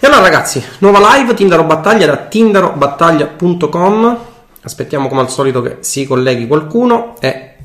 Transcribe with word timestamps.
E 0.00 0.06
allora 0.06 0.22
ragazzi, 0.22 0.64
nuova 0.78 1.16
live 1.16 1.34
Tindaro 1.34 1.64
Battaglia 1.64 2.06
da 2.06 2.18
tindarobattaglia.com. 2.18 4.18
Aspettiamo 4.62 5.08
come 5.08 5.22
al 5.22 5.28
solito 5.28 5.60
che 5.60 5.78
si 5.80 6.06
colleghi 6.06 6.46
qualcuno 6.46 7.16
e 7.18 7.56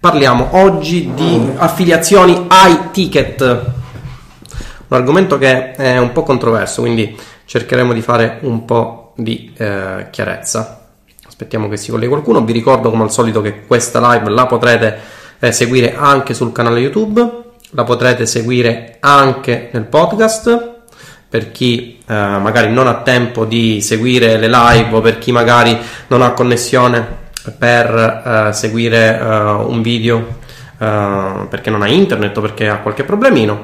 parliamo 0.00 0.48
oggi 0.52 1.12
di 1.12 1.38
affiliazioni 1.56 2.46
iTicket. 2.50 3.42
Un 3.42 4.96
argomento 4.96 5.36
che 5.36 5.72
è 5.72 5.98
un 5.98 6.12
po' 6.12 6.22
controverso, 6.22 6.80
quindi 6.80 7.14
cercheremo 7.44 7.92
di 7.92 8.00
fare 8.00 8.38
un 8.44 8.64
po' 8.64 9.12
di 9.14 9.52
eh, 9.54 10.06
chiarezza. 10.10 10.88
Aspettiamo 11.26 11.68
che 11.68 11.76
si 11.76 11.90
colleghi 11.90 12.08
qualcuno. 12.08 12.42
Vi 12.44 12.52
ricordo 12.54 12.88
come 12.88 13.02
al 13.02 13.12
solito 13.12 13.42
che 13.42 13.66
questa 13.66 14.00
live 14.12 14.30
la 14.30 14.46
potrete 14.46 14.98
eh, 15.38 15.52
seguire 15.52 15.94
anche 15.94 16.32
sul 16.32 16.50
canale 16.50 16.80
YouTube, 16.80 17.42
la 17.72 17.84
potrete 17.84 18.24
seguire 18.24 18.96
anche 19.00 19.68
nel 19.70 19.84
podcast 19.84 20.76
per 21.28 21.52
chi 21.52 21.98
eh, 22.06 22.14
magari 22.14 22.72
non 22.72 22.86
ha 22.86 23.02
tempo 23.02 23.44
di 23.44 23.80
seguire 23.80 24.38
le 24.38 24.48
live 24.48 24.96
o 24.96 25.00
per 25.00 25.18
chi 25.18 25.30
magari 25.30 25.76
non 26.06 26.22
ha 26.22 26.32
connessione 26.32 27.06
per 27.58 28.48
eh, 28.48 28.52
seguire 28.52 29.18
eh, 29.18 29.24
un 29.24 29.82
video 29.82 30.36
eh, 30.78 31.46
perché 31.48 31.70
non 31.70 31.82
ha 31.82 31.88
internet 31.88 32.36
o 32.36 32.40
perché 32.40 32.68
ha 32.68 32.78
qualche 32.78 33.04
problemino 33.04 33.62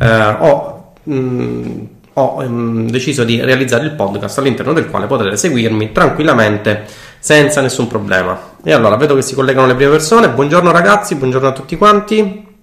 eh, 0.00 0.36
ho, 0.38 0.92
mh, 1.04 1.14
mm, 1.14 1.84
ho 2.14 2.40
mh, 2.40 2.46
mm, 2.46 2.88
deciso 2.88 3.22
di 3.22 3.40
realizzare 3.40 3.84
il 3.84 3.92
podcast 3.92 4.38
all'interno 4.38 4.72
del 4.72 4.88
quale 4.88 5.06
potrete 5.06 5.36
seguirmi 5.36 5.92
tranquillamente 5.92 6.84
senza 7.18 7.62
nessun 7.62 7.86
problema. 7.86 8.52
E 8.62 8.72
allora 8.72 8.96
vedo 8.96 9.14
che 9.14 9.22
si 9.22 9.34
collegano 9.34 9.66
le 9.66 9.74
prime 9.74 9.90
persone. 9.90 10.28
Buongiorno 10.28 10.70
ragazzi 10.70 11.14
buongiorno 11.14 11.48
a 11.48 11.52
tutti 11.52 11.76
quanti 11.76 12.53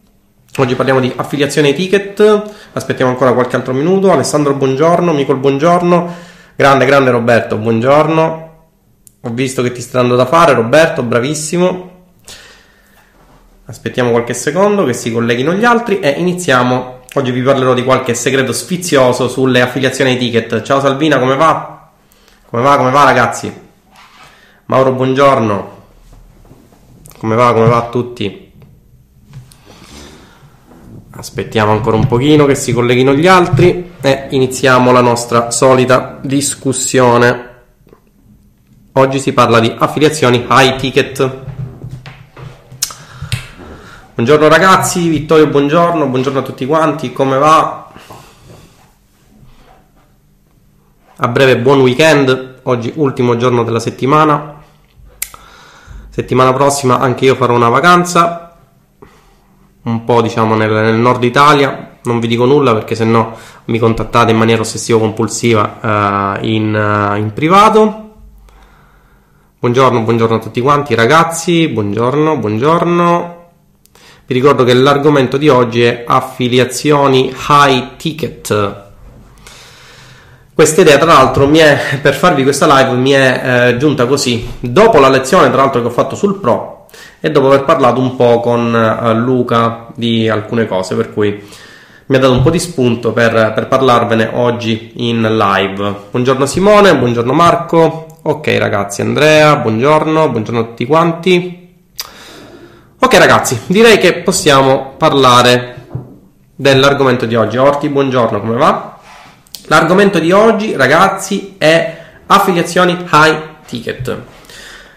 Oggi 0.57 0.75
parliamo 0.75 0.99
di 0.99 1.13
affiliazione 1.15 1.69
ai 1.69 1.73
ticket, 1.73 2.43
aspettiamo 2.73 3.09
ancora 3.09 3.31
qualche 3.31 3.55
altro 3.55 3.71
minuto. 3.71 4.11
Alessandro, 4.11 4.53
buongiorno, 4.53 5.13
Micol, 5.13 5.37
buongiorno. 5.37 6.13
Grande, 6.57 6.85
grande 6.85 7.09
Roberto, 7.09 7.55
buongiorno. 7.55 8.49
Ho 9.21 9.29
visto 9.29 9.61
che 9.61 9.71
ti 9.71 9.79
stai 9.79 10.01
dando 10.01 10.17
da 10.17 10.25
fare, 10.25 10.53
Roberto, 10.53 11.03
bravissimo. 11.03 11.89
Aspettiamo 13.63 14.11
qualche 14.11 14.33
secondo 14.33 14.83
che 14.83 14.91
si 14.91 15.09
colleghino 15.13 15.53
gli 15.53 15.63
altri 15.63 15.99
e 15.99 16.09
iniziamo. 16.17 17.05
Oggi 17.13 17.31
vi 17.31 17.41
parlerò 17.41 17.73
di 17.73 17.85
qualche 17.85 18.13
segreto 18.13 18.51
sfizioso 18.51 19.29
sulle 19.29 19.61
affiliazioni 19.61 20.11
ai 20.11 20.17
ticket. 20.17 20.63
Ciao 20.63 20.81
Salvina, 20.81 21.17
come 21.17 21.37
va? 21.37 21.91
Come 22.49 22.61
va, 22.61 22.75
come 22.75 22.91
va 22.91 23.05
ragazzi? 23.05 23.53
Mauro, 24.65 24.91
buongiorno. 24.91 25.79
Come 27.19 27.35
va, 27.35 27.53
come 27.53 27.67
va 27.67 27.77
a 27.77 27.87
tutti? 27.87 28.50
Aspettiamo 31.13 31.73
ancora 31.73 31.97
un 31.97 32.07
pochino 32.07 32.45
che 32.45 32.55
si 32.55 32.71
colleghino 32.71 33.13
gli 33.13 33.27
altri 33.27 33.95
e 33.99 34.27
iniziamo 34.29 34.93
la 34.93 35.01
nostra 35.01 35.51
solita 35.51 36.17
discussione. 36.21 37.49
Oggi 38.93 39.19
si 39.19 39.33
parla 39.33 39.59
di 39.59 39.75
affiliazioni 39.77 40.47
high 40.49 40.77
ticket. 40.77 41.37
Buongiorno 44.13 44.47
ragazzi, 44.47 45.09
Vittorio 45.09 45.47
buongiorno, 45.47 46.07
buongiorno 46.07 46.39
a 46.39 46.43
tutti 46.43 46.65
quanti, 46.65 47.11
come 47.11 47.37
va? 47.37 47.91
A 51.17 51.27
breve 51.27 51.57
buon 51.57 51.81
weekend, 51.81 52.59
oggi 52.63 52.93
ultimo 52.95 53.35
giorno 53.35 53.63
della 53.63 53.79
settimana. 53.79 54.61
Settimana 56.09 56.53
prossima 56.53 56.99
anche 56.99 57.25
io 57.25 57.35
farò 57.35 57.53
una 57.53 57.69
vacanza, 57.69 58.50
un 59.83 60.03
po' 60.03 60.21
diciamo 60.21 60.55
nel, 60.55 60.71
nel, 60.71 60.95
nord 60.95 61.23
Italia. 61.23 61.97
Non 62.03 62.19
vi 62.19 62.27
dico 62.27 62.45
nulla 62.45 62.73
perché 62.73 62.95
se 62.95 63.05
no 63.05 63.35
mi 63.65 63.77
contattate 63.77 64.31
in 64.31 64.37
maniera 64.37 64.61
ossessivo-compulsiva 64.61 66.39
uh, 66.39 66.45
in, 66.45 66.73
uh, 66.73 67.15
in, 67.17 67.31
privato. 67.33 68.09
Buongiorno, 69.59 70.01
buongiorno 70.01 70.35
a 70.37 70.39
tutti 70.39 70.59
quanti 70.61 70.95
ragazzi, 70.95 71.67
buongiorno, 71.67 72.37
buongiorno. 72.37 73.39
Vi 74.25 74.33
ricordo 74.33 74.63
che 74.63 74.73
l'argomento 74.73 75.37
di 75.37 75.49
oggi 75.49 75.83
è 75.83 76.03
affiliazioni 76.07 77.33
high 77.49 77.95
ticket. 77.97 78.89
Questa 80.53 80.81
idea, 80.81 80.97
tra 80.97 81.13
l'altro, 81.13 81.49
è, 81.51 81.99
per 82.01 82.15
farvi 82.15 82.43
questa 82.43 82.65
live 82.65 82.95
mi 82.95 83.11
è 83.11 83.41
eh, 83.43 83.77
giunta 83.77 84.05
così. 84.05 84.47
Dopo 84.59 84.99
la 84.99 85.09
lezione, 85.09 85.49
tra 85.49 85.61
l'altro, 85.61 85.81
che 85.81 85.87
ho 85.87 85.91
fatto 85.91 86.15
sul 86.15 86.39
Pro, 86.39 86.87
e 87.23 87.29
dopo 87.29 87.47
aver 87.47 87.63
parlato 87.63 88.01
un 88.01 88.15
po' 88.15 88.39
con 88.39 88.73
uh, 88.73 89.13
Luca 89.13 89.87
di 89.93 90.27
alcune 90.27 90.65
cose, 90.65 90.95
per 90.95 91.13
cui 91.13 91.41
mi 92.07 92.15
ha 92.15 92.19
dato 92.19 92.33
un 92.33 92.41
po' 92.41 92.49
di 92.49 92.59
spunto 92.59 93.13
per, 93.13 93.53
per 93.53 93.67
parlarvene 93.67 94.31
oggi 94.33 94.93
in 94.95 95.21
live. 95.21 95.95
Buongiorno 96.09 96.47
Simone, 96.47 96.97
buongiorno 96.97 97.31
Marco. 97.31 98.07
Ok 98.23 98.57
ragazzi, 98.57 99.01
Andrea, 99.01 99.55
buongiorno, 99.55 100.29
buongiorno 100.29 100.59
a 100.59 100.63
tutti 100.63 100.85
quanti. 100.85 101.69
Ok 102.99 103.13
ragazzi, 103.17 103.61
direi 103.67 103.99
che 103.99 104.15
possiamo 104.15 104.95
parlare 104.97 105.87
dell'argomento 106.55 107.27
di 107.27 107.35
oggi. 107.35 107.57
Orti, 107.57 107.87
buongiorno, 107.87 108.41
come 108.41 108.57
va? 108.57 108.97
L'argomento 109.67 110.17
di 110.17 110.31
oggi, 110.31 110.75
ragazzi, 110.75 111.55
è 111.57 111.97
affiliazioni 112.25 112.97
high 113.11 113.39
ticket. 113.65 114.17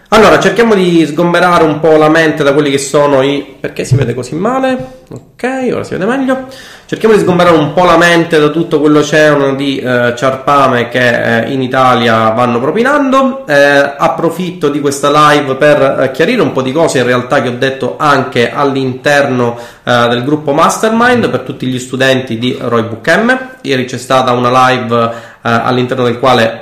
Allora, 0.09 0.39
cerchiamo 0.39 0.75
di 0.75 1.03
sgomberare 1.07 1.63
un 1.63 1.79
po' 1.79 1.97
la 1.97 2.09
mente 2.09 2.43
da 2.43 2.53
quelli 2.53 2.69
che 2.69 2.77
sono 2.77 3.23
i... 3.23 3.55
Perché 3.59 3.83
si 3.83 3.95
vede 3.95 4.13
così 4.13 4.35
male? 4.35 5.03
Ok, 5.09 5.69
ora 5.73 5.83
si 5.83 5.93
vede 5.93 6.05
meglio. 6.05 6.45
Cerchiamo 6.85 7.15
di 7.15 7.21
sgomberare 7.21 7.57
un 7.57 7.73
po' 7.73 7.85
la 7.85 7.97
mente 7.97 8.39
da 8.39 8.49
tutto 8.49 8.79
quell'oceano 8.79 9.55
di 9.55 9.79
eh, 9.79 10.13
ciarpame 10.15 10.89
che 10.89 11.45
eh, 11.45 11.51
in 11.51 11.63
Italia 11.63 12.29
vanno 12.29 12.59
propinando. 12.59 13.47
Eh, 13.47 13.55
approfitto 13.97 14.69
di 14.69 14.79
questa 14.79 15.09
live 15.09 15.55
per 15.55 15.99
eh, 15.99 16.11
chiarire 16.11 16.43
un 16.43 16.51
po' 16.51 16.61
di 16.61 16.71
cose 16.71 16.99
in 16.99 17.05
realtà 17.05 17.41
che 17.41 17.49
ho 17.49 17.55
detto 17.57 17.95
anche 17.97 18.51
all'interno 18.51 19.57
eh, 19.83 20.07
del 20.07 20.23
gruppo 20.23 20.53
Mastermind 20.53 21.29
per 21.31 21.39
tutti 21.39 21.65
gli 21.65 21.79
studenti 21.79 22.37
di 22.37 22.55
Roybook 22.59 23.07
M. 23.17 23.49
Ieri 23.61 23.85
c'è 23.85 23.97
stata 23.97 24.33
una 24.33 24.69
live 24.69 24.95
eh, 25.03 25.11
all'interno 25.41 26.03
del 26.03 26.19
quale 26.19 26.61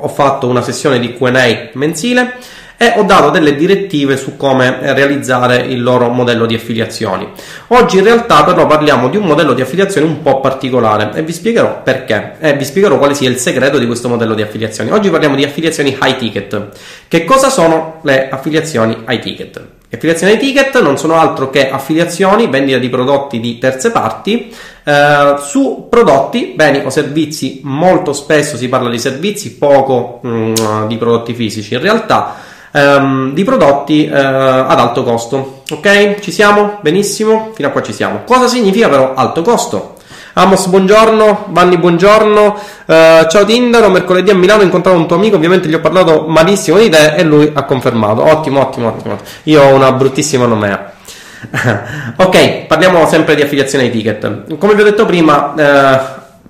ho 0.00 0.08
fatto 0.08 0.46
una 0.46 0.60
sessione 0.60 1.00
di 1.00 1.16
QA 1.16 1.70
mensile 1.72 2.36
e 2.80 2.94
ho 2.96 3.02
dato 3.02 3.30
delle 3.30 3.56
direttive 3.56 4.16
su 4.16 4.36
come 4.36 4.78
realizzare 4.94 5.56
il 5.56 5.82
loro 5.82 6.10
modello 6.10 6.46
di 6.46 6.54
affiliazioni. 6.54 7.28
Oggi 7.68 7.98
in 7.98 8.04
realtà 8.04 8.44
però 8.44 8.68
parliamo 8.68 9.08
di 9.08 9.16
un 9.16 9.24
modello 9.24 9.52
di 9.52 9.60
affiliazione 9.60 10.06
un 10.06 10.22
po' 10.22 10.38
particolare 10.38 11.10
e 11.12 11.22
vi 11.22 11.32
spiegherò 11.32 11.82
perché 11.82 12.36
e 12.38 12.54
vi 12.54 12.64
spiegherò 12.64 12.96
quale 12.96 13.14
sia 13.14 13.28
il 13.28 13.36
segreto 13.36 13.78
di 13.78 13.86
questo 13.86 14.08
modello 14.08 14.34
di 14.34 14.42
affiliazioni. 14.42 14.92
Oggi 14.92 15.10
parliamo 15.10 15.34
di 15.34 15.42
affiliazioni 15.42 15.98
high 16.00 16.16
ticket. 16.16 16.68
Che 17.08 17.24
cosa 17.24 17.50
sono 17.50 17.98
le 18.02 18.28
affiliazioni 18.28 19.04
high 19.08 19.20
ticket? 19.20 19.56
Le 19.56 19.96
affiliazioni 19.96 20.34
high 20.34 20.40
ticket 20.40 20.80
non 20.80 20.98
sono 20.98 21.14
altro 21.16 21.50
che 21.50 21.70
affiliazioni, 21.70 22.46
vendita 22.46 22.78
di 22.78 22.88
prodotti 22.88 23.40
di 23.40 23.58
terze 23.58 23.90
parti 23.90 24.54
eh, 24.84 25.34
su 25.40 25.88
prodotti, 25.90 26.52
beni 26.54 26.82
o 26.84 26.90
servizi. 26.90 27.60
Molto 27.64 28.12
spesso 28.12 28.56
si 28.56 28.68
parla 28.68 28.88
di 28.88 29.00
servizi, 29.00 29.56
poco 29.56 30.20
mh, 30.22 30.28
mm, 30.28 30.86
di 30.86 30.96
prodotti 30.96 31.34
fisici. 31.34 31.74
In 31.74 31.80
realtà 31.80 32.46
ehm, 32.72 33.32
di 33.32 33.44
prodotti 33.44 34.06
eh, 34.06 34.14
ad 34.14 34.78
alto 34.78 35.02
costo. 35.02 35.62
Ok? 35.70 36.20
Ci 36.20 36.30
siamo? 36.30 36.78
Benissimo? 36.80 37.52
Fino 37.54 37.68
a 37.68 37.70
qua 37.70 37.82
ci 37.82 37.92
siamo. 37.92 38.22
Cosa 38.24 38.46
significa 38.46 38.88
però 38.88 39.14
alto 39.14 39.42
costo? 39.42 39.96
Amos, 40.34 40.66
buongiorno. 40.66 41.46
Vanni, 41.48 41.78
buongiorno. 41.78 42.58
Uh, 42.86 43.26
ciao 43.28 43.44
Tindaro, 43.44 43.88
mercoledì 43.88 44.30
a 44.30 44.36
Milano 44.36 44.60
ho 44.60 44.64
incontrato 44.64 44.96
un 44.96 45.08
tuo 45.08 45.16
amico, 45.16 45.34
ovviamente 45.34 45.68
gli 45.68 45.74
ho 45.74 45.80
parlato 45.80 46.26
malissimo 46.28 46.78
di 46.78 46.88
te 46.88 47.16
e 47.16 47.24
lui 47.24 47.50
ha 47.52 47.64
confermato. 47.64 48.22
Ottimo, 48.22 48.60
ottimo, 48.60 48.86
ottimo. 48.86 49.16
Io 49.44 49.60
ho 49.60 49.74
una 49.74 49.90
bruttissima 49.90 50.46
nomea. 50.46 50.92
ok, 52.14 52.66
parliamo 52.66 53.04
sempre 53.08 53.34
di 53.34 53.42
affiliazione 53.42 53.84
ai 53.84 53.90
ticket. 53.90 54.56
Come 54.58 54.74
vi 54.74 54.82
ho 54.82 54.84
detto 54.84 55.06
prima, 55.06 55.54
eh, 55.56 56.00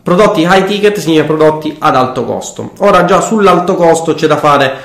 prodotti 0.03 0.43
high 0.43 0.65
ticket 0.65 0.99
significa 0.99 1.25
prodotti 1.25 1.75
ad 1.79 1.97
alto 1.97 2.25
costo. 2.27 2.73
Ora 2.81 3.07
già 3.07 3.23
sull'alto 3.23 3.75
costo 3.75 4.15
c'è 4.15 4.27
da 4.27 4.37
fare 4.37 4.77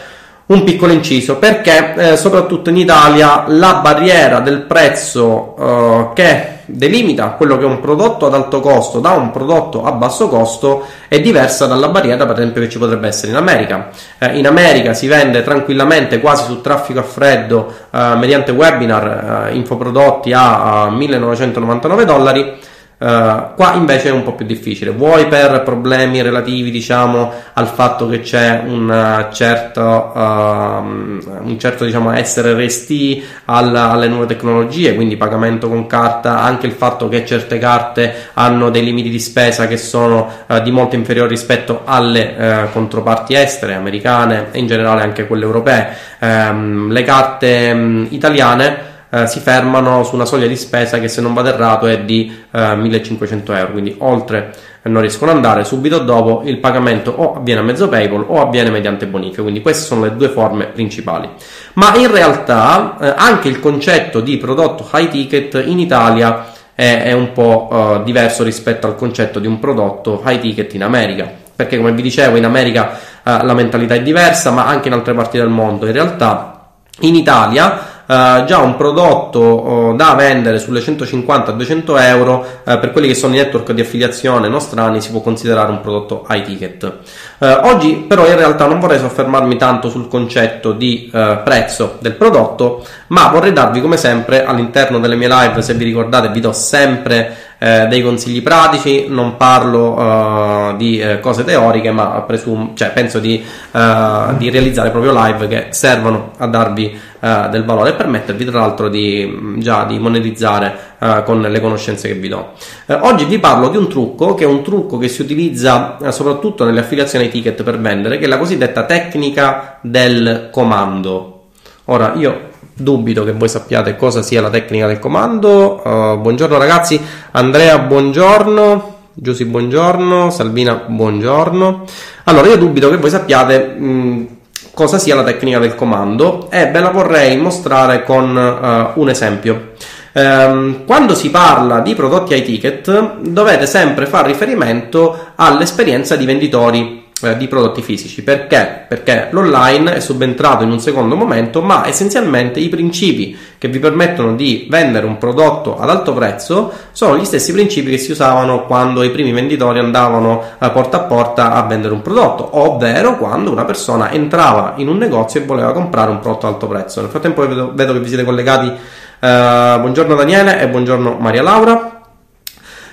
un 0.46 0.64
piccolo 0.64 0.92
inciso 0.92 1.38
perché 1.38 1.94
eh, 1.96 2.18
soprattutto 2.18 2.70
in 2.70 2.78
Italia 2.78 3.46
la 3.48 3.76
barriera 3.76 4.40
del 4.40 4.62
prezzo 4.62 5.56
eh, 5.58 6.10
che 6.14 6.48
delimita 6.66 7.32
quello 7.32 7.58
che 7.58 7.64
è 7.64 7.68
un 7.68 7.80
prodotto 7.80 8.26
ad 8.26 8.34
alto 8.34 8.60
costo 8.60 9.00
da 9.00 9.12
un 9.12 9.32
prodotto 9.32 9.84
a 9.84 9.92
basso 9.92 10.28
costo 10.28 10.86
è 11.08 11.20
diversa 11.20 11.66
dalla 11.66 11.90
barriera 11.90 12.26
per 12.26 12.36
esempio 12.36 12.62
che 12.62 12.70
ci 12.70 12.78
potrebbe 12.78 13.08
essere 13.08 13.32
in 13.32 13.38
America. 13.38 13.90
Eh, 14.18 14.38
in 14.38 14.48
America 14.48 14.94
si 14.94 15.08
vende 15.08 15.44
tranquillamente 15.44 16.20
quasi 16.20 16.44
su 16.46 16.62
traffico 16.62 17.00
a 17.00 17.04
freddo 17.04 17.74
eh, 17.92 18.16
mediante 18.16 18.52
webinar 18.52 19.48
eh, 19.50 19.56
infoprodotti 19.56 20.34
a, 20.34 20.84
a 20.84 20.90
1999 20.90 22.06
dollari 22.06 22.72
Uh, 23.04 23.54
qua 23.56 23.74
invece 23.74 24.08
è 24.08 24.12
un 24.12 24.24
po' 24.24 24.32
più 24.32 24.46
difficile, 24.46 24.92
vuoi 24.92 25.28
per 25.28 25.62
problemi 25.64 26.22
relativi 26.22 26.72
diciamo 26.72 27.34
al 27.52 27.68
fatto 27.68 28.08
che 28.08 28.22
c'è 28.22 28.62
un 28.66 29.28
certo, 29.34 29.82
uh, 30.16 30.20
un 30.22 31.58
certo 31.60 31.84
diciamo, 31.84 32.14
essere 32.14 32.54
resti 32.54 33.22
alla, 33.44 33.92
alle 33.92 34.08
nuove 34.08 34.28
tecnologie, 34.28 34.96
quindi 34.96 35.18
pagamento 35.18 35.68
con 35.68 35.86
carta, 35.86 36.40
anche 36.40 36.66
il 36.66 36.72
fatto 36.72 37.10
che 37.10 37.26
certe 37.26 37.58
carte 37.58 38.30
hanno 38.36 38.70
dei 38.70 38.86
limiti 38.86 39.10
di 39.10 39.20
spesa 39.20 39.68
che 39.68 39.76
sono 39.76 40.30
uh, 40.48 40.62
di 40.62 40.72
molto 40.72 40.96
inferiori 40.96 41.32
rispetto 41.32 41.82
alle 41.84 42.70
controparti 42.72 43.34
estere, 43.34 43.74
americane 43.74 44.48
e 44.52 44.60
in 44.60 44.68
generale 44.68 45.02
anche 45.02 45.28
quelle 45.28 45.44
europee. 45.44 45.90
Um, 46.20 46.90
le 46.90 47.04
carte 47.04 47.72
um, 47.74 48.08
italiane 48.12 48.92
eh, 49.14 49.28
si 49.28 49.40
fermano 49.40 50.04
su 50.04 50.16
una 50.16 50.26
soglia 50.26 50.48
di 50.48 50.56
spesa 50.56 51.00
che 51.00 51.08
se 51.08 51.22
non 51.22 51.36
vado 51.36 51.50
errato 51.50 51.86
è 51.86 52.02
di 52.02 52.36
eh, 52.50 52.76
1500 52.76 53.54
euro, 53.54 53.72
quindi 53.74 53.96
oltre 54.00 54.52
non 54.84 55.02
riescono 55.02 55.30
ad 55.30 55.38
andare, 55.38 55.64
subito 55.64 56.00
dopo 56.00 56.42
il 56.46 56.58
pagamento 56.58 57.14
o 57.16 57.36
avviene 57.36 57.60
a 57.60 57.64
mezzo 57.64 57.88
PayPal 57.88 58.26
o 58.28 58.42
avviene 58.42 58.72
mediante 58.72 59.06
bonifica, 59.06 59.44
quindi 59.44 59.62
queste 59.62 59.86
sono 59.86 60.02
le 60.02 60.16
due 60.16 60.30
forme 60.30 60.66
principali. 60.66 61.30
Ma 61.74 61.96
in 61.96 62.12
realtà 62.12 62.98
eh, 63.00 63.14
anche 63.16 63.50
il 63.50 63.60
concetto 63.60 64.20
di 64.20 64.38
prodotto 64.38 64.90
high 64.92 65.10
ticket 65.10 65.64
in 65.64 65.78
Italia 65.78 66.48
è, 66.74 67.04
è 67.04 67.12
un 67.12 67.34
po' 67.34 67.68
uh, 67.72 68.04
diverso 68.04 68.44
rispetto 68.44 68.88
al 68.88 68.96
concetto 68.96 69.38
di 69.38 69.46
un 69.46 69.60
prodotto 69.60 70.24
high 70.26 70.40
ticket 70.40 70.74
in 70.74 70.82
America, 70.82 71.32
perché 71.56 71.78
come 71.78 71.92
vi 71.92 72.02
dicevo 72.02 72.36
in 72.36 72.46
America 72.46 72.98
uh, 73.24 73.46
la 73.46 73.54
mentalità 73.54 73.94
è 73.94 74.02
diversa, 74.02 74.50
ma 74.50 74.66
anche 74.66 74.88
in 74.88 74.96
altre 74.96 75.14
parti 75.14 75.38
del 75.38 75.50
mondo 75.50 75.86
in 75.86 75.92
realtà 75.94 76.72
in 77.02 77.16
Italia 77.16 77.93
Uh, 78.06 78.44
già 78.44 78.58
un 78.58 78.76
prodotto 78.76 79.40
uh, 79.40 79.96
da 79.96 80.14
vendere 80.14 80.60
sulle 80.60 80.82
150-200 80.82 82.02
euro 82.02 82.46
uh, 82.66 82.78
per 82.78 82.92
quelli 82.92 83.08
che 83.08 83.16
sono 83.16 83.34
i 83.34 83.38
network 83.38 83.72
di 83.72 83.80
affiliazione 83.80 84.50
nostrani 84.50 85.00
si 85.00 85.10
può 85.10 85.22
considerare 85.22 85.72
un 85.72 85.80
prodotto 85.80 86.26
high 86.30 86.44
ticket. 86.44 86.92
oggi 87.40 88.04
però 88.06 88.28
in 88.28 88.36
realtà 88.36 88.66
non 88.68 88.82
vorrei 88.82 89.00
soffermarmi 89.00 89.56
tanto 89.56 89.90
sul 89.90 90.10
concetto 90.10 90.74
di 90.74 91.10
prezzo 91.12 91.98
del 92.00 92.14
prodotto, 92.14 92.86
ma 93.08 93.28
vorrei 93.28 93.54
darvi 93.54 93.80
come 93.82 93.98
sempre 93.98 94.44
all'interno 94.44 95.00
delle 95.00 95.16
mie 95.16 95.28
live, 95.30 95.62
se 95.62 95.74
vi 95.74 95.86
ricordate, 95.86 96.30
vi 96.30 96.40
do 96.40 96.52
sempre 96.52 97.53
eh, 97.58 97.88
dei 97.88 98.02
consigli 98.02 98.42
pratici, 98.42 99.06
non 99.08 99.38
parlo 99.38 99.94
uh, 99.94 100.76
di 100.76 101.00
eh, 101.00 101.20
cose 101.20 101.44
teoriche, 101.44 101.92
ma 101.92 102.22
presum- 102.28 102.76
cioè, 102.76 102.92
penso 102.92 103.20
di, 103.20 103.44
uh, 103.72 104.36
di, 104.38 104.50
realizzare 104.50 104.90
proprio 104.90 105.14
live 105.14 105.48
che 105.48 105.68
servono 105.70 106.32
a 106.38 106.48
darvi 106.48 107.00
uh, 107.20 107.50
del 107.50 107.64
valore 107.64 107.92
e 107.92 107.94
permettervi 107.94 108.44
tra 108.46 108.60
l'altro 108.60 108.90
di, 108.90 109.56
già 109.60 109.86
di 109.86 109.98
monetizzare 109.98 110.92
con 111.26 111.42
le 111.42 111.60
conoscenze 111.60 112.08
che 112.08 112.14
vi 112.14 112.30
do. 112.30 112.54
oggi 113.02 113.26
vi 113.26 113.38
parlo 113.38 113.68
di 113.68 113.76
un 113.76 113.90
trucco 113.90 114.36
che 114.36 114.46
è 114.46 114.48
un 114.48 114.64
trucco 114.64 114.98
che 114.98 115.10
si 115.10 115.22
utilizza 115.22 115.98
soprattutto 116.12 116.64
nelle 116.64 116.80
affiliazioni 116.80 117.26
ai 117.26 117.32
ticket 117.32 117.62
per 117.62 117.78
vendere, 117.78 118.18
che 118.18 118.24
è 118.24 118.28
la 118.30 118.38
cosiddetta 118.38 118.86
tecnica 118.86 119.80
del 119.82 120.48
comando. 120.50 121.48
Ora 121.86 122.14
io 122.16 122.52
dubito 122.74 123.24
che 123.24 123.32
voi 123.32 123.50
sappiate 123.50 123.96
cosa 123.96 124.22
sia 124.22 124.42
la 124.42 124.50
tecnica 124.50 124.88
del 124.88 125.00
comando. 125.00 125.82
Uh, 125.84 126.18
buongiorno 126.18 126.58
ragazzi, 126.58 127.00
Andrea, 127.32 127.80
buongiorno. 127.80 128.92
Giussi, 129.14 129.46
buongiorno. 129.46 130.30
Salvina, 130.32 130.74
buongiorno. 130.88 131.86
Allora, 132.26 132.48
io 132.48 132.58
dubito 132.58 132.90
che 132.90 132.98
voi 132.98 133.10
sappiate 133.10 133.76
mh, 133.78 133.86
mm, 133.86 134.26
cosa 134.74 134.98
sia 134.98 135.16
la 135.16 135.24
tecnica 135.24 135.60
del 135.60 135.76
comando 135.76 136.50
e 136.50 136.72
ve 136.72 136.80
la 136.80 136.90
vorrei 136.90 137.38
mostrare 137.38 138.04
con 138.04 138.36
uh, 138.36 139.00
un 139.00 139.10
esempio. 139.10 139.72
Um, 140.14 140.86
quando 140.86 141.16
si 141.16 141.32
parla 141.32 141.80
di 141.80 141.96
prodotti 141.96 142.34
ai 142.34 142.44
ticket, 142.44 143.20
dovete 143.22 143.66
sempre 143.66 144.06
fare 144.06 144.28
riferimento 144.28 145.32
all'esperienza 145.36 146.16
di 146.16 146.26
venditori 146.26 147.03
eh, 147.24 147.38
di 147.38 147.48
prodotti 147.48 147.82
fisici. 147.82 148.24
Perché? 148.24 148.86
Perché 148.88 149.30
l'online 149.32 149.96
è 149.96 150.00
subentrato 150.00 150.64
in 150.64 150.72
un 150.72 150.80
secondo 150.80 151.16
momento, 151.16 151.62
ma 151.62 151.88
essenzialmente 151.88 152.60
i 152.60 152.70
principi 152.70 153.38
che 153.58 153.68
vi 153.68 153.80
permettono 153.80 154.36
di 154.36 154.68
vendere 154.70 155.06
un 155.06 155.18
prodotto 155.18 155.80
ad 155.80 155.90
alto 155.90 156.14
prezzo 156.14 156.72
sono 156.92 157.18
gli 157.18 157.24
stessi 157.24 157.54
principi 157.54 157.92
che 157.92 157.98
si 157.98 158.12
usavano 158.12 158.66
quando 158.66 159.04
i 159.04 159.10
primi 159.12 159.32
venditori 159.32 159.80
andavano 159.80 160.44
eh, 160.60 160.70
porta 160.70 160.98
a 160.98 161.02
porta 161.02 161.54
a 161.54 161.62
vendere 161.64 161.94
un 161.94 162.02
prodotto, 162.02 162.60
ovvero 162.60 163.18
quando 163.18 163.52
una 163.52 163.66
persona 163.66 164.12
entrava 164.12 164.74
in 164.78 164.88
un 164.88 164.98
negozio 164.98 165.40
e 165.40 165.46
voleva 165.46 165.72
comprare 165.72 166.12
un 166.12 166.20
prodotto 166.20 166.48
ad 166.48 166.54
alto 166.54 166.68
prezzo. 166.68 167.02
Nel 167.02 167.10
frattempo 167.10 167.48
vedo, 167.48 167.72
vedo 167.74 167.94
che 167.94 168.00
vi 168.00 168.08
siete 168.08 168.24
collegati. 168.24 168.68
Eh, 168.68 169.78
buongiorno 169.80 170.16
Daniele 170.16 170.60
e 170.60 170.68
buongiorno 170.68 171.18
Maria 171.20 171.42
Laura. 171.42 172.02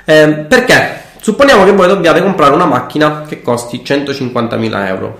Eh, 0.04 0.28
perché? 0.48 0.98
Supponiamo 1.20 1.64
che 1.64 1.72
voi 1.72 1.86
dobbiate 1.86 2.22
comprare 2.22 2.54
una 2.54 2.64
macchina 2.64 3.24
che 3.28 3.42
costi 3.42 3.82
150.000 3.84 4.86
euro. 4.86 5.18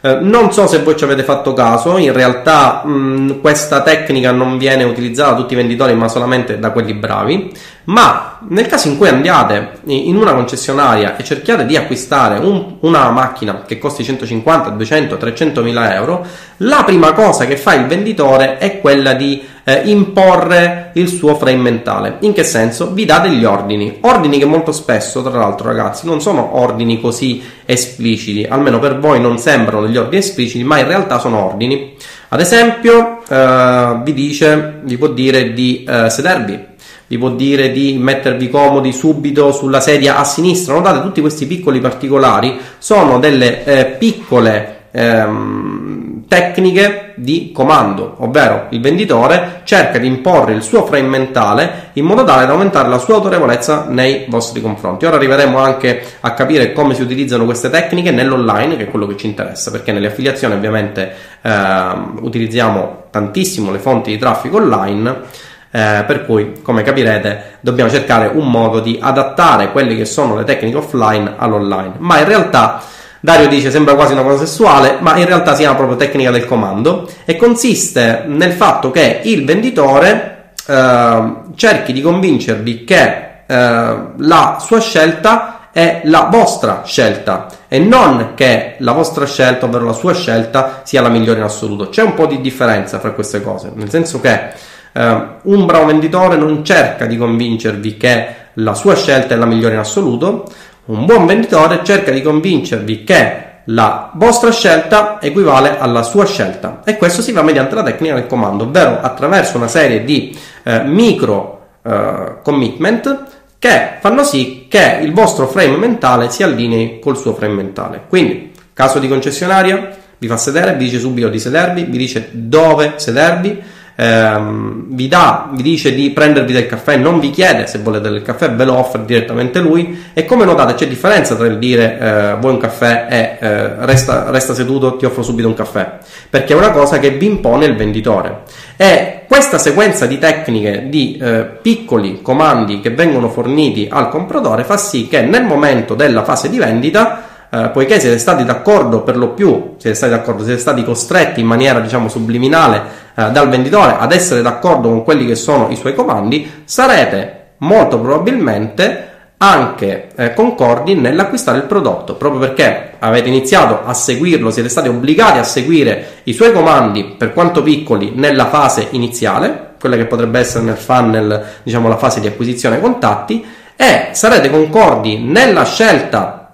Eh, 0.00 0.18
non 0.20 0.52
so 0.52 0.66
se 0.66 0.82
voi 0.82 0.94
ci 0.94 1.04
avete 1.04 1.24
fatto 1.24 1.54
caso, 1.54 1.96
in 1.96 2.12
realtà 2.12 2.84
mh, 2.84 3.40
questa 3.40 3.82
tecnica 3.82 4.30
non 4.30 4.58
viene 4.58 4.84
utilizzata 4.84 5.32
da 5.32 5.36
tutti 5.38 5.54
i 5.54 5.56
venditori 5.56 5.94
ma 5.94 6.06
solamente 6.06 6.58
da 6.58 6.70
quelli 6.70 6.92
bravi, 6.94 7.52
ma 7.88 8.38
nel 8.48 8.66
caso 8.66 8.88
in 8.88 8.98
cui 8.98 9.08
andiate 9.08 9.80
in 9.86 10.16
una 10.16 10.34
concessionaria 10.34 11.16
e 11.16 11.24
cerchiate 11.24 11.64
di 11.64 11.76
acquistare 11.76 12.38
un, 12.38 12.76
una 12.80 13.10
macchina 13.10 13.62
che 13.66 13.78
costi 13.78 14.04
150, 14.04 14.70
200, 14.70 15.16
300 15.16 15.62
mila 15.62 15.94
euro, 15.94 16.24
la 16.58 16.84
prima 16.84 17.12
cosa 17.12 17.46
che 17.46 17.56
fa 17.56 17.74
il 17.74 17.86
venditore 17.86 18.58
è 18.58 18.80
quella 18.80 19.14
di 19.14 19.42
eh, 19.64 19.82
imporre 19.84 20.90
il 20.94 21.08
suo 21.08 21.34
frame 21.36 21.62
mentale. 21.62 22.16
In 22.20 22.32
che 22.32 22.44
senso? 22.44 22.92
Vi 22.92 23.06
dà 23.06 23.20
degli 23.20 23.44
ordini, 23.44 23.98
ordini 24.02 24.38
che 24.38 24.44
molto 24.44 24.72
spesso, 24.72 25.22
tra 25.22 25.38
l'altro 25.38 25.68
ragazzi, 25.68 26.06
non 26.06 26.20
sono 26.20 26.58
ordini 26.58 27.00
così 27.00 27.42
espliciti, 27.64 28.44
almeno 28.44 28.78
per 28.78 28.98
voi 28.98 29.18
non 29.20 29.38
sembrano 29.38 29.86
degli 29.86 29.96
ordini 29.96 30.18
espliciti, 30.18 30.62
ma 30.62 30.78
in 30.78 30.86
realtà 30.86 31.18
sono 31.18 31.44
ordini. 31.44 31.96
Ad 32.28 32.40
esempio, 32.40 33.22
eh, 33.26 34.00
vi 34.02 34.12
dice, 34.12 34.80
vi 34.82 34.98
può 34.98 35.08
dire 35.08 35.54
di 35.54 35.84
eh, 35.88 36.10
sedervi, 36.10 36.76
vi 37.08 37.18
può 37.18 37.30
dire 37.30 37.72
di 37.72 37.96
mettervi 37.98 38.48
comodi 38.48 38.92
subito 38.92 39.50
sulla 39.52 39.80
sedia 39.80 40.18
a 40.18 40.24
sinistra. 40.24 40.74
Notate 40.74 41.00
tutti 41.00 41.20
questi 41.20 41.46
piccoli 41.46 41.80
particolari 41.80 42.58
sono 42.78 43.18
delle 43.18 43.64
eh, 43.64 43.86
piccole 43.86 44.76
ehm, 44.92 46.26
tecniche 46.28 47.14
di 47.16 47.52
comando, 47.52 48.16
ovvero 48.18 48.66
il 48.70 48.80
venditore 48.80 49.62
cerca 49.64 49.98
di 49.98 50.06
imporre 50.06 50.52
il 50.52 50.62
suo 50.62 50.84
frame 50.84 51.08
mentale 51.08 51.90
in 51.94 52.04
modo 52.04 52.22
tale 52.22 52.46
da 52.46 52.52
aumentare 52.52 52.88
la 52.88 52.98
sua 52.98 53.14
autorevolezza 53.14 53.86
nei 53.88 54.26
vostri 54.28 54.60
confronti. 54.60 55.06
Ora 55.06 55.16
arriveremo 55.16 55.58
anche 55.58 56.02
a 56.20 56.34
capire 56.34 56.72
come 56.72 56.94
si 56.94 57.02
utilizzano 57.02 57.44
queste 57.44 57.70
tecniche 57.70 58.10
nell'online, 58.10 58.76
che 58.76 58.84
è 58.84 58.90
quello 58.90 59.06
che 59.06 59.16
ci 59.16 59.26
interessa, 59.26 59.70
perché 59.70 59.92
nelle 59.92 60.08
affiliazioni 60.08 60.54
ovviamente 60.54 61.12
ehm, 61.40 62.18
utilizziamo 62.20 63.04
tantissimo 63.10 63.72
le 63.72 63.78
fonti 63.78 64.10
di 64.10 64.18
traffico 64.18 64.58
online. 64.58 65.46
Eh, 65.70 66.04
per 66.06 66.24
cui, 66.24 66.60
come 66.62 66.82
capirete, 66.82 67.58
dobbiamo 67.60 67.90
cercare 67.90 68.30
un 68.32 68.50
modo 68.50 68.80
di 68.80 68.98
adattare 69.00 69.70
quelle 69.70 69.94
che 69.96 70.06
sono 70.06 70.34
le 70.34 70.44
tecniche 70.44 70.78
offline 70.78 71.34
all'online. 71.36 71.94
Ma 71.98 72.18
in 72.18 72.24
realtà 72.26 72.82
Dario 73.20 73.48
dice 73.48 73.70
sembra 73.70 73.94
quasi 73.94 74.12
una 74.12 74.22
cosa 74.22 74.46
sessuale, 74.46 74.96
ma 75.00 75.16
in 75.16 75.26
realtà 75.26 75.54
si 75.54 75.60
chiama 75.60 75.76
proprio 75.76 75.96
tecnica 75.96 76.30
del 76.30 76.46
comando 76.46 77.08
e 77.24 77.36
consiste 77.36 78.24
nel 78.26 78.52
fatto 78.52 78.90
che 78.90 79.20
il 79.24 79.44
venditore 79.44 80.52
eh, 80.66 81.32
cerchi 81.56 81.92
di 81.92 82.00
convincervi 82.00 82.84
che 82.84 83.26
eh, 83.46 83.96
la 84.16 84.58
sua 84.60 84.80
scelta 84.80 85.70
è 85.72 86.02
la 86.04 86.28
vostra 86.30 86.82
scelta 86.84 87.46
e 87.68 87.78
non 87.78 88.32
che 88.34 88.76
la 88.78 88.92
vostra 88.92 89.26
scelta, 89.26 89.66
ovvero 89.66 89.84
la 89.84 89.92
sua 89.92 90.14
scelta, 90.14 90.82
sia 90.84 91.02
la 91.02 91.08
migliore 91.08 91.38
in 91.38 91.44
assoluto. 91.44 91.88
C'è 91.88 92.02
un 92.02 92.14
po' 92.14 92.26
di 92.26 92.40
differenza 92.40 92.98
fra 92.98 93.12
queste 93.12 93.42
cose, 93.42 93.72
nel 93.74 93.90
senso 93.90 94.20
che 94.20 94.50
eh, 94.92 95.26
un 95.42 95.66
bravo 95.66 95.86
venditore 95.86 96.36
non 96.36 96.64
cerca 96.64 97.06
di 97.06 97.16
convincervi 97.16 97.96
che 97.96 98.26
la 98.54 98.74
sua 98.74 98.94
scelta 98.96 99.34
è 99.34 99.38
la 99.38 99.46
migliore 99.46 99.74
in 99.74 99.80
assoluto, 99.80 100.50
un 100.86 101.04
buon 101.04 101.26
venditore 101.26 101.80
cerca 101.84 102.10
di 102.10 102.22
convincervi 102.22 103.04
che 103.04 103.46
la 103.70 104.10
vostra 104.14 104.50
scelta 104.50 105.20
equivale 105.20 105.78
alla 105.78 106.02
sua 106.02 106.24
scelta 106.24 106.80
e 106.84 106.96
questo 106.96 107.20
si 107.20 107.32
fa 107.32 107.42
mediante 107.42 107.74
la 107.74 107.82
tecnica 107.82 108.14
del 108.14 108.26
comando, 108.26 108.64
ovvero 108.64 109.00
attraverso 109.00 109.56
una 109.56 109.68
serie 109.68 110.04
di 110.04 110.36
eh, 110.62 110.82
micro 110.84 111.66
eh, 111.82 112.38
commitment 112.42 113.26
che 113.58 113.96
fanno 114.00 114.22
sì 114.24 114.66
che 114.68 114.98
il 115.02 115.12
vostro 115.12 115.46
frame 115.48 115.76
mentale 115.76 116.30
si 116.30 116.42
allinei 116.42 117.00
col 117.00 117.16
suo 117.16 117.34
frame 117.34 117.54
mentale. 117.54 118.02
Quindi, 118.08 118.52
caso 118.72 118.98
di 118.98 119.08
concessionaria, 119.08 119.96
vi 120.16 120.26
fa 120.28 120.36
sedere, 120.36 120.74
vi 120.74 120.84
dice 120.84 120.98
subito 120.98 121.28
di 121.28 121.38
sedervi, 121.38 121.82
vi 121.84 121.98
dice 121.98 122.28
dove 122.32 122.94
sedervi, 122.96 123.62
ehm, 124.00 124.84
vi 124.94 125.08
dà, 125.08 125.50
vi 125.52 125.62
dice 125.62 125.92
di 125.92 126.10
prendervi 126.10 126.52
del 126.52 126.66
caffè, 126.66 126.96
non 126.96 127.18
vi 127.18 127.30
chiede 127.30 127.66
se 127.66 127.80
volete 127.80 128.08
del 128.08 128.22
caffè, 128.22 128.52
ve 128.52 128.64
lo 128.64 128.76
offre 128.76 129.04
direttamente 129.04 129.58
lui 129.58 130.04
e 130.12 130.24
come 130.24 130.44
notate 130.44 130.74
c'è 130.74 130.86
differenza 130.86 131.34
tra 131.34 131.46
il 131.46 131.58
dire 131.58 131.98
eh, 131.98 132.36
vuoi 132.40 132.52
un 132.52 132.58
caffè 132.58 133.06
e 133.10 133.38
eh, 133.44 133.84
resta, 133.84 134.30
resta 134.30 134.54
seduto, 134.54 134.96
ti 134.96 135.04
offro 135.04 135.22
subito 135.22 135.48
un 135.48 135.54
caffè, 135.54 135.98
perché 136.30 136.52
è 136.52 136.56
una 136.56 136.70
cosa 136.70 137.00
che 137.00 137.10
vi 137.10 137.26
impone 137.26 137.66
il 137.66 137.74
venditore. 137.74 138.42
E 138.76 139.24
questa 139.26 139.58
sequenza 139.58 140.06
di 140.06 140.18
tecniche, 140.18 140.88
di 140.88 141.18
eh, 141.20 141.44
piccoli 141.60 142.22
comandi 142.22 142.80
che 142.80 142.90
vengono 142.90 143.28
forniti 143.28 143.88
al 143.90 144.08
compratore 144.08 144.62
fa 144.62 144.76
sì 144.76 145.08
che 145.08 145.22
nel 145.22 145.44
momento 145.44 145.94
della 145.94 146.22
fase 146.22 146.48
di 146.48 146.58
vendita 146.58 147.27
eh, 147.50 147.70
poiché 147.72 148.00
siete 148.00 148.18
stati 148.18 148.44
d'accordo 148.44 149.02
per 149.02 149.16
lo 149.16 149.30
più, 149.30 149.74
siete 149.78 149.96
stati 149.96 150.12
d'accordo, 150.12 150.44
siete 150.44 150.60
stati 150.60 150.84
costretti 150.84 151.40
in 151.40 151.46
maniera 151.46 151.80
diciamo 151.80 152.08
subliminale 152.08 152.82
eh, 153.14 153.30
dal 153.30 153.48
venditore 153.48 153.96
ad 153.98 154.12
essere 154.12 154.42
d'accordo 154.42 154.88
con 154.88 155.02
quelli 155.02 155.26
che 155.26 155.34
sono 155.34 155.68
i 155.70 155.76
suoi 155.76 155.94
comandi, 155.94 156.62
sarete 156.64 157.52
molto 157.58 157.98
probabilmente 157.98 159.06
anche 159.38 160.08
eh, 160.16 160.34
concordi 160.34 160.94
nell'acquistare 160.94 161.58
il 161.58 161.64
prodotto, 161.64 162.14
proprio 162.14 162.40
perché 162.40 162.94
avete 162.98 163.28
iniziato 163.28 163.82
a 163.84 163.94
seguirlo, 163.94 164.50
siete 164.50 164.68
stati 164.68 164.88
obbligati 164.88 165.38
a 165.38 165.44
seguire 165.44 166.06
i 166.24 166.32
suoi 166.32 166.52
comandi, 166.52 167.14
per 167.16 167.32
quanto 167.32 167.62
piccoli, 167.62 168.12
nella 168.14 168.46
fase 168.46 168.88
iniziale, 168.90 169.74
quella 169.78 169.96
che 169.96 170.06
potrebbe 170.06 170.40
essere 170.40 170.64
nel 170.64 170.76
funnel, 170.76 171.44
diciamo 171.62 171.88
la 171.88 171.96
fase 171.96 172.20
di 172.20 172.26
acquisizione 172.26 172.80
contatti, 172.80 173.46
e 173.76 174.08
sarete 174.10 174.50
concordi 174.50 175.18
nella 175.18 175.64
scelta, 175.64 176.47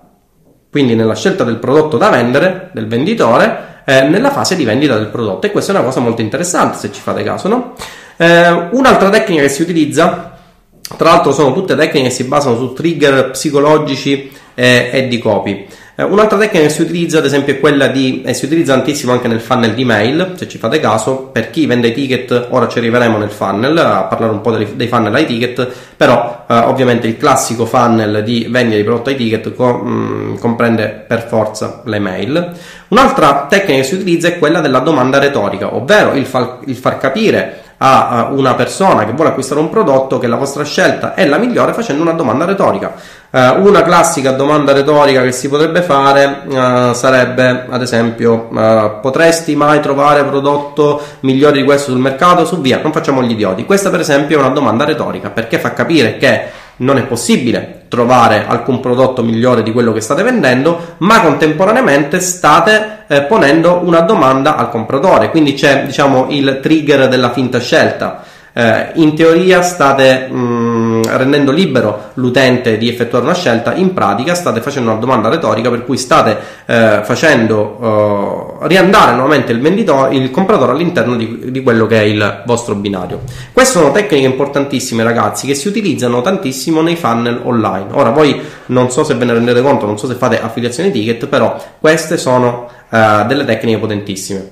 quindi 0.75 0.97
nella 0.97 1.15
scelta 1.15 1.45
del 1.45 1.59
prodotto 1.59 1.97
da 1.97 2.09
vendere, 2.09 2.71
del 2.73 2.89
venditore, 2.89 3.83
eh, 3.85 4.09
nella 4.09 4.33
fase 4.33 4.57
di 4.57 4.65
vendita 4.65 4.97
del 4.97 5.07
prodotto. 5.07 5.47
E 5.47 5.53
questa 5.53 5.71
è 5.71 5.77
una 5.77 5.85
cosa 5.85 6.01
molto 6.01 6.21
interessante 6.21 6.79
se 6.79 6.91
ci 6.91 7.01
fate 7.01 7.23
caso, 7.23 7.47
no? 7.47 7.75
Eh, 8.17 8.49
un'altra 8.73 9.09
tecnica 9.09 9.43
che 9.43 9.51
si 9.51 9.63
utilizza 9.63 10.37
tra 10.97 11.11
l'altro 11.11 11.31
sono 11.31 11.53
tutte 11.53 11.77
tecniche 11.77 12.09
che 12.09 12.13
si 12.13 12.25
basano 12.25 12.57
su 12.57 12.73
trigger 12.73 13.31
psicologici 13.31 14.33
e, 14.53 14.91
e 14.93 15.07
di 15.07 15.21
copy. 15.21 15.65
Eh, 15.97 16.03
un'altra 16.03 16.37
tecnica 16.37 16.65
che 16.65 16.71
si 16.71 16.83
utilizza, 16.83 17.19
ad 17.19 17.25
esempio, 17.25 17.55
è 17.55 17.61
quella 17.61 17.87
di, 17.87 18.23
e 18.27 18.35
si 18.35 18.47
utilizza 18.47 18.75
tantissimo 18.75 19.13
anche 19.13 19.29
nel 19.29 19.41
funnel 19.41 19.75
di 19.75 19.85
mail, 19.85 20.33
se 20.35 20.49
ci 20.49 20.59
fate 20.59 20.81
caso, 20.81 21.31
per 21.31 21.51
chi 21.51 21.67
vende 21.67 21.89
i 21.89 21.93
ticket, 21.93 22.49
ora 22.51 22.67
ci 22.67 22.79
arriveremo 22.79 23.17
nel 23.17 23.31
funnel 23.31 23.79
a 23.79 24.03
parlare 24.03 24.33
un 24.33 24.41
po' 24.41 24.51
dei, 24.51 24.75
dei 24.75 24.89
funnel 24.89 25.15
ai 25.15 25.25
ticket, 25.25 25.69
però 25.97 26.47
eh, 26.49 26.55
ovviamente 26.55 27.07
il 27.07 27.17
classico 27.17 27.65
funnel 27.65 28.25
di 28.25 28.49
vendita 28.51 28.77
di 28.77 28.83
prodotto 28.83 29.11
ai 29.11 29.17
ticket 29.17 29.55
co- 29.55 29.79
mh, 29.85 29.89
mm, 29.89 30.37
comprende 30.39 31.05
per 31.07 31.29
forza 31.29 31.83
le 31.85 32.01
mail. 32.01 32.53
Un'altra 32.89 33.47
tecnica 33.49 33.79
che 33.79 33.85
si 33.85 33.95
utilizza 33.95 34.27
è 34.27 34.39
quella 34.41 34.59
della 34.59 34.81
domanda 34.81 35.21
retorica, 35.21 35.77
ovvero 35.77 36.15
il, 36.15 36.27
fal- 36.27 36.59
il 36.67 36.75
far 36.75 36.99
capire 36.99 37.63
a 37.79 38.29
una 38.31 38.55
persona 38.55 39.05
che 39.05 39.13
vuole 39.13 39.31
acquistare 39.31 39.61
un 39.61 39.69
prodotto 39.69 40.19
che 40.19 40.27
la 40.27 40.37
vostra 40.37 40.65
scelta 40.65 41.15
è 41.15 41.27
la 41.27 41.39
migliore 41.39 41.73
facendo 41.73 42.03
una 42.03 42.13
domanda 42.13 42.45
retorica. 42.45 42.95
Uh, 43.31 43.67
una 43.67 43.83
classica 43.83 44.31
domanda 44.31 44.73
retorica 44.73 45.23
che 45.23 45.33
si 45.33 45.49
potrebbe 45.49 45.83
fare 45.83 46.43
uh, 46.47 46.93
sarebbe, 46.93 47.67
ad 47.69 47.83
esempio, 47.83 48.49
uh, 48.51 49.01
potresti 49.01 49.57
mai 49.57 49.81
trovare 49.81 50.23
prodotto 50.23 51.03
migliore 51.21 51.57
di 51.59 51.65
questo 51.65 51.91
sul 51.91 52.01
mercato? 52.01 52.45
Su 52.45 52.61
via, 52.61 52.81
non 52.81 52.93
facciamo 52.93 53.23
gli 53.23 53.33
idioti. 53.33 53.65
Questa, 53.65 53.91
per 53.91 54.01
esempio, 54.01 54.37
è 54.37 54.41
una 54.41 54.51
domanda 54.51 54.85
retorica 54.85 55.31
perché 55.31 55.59
fa 55.59 55.73
capire 55.73 56.17
che 56.17 56.63
non 56.77 56.99
è 56.99 57.03
possibile 57.03 57.83
trovare 57.89 58.45
alcun 58.47 58.81
prodotto 58.81 59.23
migliore 59.23 59.63
di 59.63 59.73
quello 59.73 59.93
che 59.93 60.01
state 60.01 60.23
vendendo, 60.23 60.97
ma 60.99 61.21
contemporaneamente 61.21 62.19
state 62.19 63.05
eh, 63.07 63.23
ponendo 63.23 63.81
una 63.85 64.01
domanda 64.01 64.57
al 64.57 64.71
compratore, 64.71 65.31
quindi 65.31 65.55
c'è 65.55 65.85
diciamo 65.85 66.27
il 66.31 66.59
trigger 66.61 67.09
della 67.09 67.31
finta 67.31 67.61
scelta. 67.61 68.25
Eh, 68.53 68.91
in 68.95 69.15
teoria 69.15 69.63
state 69.63 70.29
mh, 70.29 70.35
mm, 70.95 71.03
rendendo 71.17 71.53
libero 71.53 72.11
l'utente 72.15 72.79
di 72.79 72.89
effettuare 72.89 73.25
una 73.25 73.35
scelta, 73.35 73.75
in 73.75 73.93
pratica 73.93 74.35
state 74.35 74.61
facendo 74.61 74.91
una 74.91 74.99
domanda 74.99 75.29
retorica 75.29 75.71
per 75.71 75.85
cui 75.85 75.97
state 75.97 76.37
eh, 76.67 77.01
facendo 77.05 78.61
eh, 78.63 78.67
riandare 78.69 79.13
nuovamente 79.13 79.53
il, 79.53 79.61
venditore, 79.61 80.15
il 80.15 80.31
compratore 80.31 80.73
all'interno 80.73 81.17
di, 81.17 81.51
di, 81.51 81.63
quello 81.63 81.87
che 81.87 82.01
è 82.01 82.05
il 82.05 82.43
vostro 82.47 82.75
binario. 82.75 83.21
Queste 83.53 83.79
sono 83.79 83.93
tecniche 83.93 84.25
importantissime 84.25 85.03
ragazzi 85.03 85.47
che 85.47 85.55
si 85.55 85.69
utilizzano 85.69 86.21
tantissimo 86.23 86.83
nei 86.83 86.97
funnel 86.97 87.41
online. 87.45 87.87
Ora 87.93 88.11
voi 88.11 88.41
non 88.67 88.91
so 88.91 89.05
se 89.05 89.15
ve 89.15 89.25
ne 89.25 89.33
rendete 89.35 89.63
conto, 89.63 89.87
non 89.87 89.99
so 89.99 90.07
se 90.07 90.15
fate 90.15 90.41
affiliazioni 90.41 90.91
ticket, 90.91 91.27
però 91.27 91.63
queste 91.81 92.17
sono 92.17 92.69
eh, 92.91 93.25
delle 93.27 93.45
tecniche 93.45 93.79
potentissime. 93.79 94.51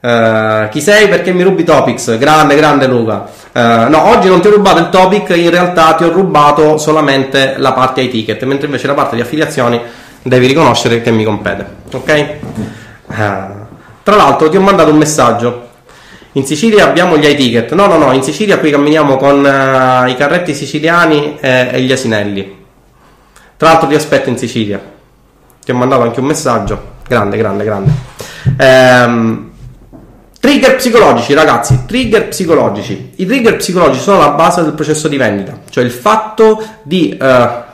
Uh, 0.00 0.68
chi 0.68 0.80
sei 0.80 1.08
perché 1.08 1.32
mi 1.32 1.42
rubi 1.42 1.64
topics? 1.64 2.16
Grande, 2.18 2.54
grande 2.54 2.86
Luca. 2.86 3.26
Uh, 3.52 3.88
no, 3.88 4.08
oggi 4.08 4.28
non 4.28 4.40
ti 4.40 4.48
ho 4.48 4.50
rubato 4.50 4.78
il 4.78 4.88
topic, 4.90 5.30
in 5.30 5.50
realtà 5.50 5.94
ti 5.94 6.04
ho 6.04 6.12
rubato 6.12 6.78
solamente 6.78 7.54
la 7.56 7.72
parte 7.72 8.02
ai 8.02 8.08
ticket, 8.08 8.42
mentre 8.44 8.66
invece 8.66 8.86
la 8.86 8.94
parte 8.94 9.16
di 9.16 9.22
affiliazioni 9.22 9.80
devi 10.22 10.46
riconoscere 10.46 11.00
che 11.00 11.10
mi 11.10 11.24
compete. 11.24 11.66
Ok? 11.92 12.36
Uh, 13.06 13.14
tra 14.02 14.14
l'altro 14.14 14.48
ti 14.48 14.56
ho 14.56 14.60
mandato 14.60 14.90
un 14.90 14.98
messaggio. 14.98 15.68
In 16.32 16.44
Sicilia 16.44 16.84
abbiamo 16.84 17.16
gli 17.16 17.24
i-ticket. 17.24 17.72
No, 17.72 17.86
no, 17.86 17.96
no, 17.96 18.12
in 18.12 18.22
Sicilia 18.22 18.58
qui 18.58 18.70
camminiamo 18.70 19.16
con 19.16 19.40
i 19.40 20.14
carretti 20.16 20.54
siciliani 20.54 21.38
e, 21.40 21.70
e, 21.72 21.80
gli 21.80 21.90
asinelli. 21.90 22.64
Tra 23.56 23.70
l'altro 23.70 23.88
ti 23.88 23.94
aspetto 23.94 24.28
in 24.28 24.36
Sicilia. 24.36 24.78
Ti 25.64 25.70
ho 25.70 25.74
mandato 25.74 26.02
anche 26.02 26.20
un 26.20 26.26
messaggio. 26.26 26.94
Grande, 27.08 27.36
grande, 27.38 27.64
grande. 27.64 27.90
Ehm, 28.58 29.45
Trigger 30.46 30.76
psicologici, 30.76 31.34
ragazzi, 31.34 31.80
trigger 31.86 32.28
psicologici. 32.28 33.14
I 33.16 33.26
trigger 33.26 33.56
psicologici 33.56 34.00
sono 34.00 34.18
la 34.18 34.28
base 34.28 34.62
del 34.62 34.74
processo 34.74 35.08
di 35.08 35.16
vendita, 35.16 35.58
cioè 35.70 35.82
il 35.82 35.90
fatto 35.90 36.64
di 36.84 37.18
uh, 37.20 37.24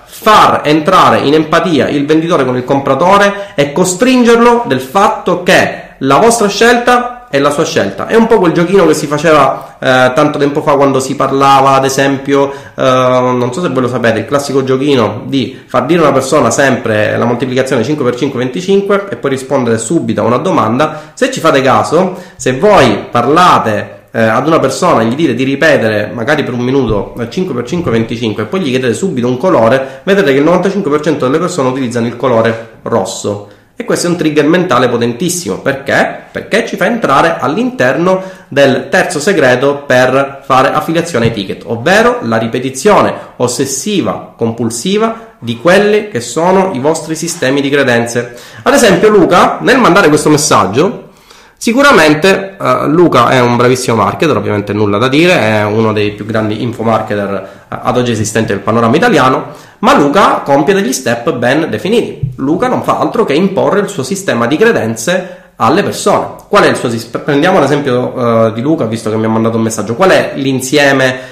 far 0.07 0.63
entrare 0.65 1.19
in 1.19 1.35
empatia 1.35 1.89
il 1.89 2.07
venditore 2.07 2.47
con 2.47 2.57
il 2.57 2.65
compratore 2.65 3.53
e 3.57 3.73
costringerlo 3.73 4.65
del 4.67 4.81
fatto 4.81 5.43
che 5.43 5.97
la 5.99 6.17
vostra 6.17 6.49
scelta 6.49 7.12
è 7.33 7.39
la 7.39 7.51
sua 7.51 7.65
scelta. 7.65 8.09
È 8.09 8.15
un 8.15 8.27
po' 8.27 8.37
quel 8.37 8.53
giochino 8.53 8.87
che 8.87 8.93
si 8.93 9.07
faceva 9.07 9.77
eh, 9.79 10.13
tanto 10.15 10.37
tempo 10.37 10.61
fa 10.61 10.75
quando 10.75 11.01
si 11.01 11.17
parlava, 11.17 11.73
ad 11.73 11.87
esempio, 11.87 12.53
eh, 12.75 12.83
non 12.83 13.51
so 13.55 13.63
se 13.63 13.71
voi 13.71 13.81
lo 13.81 13.89
sapete, 13.89 14.19
il 14.19 14.27
classico 14.27 14.63
giochino 14.63 15.23
di 15.25 15.59
far 15.65 15.87
dire 15.87 16.01
a 16.01 16.03
una 16.03 16.13
persona 16.13 16.51
sempre 16.51 17.17
la 17.17 17.25
moltiplicazione 17.25 17.81
5x5 17.81 18.37
25 18.37 19.07
e 19.09 19.17
poi 19.17 19.31
rispondere 19.31 19.79
subito 19.79 20.21
a 20.21 20.25
una 20.25 20.37
domanda. 20.37 21.13
Se 21.15 21.31
ci 21.31 21.41
fate 21.41 21.63
caso, 21.63 22.19
se 22.37 22.59
voi 22.59 23.07
parlate 23.11 24.01
eh, 24.11 24.21
ad 24.21 24.47
una 24.47 24.59
persona 24.59 25.01
e 25.01 25.07
gli 25.07 25.15
dite 25.15 25.33
di 25.33 25.45
ripetere 25.45 26.11
magari 26.13 26.45
per 26.45 26.53
un 26.53 26.61
minuto 26.61 27.15
5x5 27.17 27.89
25 27.89 28.43
e 28.43 28.47
poi 28.47 28.61
gli 28.61 28.69
chiedete 28.69 28.93
subito 28.93 29.27
un 29.27 29.39
colore, 29.39 30.03
vedrete 30.03 30.35
che 30.35 30.39
il 30.39 30.45
95% 30.45 31.17
delle 31.17 31.39
persone 31.39 31.71
utilizzano 31.71 32.07
il 32.07 32.17
colore 32.17 32.73
rosso. 32.83 33.49
E 33.75 33.85
questo 33.85 34.07
è 34.07 34.11
un 34.11 34.17
trigger 34.17 34.47
mentale 34.47 34.89
potentissimo. 34.89 35.59
Perché? 35.59 36.25
Perché 36.31 36.67
ci 36.67 36.77
fa 36.77 36.87
entrare 36.87 37.39
all'interno 37.39 38.23
del 38.49 38.89
terzo 38.91 39.19
segreto 39.19 39.85
per 39.87 40.43
fare 40.45 40.73
affiliazione 40.73 41.27
ai 41.27 41.33
ticket, 41.33 41.63
ovvero 41.67 42.19
la 42.23 42.37
ripetizione 42.37 43.15
ossessiva, 43.37 44.35
compulsiva 44.37 45.35
di 45.39 45.59
quelli 45.59 46.09
che 46.09 46.21
sono 46.21 46.71
i 46.75 46.79
vostri 46.79 47.17
sistemi 47.17 47.61
di 47.61 47.71
credenze. 47.71 48.37
Ad 48.63 48.75
esempio, 48.75 49.09
Luca, 49.09 49.59
nel 49.61 49.79
mandare 49.79 50.09
questo 50.09 50.29
messaggio, 50.29 51.11
Sicuramente 51.63 52.57
uh, 52.59 52.89
Luca 52.89 53.29
è 53.29 53.41
un 53.41 53.57
bravissimo 53.57 53.95
marketer, 53.95 54.37
ovviamente 54.37 54.73
nulla 54.73 54.99
da 54.99 55.07
dire, 55.07 55.39
è 55.39 55.65
uno 55.65 55.93
dei 55.93 56.11
più 56.11 56.27
grandi 56.27 56.61
infomarketer 56.61 57.67
uh, 57.69 57.77
ad 57.83 57.97
oggi 57.97 58.11
esistenti 58.11 58.49
del 58.53 58.63
panorama 58.63 58.97
italiano, 58.97 59.53
ma 59.79 59.97
Luca 59.97 60.43
compie 60.45 60.75
degli 60.75 60.93
step 60.93 61.33
ben 61.35 61.71
definiti. 61.71 62.22
Luca 62.37 62.69
non 62.69 62.83
fa 62.83 62.99
altro 62.99 63.25
che 63.25 63.35
imporre 63.35 63.81
il 63.81 63.89
suo 63.89 64.03
sistema 64.03 64.47
di 64.47 64.57
credenze 64.57 65.41
alle 65.57 65.83
persone. 65.83 66.27
Qual 66.49 66.65
è 66.65 66.69
il 66.69 66.77
suo 66.77 66.91
sistema? 66.91 67.25
Prendiamo 67.25 67.61
l'esempio 67.61 68.13
uh, 68.15 68.53
di 68.53 68.61
Luca, 68.61 68.87
visto 68.87 69.11
che 69.11 69.17
mi 69.17 69.27
ha 69.27 69.29
mandato 69.29 69.57
un 69.57 69.63
messaggio. 69.63 69.95
Qual 69.95 70.11
è 70.11 70.33
l'insieme 70.37 71.31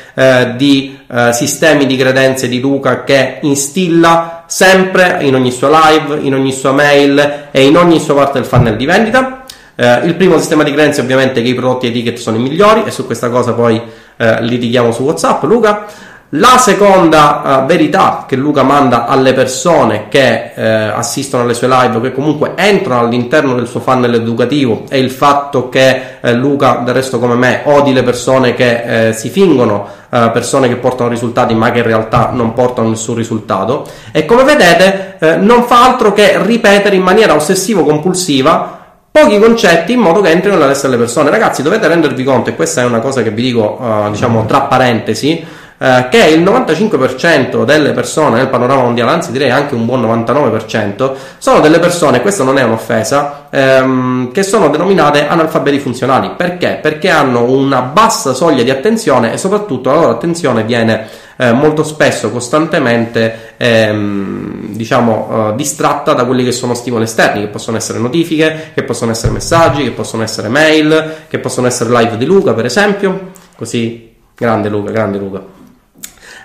di 0.56 0.98
sistemi 1.30 1.86
di 1.86 1.96
credenze 1.96 2.48
di 2.48 2.60
Luca 2.60 3.04
che 3.04 3.38
instilla 3.42 4.44
sempre 4.46 5.18
in 5.20 5.34
ogni 5.34 5.50
sua 5.50 5.70
live, 5.70 6.18
in 6.20 6.34
ogni 6.34 6.52
sua 6.52 6.72
mail 6.72 7.48
e 7.50 7.64
in 7.64 7.76
ogni 7.76 8.00
sua 8.00 8.14
parte 8.14 8.40
del 8.40 8.44
funnel 8.44 8.76
di 8.76 8.84
vendita? 8.84 9.44
Eh, 9.80 10.04
il 10.04 10.14
primo 10.14 10.36
sistema 10.36 10.62
di 10.62 10.72
credenze 10.72 11.00
ovviamente 11.00 11.40
è 11.40 11.42
che 11.42 11.48
i 11.48 11.54
prodotti 11.54 11.86
e 11.86 11.90
ticket 11.90 12.18
sono 12.18 12.36
i 12.36 12.40
migliori 12.40 12.82
e 12.84 12.90
su 12.90 13.06
questa 13.06 13.30
cosa 13.30 13.54
poi 13.54 13.80
eh, 14.18 14.42
litighiamo 14.42 14.92
su 14.92 15.04
WhatsApp, 15.04 15.42
Luca. 15.44 15.86
La 16.34 16.58
seconda 16.58 17.62
uh, 17.62 17.66
verità 17.66 18.24
che 18.28 18.36
Luca 18.36 18.62
manda 18.62 19.06
alle 19.06 19.32
persone 19.32 20.06
che 20.08 20.52
eh, 20.54 20.64
assistono 20.64 21.42
alle 21.42 21.54
sue 21.54 21.66
live, 21.66 22.00
che 22.00 22.12
comunque 22.12 22.52
entrano 22.54 23.00
all'interno 23.00 23.54
del 23.54 23.66
suo 23.66 23.80
funnel 23.80 24.14
educativo, 24.14 24.84
è 24.88 24.94
il 24.94 25.10
fatto 25.10 25.68
che 25.68 26.18
eh, 26.20 26.32
Luca, 26.34 26.82
del 26.84 26.94
resto 26.94 27.18
come 27.18 27.34
me, 27.34 27.62
odi 27.64 27.92
le 27.92 28.04
persone 28.04 28.54
che 28.54 29.08
eh, 29.08 29.12
si 29.12 29.28
fingono 29.28 29.88
eh, 30.08 30.30
persone 30.32 30.68
che 30.68 30.76
portano 30.76 31.10
risultati 31.10 31.52
ma 31.54 31.72
che 31.72 31.78
in 31.78 31.84
realtà 31.84 32.30
non 32.32 32.52
portano 32.52 32.90
nessun 32.90 33.16
risultato. 33.16 33.84
E 34.12 34.24
come 34.24 34.44
vedete, 34.44 35.16
eh, 35.18 35.34
non 35.34 35.64
fa 35.64 35.84
altro 35.84 36.12
che 36.12 36.40
ripetere 36.40 36.94
in 36.94 37.02
maniera 37.02 37.34
ossessivo-compulsiva 37.34 38.78
pochi 39.10 39.40
concetti 39.40 39.94
in 39.94 39.98
modo 39.98 40.20
che 40.20 40.30
entrino 40.30 40.54
nella 40.54 40.68
testa 40.68 40.86
delle 40.86 41.00
persone. 41.00 41.30
Ragazzi, 41.30 41.62
dovete 41.62 41.88
rendervi 41.88 42.22
conto, 42.22 42.50
e 42.50 42.54
questa 42.54 42.82
è 42.82 42.84
una 42.84 43.00
cosa 43.00 43.22
che 43.22 43.30
vi 43.30 43.42
dico, 43.42 43.78
uh, 43.80 44.10
diciamo, 44.10 44.46
tra 44.46 44.60
parentesi, 44.62 45.44
uh, 45.80 46.08
che 46.08 46.24
il 46.28 46.42
95% 46.42 47.64
delle 47.64 47.92
persone 47.92 48.36
nel 48.36 48.48
panorama 48.48 48.82
mondiale, 48.82 49.10
anzi 49.10 49.32
direi 49.32 49.50
anche 49.50 49.74
un 49.74 49.86
buon 49.86 50.02
99%, 50.02 51.12
sono 51.38 51.60
delle 51.60 51.78
persone, 51.78 52.20
questa 52.20 52.44
non 52.44 52.58
è 52.58 52.62
un'offesa, 52.62 53.48
um, 53.50 54.30
che 54.30 54.42
sono 54.42 54.68
denominate 54.68 55.26
analfabeti 55.26 55.78
funzionali. 55.78 56.32
Perché? 56.36 56.78
Perché 56.80 57.08
hanno 57.08 57.44
una 57.44 57.80
bassa 57.80 58.34
soglia 58.34 58.62
di 58.62 58.70
attenzione 58.70 59.32
e 59.32 59.38
soprattutto 59.38 59.90
la 59.90 59.96
loro 59.96 60.10
attenzione 60.10 60.64
viene 60.64 61.28
eh, 61.40 61.52
molto 61.52 61.82
spesso, 61.84 62.30
costantemente, 62.30 63.54
ehm, 63.56 64.74
diciamo, 64.74 65.52
eh, 65.52 65.56
distratta 65.56 66.12
da 66.12 66.26
quelli 66.26 66.44
che 66.44 66.52
sono 66.52 66.74
stimoli 66.74 67.04
esterni, 67.04 67.40
che 67.40 67.46
possono 67.46 67.78
essere 67.78 67.98
notifiche, 67.98 68.72
che 68.74 68.82
possono 68.82 69.10
essere 69.10 69.32
messaggi, 69.32 69.82
che 69.82 69.92
possono 69.92 70.22
essere 70.22 70.48
mail, 70.48 71.14
che 71.28 71.38
possono 71.38 71.66
essere 71.66 71.88
live 71.90 72.18
di 72.18 72.26
Luca, 72.26 72.52
per 72.52 72.66
esempio. 72.66 73.30
Così, 73.56 74.14
grande 74.36 74.68
Luca, 74.68 74.90
grande 74.90 75.16
Luca. 75.16 75.59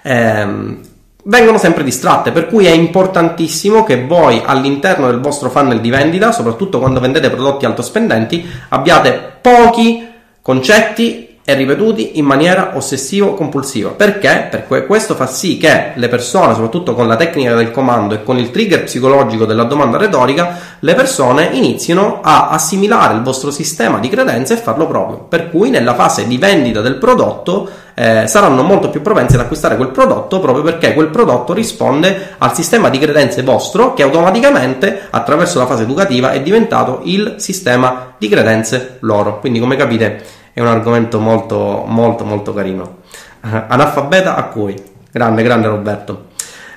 Ehm, 0.07 0.79
vengono 1.23 1.57
sempre 1.57 1.83
distratte, 1.83 2.31
per 2.31 2.47
cui 2.47 2.65
è 2.65 2.71
importantissimo 2.71 3.83
che 3.83 4.05
voi 4.05 4.41
all'interno 4.45 5.07
del 5.07 5.19
vostro 5.19 5.49
funnel 5.49 5.81
di 5.81 5.89
vendita, 5.89 6.31
soprattutto 6.31 6.79
quando 6.79 6.99
vendete 6.99 7.31
prodotti 7.31 7.65
altospendenti, 7.65 8.47
abbiate 8.69 9.37
pochi 9.41 10.07
concetti 10.41 11.24
e 11.47 11.53
ripetuti 11.53 12.17
in 12.17 12.25
maniera 12.25 12.71
ossessivo-compulsiva. 12.73 13.91
Perché? 13.91 14.47
Perché 14.49 14.87
questo 14.87 15.13
fa 15.13 15.27
sì 15.27 15.57
che 15.57 15.91
le 15.93 16.07
persone, 16.07 16.55
soprattutto 16.55 16.95
con 16.95 17.07
la 17.07 17.15
tecnica 17.15 17.53
del 17.53 17.69
comando 17.69 18.15
e 18.15 18.23
con 18.23 18.39
il 18.39 18.49
trigger 18.49 18.83
psicologico 18.83 19.45
della 19.45 19.63
domanda 19.63 19.97
retorica, 19.97 20.57
le 20.79 20.95
persone 20.95 21.49
inizino 21.51 22.21
a 22.23 22.49
assimilare 22.49 23.13
il 23.13 23.21
vostro 23.21 23.51
sistema 23.51 23.99
di 23.99 24.09
credenze 24.09 24.55
e 24.55 24.57
farlo 24.57 24.87
proprio. 24.87 25.19
Per 25.19 25.51
cui 25.51 25.69
nella 25.69 25.93
fase 25.93 26.25
di 26.25 26.39
vendita 26.39 26.81
del 26.81 26.95
prodotto 26.95 27.69
eh, 27.93 28.25
saranno 28.25 28.63
molto 28.63 28.89
più 28.89 29.03
propensi 29.03 29.35
ad 29.35 29.41
acquistare 29.41 29.77
quel 29.77 29.89
prodotto 29.89 30.41
proprio 30.41 30.63
perché 30.63 30.93
quel 30.93 31.07
prodotto 31.07 31.53
risponde 31.53 32.33
al 32.39 32.53
sistema 32.53 32.89
di 32.89 32.99
credenze 32.99 33.41
vostro 33.41 33.93
che 33.93 34.03
automaticamente 34.03 35.07
attraverso 35.09 35.59
la 35.59 35.65
fase 35.65 35.83
educativa 35.83 36.31
è 36.31 36.41
diventato 36.41 37.01
il 37.03 37.35
sistema 37.37 38.15
di 38.17 38.27
credenze 38.27 38.97
loro. 39.01 39.39
Quindi 39.39 39.59
come 39.59 39.77
capite 39.77 40.43
è 40.55 40.61
un 40.61 40.67
argomento 40.67 41.19
molto 41.19 41.83
molto 41.85 42.23
molto 42.23 42.53
carino. 42.53 42.99
Uh, 43.41 43.63
analfabeta 43.67 44.37
a 44.37 44.43
cui? 44.45 44.73
Grande, 45.11 45.43
grande 45.43 45.67
Roberto. 45.67 46.27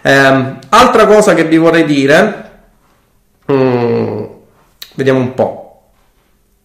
Eh, 0.02 0.56
altra 0.68 1.06
cosa 1.06 1.32
che 1.34 1.44
vi 1.44 1.58
vorrei 1.58 1.84
dire, 1.84 2.50
mm, 3.52 4.24
vediamo 4.94 5.20
un 5.20 5.34
po'. 5.34 5.82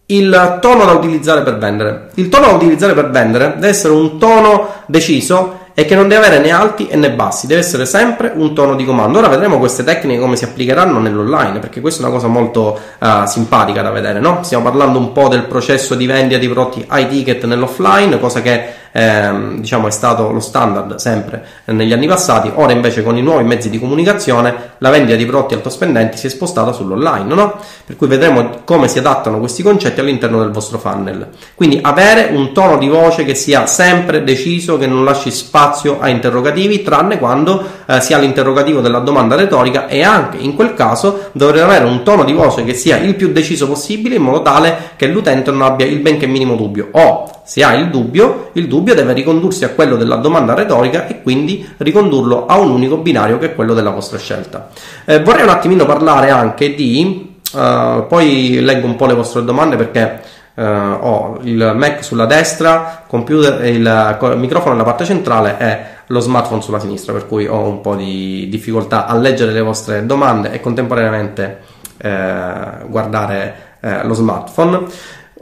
Il 0.06 0.58
tono 0.60 0.84
da 0.84 0.90
utilizzare 0.90 1.42
per 1.42 1.58
vendere. 1.58 2.10
Il 2.14 2.28
tono 2.28 2.46
da 2.46 2.52
utilizzare 2.52 2.94
per 2.94 3.10
vendere 3.10 3.54
deve 3.54 3.68
essere 3.68 3.92
un 3.92 4.18
tono 4.18 4.82
deciso 4.86 5.63
e 5.74 5.84
che 5.84 5.96
non 5.96 6.06
deve 6.06 6.26
avere 6.26 6.40
né 6.40 6.52
alti 6.52 6.88
né 6.92 7.10
bassi, 7.10 7.48
deve 7.48 7.60
essere 7.60 7.84
sempre 7.84 8.32
un 8.34 8.54
tono 8.54 8.76
di 8.76 8.84
comando. 8.84 9.18
Ora 9.18 9.26
vedremo 9.26 9.58
queste 9.58 9.82
tecniche 9.82 10.20
come 10.20 10.36
si 10.36 10.44
applicheranno 10.44 11.00
nell'online, 11.00 11.58
perché 11.58 11.80
questa 11.80 12.02
è 12.02 12.06
una 12.06 12.14
cosa 12.14 12.28
molto 12.28 12.78
uh, 12.98 13.26
simpatica 13.26 13.82
da 13.82 13.90
vedere, 13.90 14.20
no? 14.20 14.44
Stiamo 14.44 14.62
parlando 14.62 14.98
un 14.98 15.10
po' 15.12 15.26
del 15.26 15.46
processo 15.46 15.96
di 15.96 16.06
vendita 16.06 16.38
di 16.38 16.48
prodotti 16.48 16.86
high 16.88 17.08
ticket 17.08 17.44
nell'offline, 17.44 18.20
cosa 18.20 18.40
che 18.40 18.82
ehm, 18.96 19.58
diciamo 19.58 19.88
è 19.88 19.90
stato 19.90 20.30
lo 20.30 20.38
standard 20.38 20.94
sempre 20.96 21.44
negli 21.64 21.92
anni 21.92 22.06
passati, 22.06 22.50
ora 22.54 22.72
invece 22.72 23.02
con 23.02 23.16
i 23.16 23.22
nuovi 23.22 23.42
mezzi 23.42 23.68
di 23.68 23.80
comunicazione 23.80 24.72
la 24.78 24.90
vendita 24.90 25.16
di 25.16 25.26
prodotti 25.26 25.54
altospendenti 25.54 26.16
si 26.16 26.26
è 26.26 26.30
spostata 26.30 26.72
sull'online, 26.72 27.34
no? 27.34 27.56
Per 27.84 27.96
cui 27.96 28.06
vedremo 28.06 28.62
come 28.64 28.86
si 28.86 28.98
adattano 28.98 29.40
questi 29.40 29.64
concetti 29.64 29.98
all'interno 29.98 30.38
del 30.38 30.50
vostro 30.50 30.78
funnel. 30.78 31.28
Quindi 31.54 31.80
avere 31.82 32.30
un 32.32 32.52
tono 32.52 32.78
di 32.78 32.88
voce 32.88 33.24
che 33.24 33.34
sia 33.34 33.66
sempre 33.66 34.22
deciso, 34.22 34.78
che 34.78 34.86
non 34.86 35.04
lasci 35.04 35.30
spazio 35.32 35.98
a 36.00 36.08
interrogativi, 36.08 36.82
tranne 36.82 37.18
quando 37.18 37.64
eh, 37.86 38.00
si 38.00 38.14
ha 38.14 38.18
l'interrogativo 38.18 38.80
della 38.80 39.00
domanda 39.00 39.34
retorica 39.34 39.88
e 39.88 40.02
anche 40.02 40.36
in 40.36 40.54
quel 40.54 40.74
caso 40.74 41.30
dovrete 41.32 41.64
avere 41.64 41.84
un 41.84 42.04
tono 42.04 42.24
di 42.24 42.32
voce 42.32 42.62
che 42.62 42.74
sia 42.74 42.98
il 42.98 43.16
più 43.16 43.32
deciso 43.32 43.66
possibile 43.66 44.16
in 44.16 44.22
modo 44.22 44.42
tale 44.42 44.92
che 44.96 45.06
l'utente 45.06 45.50
non 45.50 45.62
abbia 45.62 45.86
il 45.86 45.98
benché 45.98 46.26
minimo 46.26 46.54
dubbio 46.54 46.88
o 46.92 47.34
se 47.44 47.62
ha 47.62 47.74
il 47.74 47.90
dubbio, 47.90 48.50
il 48.54 48.66
dubbio 48.66 48.83
deve 48.92 49.14
ricondursi 49.14 49.64
a 49.64 49.70
quello 49.70 49.96
della 49.96 50.16
domanda 50.16 50.52
retorica 50.52 51.06
e 51.06 51.22
quindi 51.22 51.66
ricondurlo 51.78 52.44
a 52.44 52.58
un 52.58 52.70
unico 52.70 52.98
binario 52.98 53.38
che 53.38 53.46
è 53.46 53.54
quello 53.54 53.72
della 53.72 53.90
vostra 53.90 54.18
scelta. 54.18 54.68
Eh, 55.06 55.22
vorrei 55.22 55.44
un 55.44 55.48
attimino 55.48 55.86
parlare 55.86 56.28
anche 56.28 56.74
di, 56.74 57.36
uh, 57.52 58.06
poi 58.06 58.60
leggo 58.60 58.86
un 58.86 58.96
po' 58.96 59.06
le 59.06 59.14
vostre 59.14 59.44
domande 59.44 59.76
perché 59.76 60.20
uh, 60.54 60.62
ho 60.62 61.38
il 61.42 61.72
Mac 61.74 62.04
sulla 62.04 62.26
destra, 62.26 63.04
computer, 63.06 63.64
il, 63.64 63.76
il 63.76 64.36
microfono 64.36 64.72
nella 64.72 64.84
parte 64.84 65.06
centrale 65.06 65.56
e 65.58 65.92
lo 66.08 66.20
smartphone 66.20 66.60
sulla 66.60 66.78
sinistra, 66.78 67.12
per 67.12 67.26
cui 67.26 67.46
ho 67.46 67.60
un 67.60 67.80
po' 67.80 67.94
di 67.94 68.46
difficoltà 68.50 69.06
a 69.06 69.16
leggere 69.16 69.52
le 69.52 69.62
vostre 69.62 70.04
domande 70.04 70.52
e 70.52 70.60
contemporaneamente 70.60 71.60
eh, 71.96 72.86
guardare 72.86 73.76
eh, 73.80 74.04
lo 74.04 74.14
smartphone. 74.14 74.86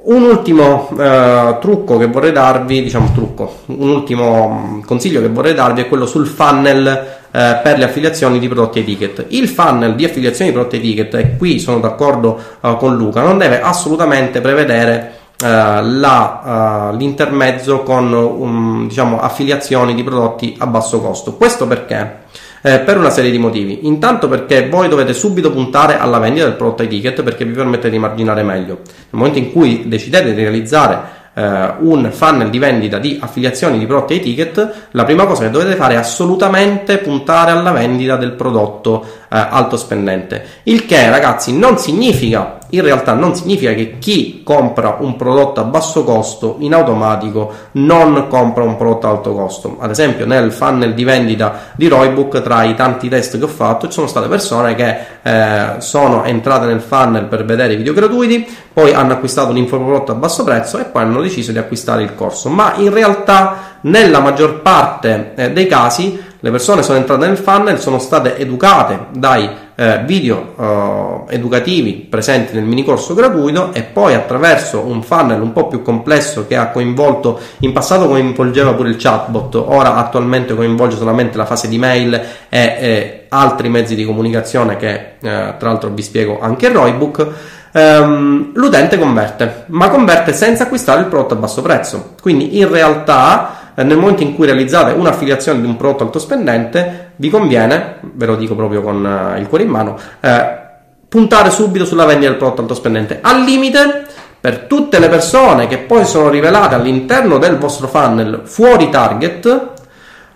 Un 0.04 0.22
ultimo 0.22 0.88
eh, 0.98 1.58
trucco 1.60 1.96
che 1.96 2.06
vorrei 2.06 2.32
darvi, 2.32 2.82
diciamo 2.82 3.12
trucco, 3.14 3.60
un 3.66 3.88
ultimo 3.88 4.48
mm, 4.48 4.80
consiglio 4.82 5.20
che 5.20 5.28
vorrei 5.28 5.54
darvi 5.54 5.82
è 5.82 5.88
quello 5.88 6.06
sul 6.06 6.26
funnel 6.26 6.86
eh, 7.30 7.60
per 7.62 7.78
le 7.78 7.84
affiliazioni 7.84 8.38
di 8.38 8.48
prodotti 8.48 8.80
e 8.80 8.84
ticket. 8.84 9.26
Il 9.28 9.48
funnel 9.48 9.94
di 9.94 10.04
affiliazioni 10.04 10.50
di 10.50 10.56
prodotti 10.56 10.76
e 10.78 10.80
ticket, 10.80 11.14
e 11.14 11.36
qui 11.36 11.58
sono 11.60 11.78
d'accordo 11.78 12.36
eh, 12.60 12.76
con 12.78 12.96
Luca, 12.96 13.22
non 13.22 13.38
deve 13.38 13.60
assolutamente 13.60 14.40
prevedere 14.40 15.20
eh, 15.42 15.82
la, 15.82 16.90
uh, 16.92 16.96
l'intermezzo 16.96 17.82
con 17.82 18.12
um, 18.12 18.86
diciamo, 18.86 19.20
affiliazioni 19.20 19.92
di 19.92 20.04
prodotti 20.04 20.54
a 20.58 20.66
basso 20.66 21.00
costo. 21.00 21.34
Questo 21.34 21.66
perché? 21.66 22.20
Eh, 22.62 22.78
per 22.78 22.96
una 22.96 23.10
serie 23.10 23.30
di 23.30 23.38
motivi. 23.38 23.86
Intanto 23.86 24.28
perché 24.28 24.68
voi 24.68 24.88
dovete 24.88 25.12
subito 25.12 25.50
puntare 25.50 25.98
alla 25.98 26.18
vendita 26.18 26.46
del 26.46 26.54
prodotto 26.54 26.82
ai 26.82 26.88
ticket 26.88 27.22
perché 27.22 27.44
vi 27.44 27.52
permette 27.52 27.90
di 27.90 27.98
marginare 27.98 28.42
meglio. 28.42 28.80
Nel 28.84 29.06
momento 29.10 29.38
in 29.38 29.52
cui 29.52 29.88
decidete 29.88 30.32
di 30.32 30.40
realizzare 30.42 31.20
eh, 31.34 31.74
un 31.80 32.10
funnel 32.12 32.50
di 32.50 32.58
vendita 32.58 32.98
di 32.98 33.18
affiliazioni 33.20 33.78
di 33.78 33.86
prodotti 33.86 34.14
ai 34.14 34.20
ticket, 34.20 34.86
la 34.90 35.04
prima 35.04 35.26
cosa 35.26 35.44
che 35.44 35.50
dovete 35.50 35.76
fare 35.76 35.94
è 35.94 35.96
assolutamente 35.96 36.98
puntare 36.98 37.50
alla 37.50 37.72
vendita 37.72 38.16
del 38.16 38.32
prodotto 38.32 39.04
eh, 39.04 39.26
alto 39.28 39.76
spendente. 39.76 40.44
Il 40.64 40.86
che, 40.86 41.08
ragazzi, 41.10 41.56
non 41.56 41.78
significa 41.78 42.58
in 42.74 42.82
realtà 42.82 43.12
non 43.12 43.34
significa 43.34 43.72
che 43.74 43.98
chi 43.98 44.42
compra 44.42 44.96
un 45.00 45.16
prodotto 45.16 45.60
a 45.60 45.64
basso 45.64 46.04
costo 46.04 46.56
in 46.60 46.72
automatico 46.72 47.52
non 47.72 48.26
compra 48.28 48.64
un 48.64 48.76
prodotto 48.76 49.06
a 49.06 49.10
alto 49.10 49.34
costo. 49.34 49.76
Ad 49.78 49.90
esempio, 49.90 50.24
nel 50.24 50.52
funnel 50.52 50.94
di 50.94 51.04
vendita 51.04 51.72
di 51.74 51.88
Roybook, 51.88 52.40
tra 52.40 52.64
i 52.64 52.74
tanti 52.74 53.08
test 53.08 53.36
che 53.36 53.44
ho 53.44 53.48
fatto, 53.48 53.86
ci 53.86 53.92
sono 53.92 54.06
state 54.06 54.26
persone 54.28 54.74
che 54.74 54.96
eh, 55.22 55.80
sono 55.80 56.24
entrate 56.24 56.66
nel 56.66 56.80
funnel 56.80 57.24
per 57.24 57.44
vedere 57.44 57.74
i 57.74 57.76
video 57.76 57.92
gratuiti, 57.92 58.46
poi 58.72 58.94
hanno 58.94 59.12
acquistato 59.12 59.50
un 59.50 59.58
infoprodotto 59.58 60.12
a 60.12 60.14
basso 60.14 60.42
prezzo 60.42 60.78
e 60.78 60.84
poi 60.84 61.02
hanno 61.02 61.20
deciso 61.20 61.52
di 61.52 61.58
acquistare 61.58 62.02
il 62.02 62.14
corso. 62.14 62.48
Ma 62.48 62.74
in 62.76 62.92
realtà, 62.92 63.78
nella 63.82 64.20
maggior 64.20 64.62
parte 64.62 65.32
eh, 65.34 65.52
dei 65.52 65.66
casi, 65.66 66.20
le 66.40 66.50
persone 66.50 66.82
sono 66.82 66.98
entrate 66.98 67.26
nel 67.26 67.36
funnel, 67.36 67.78
sono 67.78 67.98
state 67.98 68.36
educate 68.38 68.98
dai 69.12 69.61
eh, 69.74 70.02
video 70.04 70.54
eh, 70.58 71.34
educativi 71.34 71.92
presenti 72.08 72.54
nel 72.54 72.64
mini 72.64 72.84
corso 72.84 73.14
gratuito 73.14 73.72
e 73.72 73.82
poi 73.82 74.14
attraverso 74.14 74.80
un 74.80 75.02
funnel 75.02 75.40
un 75.40 75.52
po' 75.52 75.68
più 75.68 75.82
complesso 75.82 76.46
che 76.46 76.56
ha 76.56 76.68
coinvolto, 76.68 77.38
in 77.60 77.72
passato 77.72 78.08
coinvolgeva 78.08 78.74
pure 78.74 78.90
il 78.90 78.96
chatbot, 78.96 79.54
ora 79.54 79.96
attualmente 79.96 80.54
coinvolge 80.54 80.96
solamente 80.96 81.36
la 81.36 81.46
fase 81.46 81.68
di 81.68 81.78
mail 81.78 82.14
e, 82.14 82.22
e 82.48 83.26
altri 83.28 83.68
mezzi 83.68 83.94
di 83.94 84.04
comunicazione 84.04 84.76
che 84.76 84.94
eh, 84.94 85.18
tra 85.20 85.68
l'altro 85.68 85.90
vi 85.90 86.02
spiego 86.02 86.40
anche 86.40 86.66
in 86.66 86.72
Roybook. 86.72 87.28
Um, 87.74 88.50
l'utente 88.52 88.98
converte, 88.98 89.64
ma 89.68 89.88
converte 89.88 90.34
senza 90.34 90.64
acquistare 90.64 91.00
il 91.00 91.06
prodotto 91.06 91.32
a 91.32 91.38
basso 91.38 91.62
prezzo. 91.62 92.16
Quindi 92.20 92.58
in 92.58 92.70
realtà 92.70 93.72
eh, 93.74 93.82
nel 93.82 93.96
momento 93.96 94.22
in 94.22 94.34
cui 94.34 94.46
realizzate 94.46 94.92
un'affiliazione 94.92 95.60
di 95.60 95.66
un 95.66 95.76
prodotto 95.76 96.04
alto 96.04 96.18
spendente, 96.18 97.01
vi 97.16 97.30
conviene, 97.30 97.98
ve 98.00 98.26
lo 98.26 98.36
dico 98.36 98.54
proprio 98.54 98.82
con 98.82 99.04
uh, 99.04 99.38
il 99.38 99.48
cuore 99.48 99.64
in 99.64 99.70
mano, 99.70 99.98
eh, 100.20 100.60
puntare 101.08 101.50
subito 101.50 101.84
sulla 101.84 102.04
vendita 102.04 102.30
del 102.30 102.38
prodotto 102.38 102.62
alto 102.62 102.74
spendente. 102.74 103.18
Al 103.20 103.42
limite, 103.42 104.06
per 104.40 104.60
tutte 104.60 104.98
le 104.98 105.08
persone 105.08 105.66
che 105.66 105.78
poi 105.78 106.04
sono 106.04 106.28
rivelate 106.28 106.74
all'interno 106.74 107.38
del 107.38 107.58
vostro 107.58 107.86
funnel 107.86 108.42
fuori 108.44 108.88
target, 108.88 109.70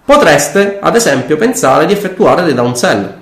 potreste 0.05 0.79
ad 0.81 0.95
esempio 0.95 1.37
pensare 1.37 1.87
di 1.87 1.93
effettuare 1.93 2.45
dei 2.45 2.55
downsell. 2.55 3.15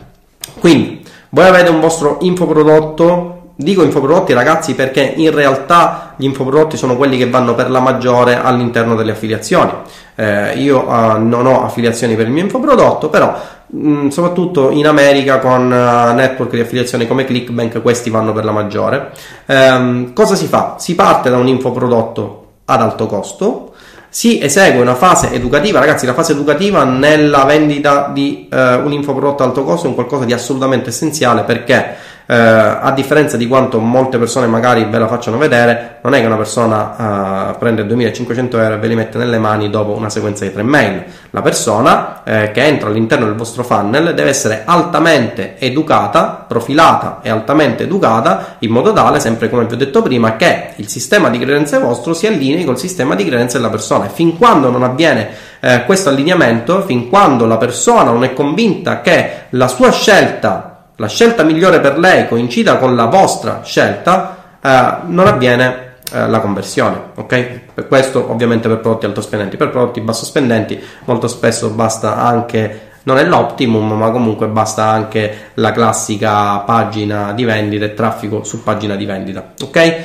Quindi, 0.59 1.03
voi 1.31 1.47
avete 1.47 1.71
un 1.71 1.81
vostro 1.81 2.19
infoprodotto 2.21 3.34
Dico 3.57 3.85
infoprodotti 3.85 4.33
ragazzi 4.33 4.75
perché 4.75 5.13
in 5.15 5.33
realtà 5.33 6.15
gli 6.17 6.25
infoprodotti 6.25 6.77
sono 6.77 6.97
quelli 6.97 7.17
che 7.17 7.31
vanno 7.31 7.55
per 7.55 7.71
la 7.71 7.79
maggiore 7.79 8.41
all'interno 8.41 8.97
delle 8.97 9.13
affiliazioni. 9.13 9.71
Eh, 10.17 10.59
io 10.59 10.89
uh, 10.89 11.25
non 11.25 11.47
ho 11.47 11.65
affiliazioni 11.65 12.17
per 12.17 12.27
il 12.27 12.33
mio 12.33 12.43
infoprodotto, 12.43 13.09
però 13.11 13.33
mh, 13.67 13.89
mm, 13.89 14.09
soprattutto 14.09 14.71
in 14.71 14.89
America 14.89 15.39
con 15.39 15.67
uh, 15.67 16.15
network 16.15 16.51
di 16.51 16.61
affiliazioni 16.61 17.07
come 17.07 17.25
Clickbank 17.25 17.81
questi 17.81 18.11
vanno 18.11 18.33
per 18.33 18.45
la 18.45 18.53
maggiore. 18.53 19.13
Eh, 19.47 20.11
cosa 20.13 20.35
si 20.35 20.47
fa? 20.47 20.75
Si 20.79 20.97
parte 20.97 21.31
da 21.31 21.37
un 21.37 21.47
infoprodotto 21.47 22.47
ad 22.65 22.81
alto 22.81 23.07
costo, 23.07 23.75
si 24.09 24.41
esegue 24.41 24.81
una 24.81 24.95
fase 24.95 25.33
educativa, 25.33 25.81
ragazzi, 25.81 26.07
la 26.07 26.15
fase 26.15 26.33
educativa 26.33 26.85
nella 26.85 27.45
vendita 27.45 28.11
di 28.13 28.49
eh, 28.51 28.75
un 28.75 28.93
infoprodotto 28.93 29.43
ad 29.43 29.49
alto 29.49 29.65
costo 29.65 29.87
è 29.87 29.89
un 29.89 29.95
qualcosa 29.95 30.25
di 30.25 30.33
assolutamente 30.33 30.91
essenziale 30.91 31.43
perché 31.43 32.13
eh, 32.27 32.35
a 32.35 32.91
differenza 32.93 33.37
di 33.37 33.47
quanto 33.47 33.79
molte 33.81 34.19
persone 34.19 34.47
magari 34.47 34.85
ve 34.85 34.99
la 34.99 35.09
facciano 35.09 35.37
vedere, 35.37 35.99
non 36.03 36.15
è 36.15 36.21
che 36.21 36.27
una 36.27 36.37
persona 36.37 37.51
eh, 37.51 37.59
prende 37.59 37.87
2500 37.87 38.59
euro 38.59 38.75
e 38.75 38.79
ve 38.79 38.89
li 38.89 38.95
mette 38.95 39.19
nelle 39.19 39.39
mani 39.39 39.69
dopo 39.69 39.93
una 39.93 40.09
sequenza 40.09 40.45
di 40.45 40.53
tre 40.53 40.63
mail. 40.63 41.05
La 41.31 41.43
persona 41.43 42.23
eh, 42.25 42.51
che 42.53 42.63
entra 42.63 42.89
all'interno 42.89 43.27
del 43.27 43.35
vostro 43.35 43.63
funnel 43.63 44.15
deve 44.15 44.31
essere 44.31 44.63
altamente 44.65 45.59
educata, 45.59 46.45
profilata 46.49 47.21
e 47.23 47.29
altamente 47.29 47.85
educata 47.85 48.57
in 48.61 48.71
modo 48.71 48.93
tale, 48.93 49.21
sempre 49.21 49.51
come 49.51 49.67
vi 49.67 49.75
ho 49.75 49.79
detto 49.79 50.01
prima, 50.01 50.37
che 50.37 50.71
il 50.77 50.89
sistema 50.89 51.29
di 51.29 51.39
credenze 51.39 51.79
vostro 51.79 52.15
si 52.15 52.27
allinei 52.27 52.65
col 52.65 52.79
sistema 52.79 53.15
di 53.15 53.25
credenze 53.25 53.59
della 53.59 53.71
persona. 53.71 54.07
E 54.07 54.09
fin 54.09 54.39
quando 54.39 54.71
non 54.71 54.83
avviene 54.83 55.29
eh, 55.61 55.85
questo 55.85 56.09
allineamento, 56.09 56.83
fin 56.83 57.09
quando 57.09 57.45
la 57.47 57.59
persona 57.59 58.11
non 58.11 58.25
è 58.25 58.33
convinta 58.33 59.01
che 59.03 59.45
la 59.51 59.69
sua 59.69 59.91
scelta 59.91 60.74
la 60.97 61.09
scelta 61.09 61.43
migliore 61.43 61.81
per 61.81 61.99
lei 61.99 62.29
coincida 62.29 62.77
con 62.77 62.95
la 62.95 63.07
vostra 63.07 63.63
scelta, 63.65 64.37
eh, 64.61 64.97
non 65.07 65.27
avviene 65.27 65.97
eh, 66.13 66.29
la 66.29 66.41
conversione. 66.41 67.01
Ok? 67.17 67.61
Per 67.75 67.89
questo, 67.89 68.31
ovviamente, 68.31 68.69
per 68.69 68.79
prodotti 68.79 69.07
alto 69.07 69.21
spendenti. 69.21 69.57
Per 69.57 69.71
prodotti 69.71 70.01
basso 70.01 70.25
spendenti, 70.25 70.81
molto 71.05 71.29
spesso 71.29 71.71
basta 71.71 72.17
anche. 72.17 72.93
Non 73.05 73.19
è 73.19 73.25
l'optimum, 73.25 73.93
ma 73.93 74.11
comunque 74.11 74.47
basta 74.47 74.85
anche 74.85 75.51
la 75.55 75.73
classica 75.73 76.59
pagina 76.61 77.33
di 77.33 77.45
vendita 77.45 77.85
e 77.85 77.93
traffico 77.93 78.45
su 78.45 78.63
pagina 78.63 78.95
di 78.95 79.05
vendita. 79.05 79.53
Ok? 79.63 80.03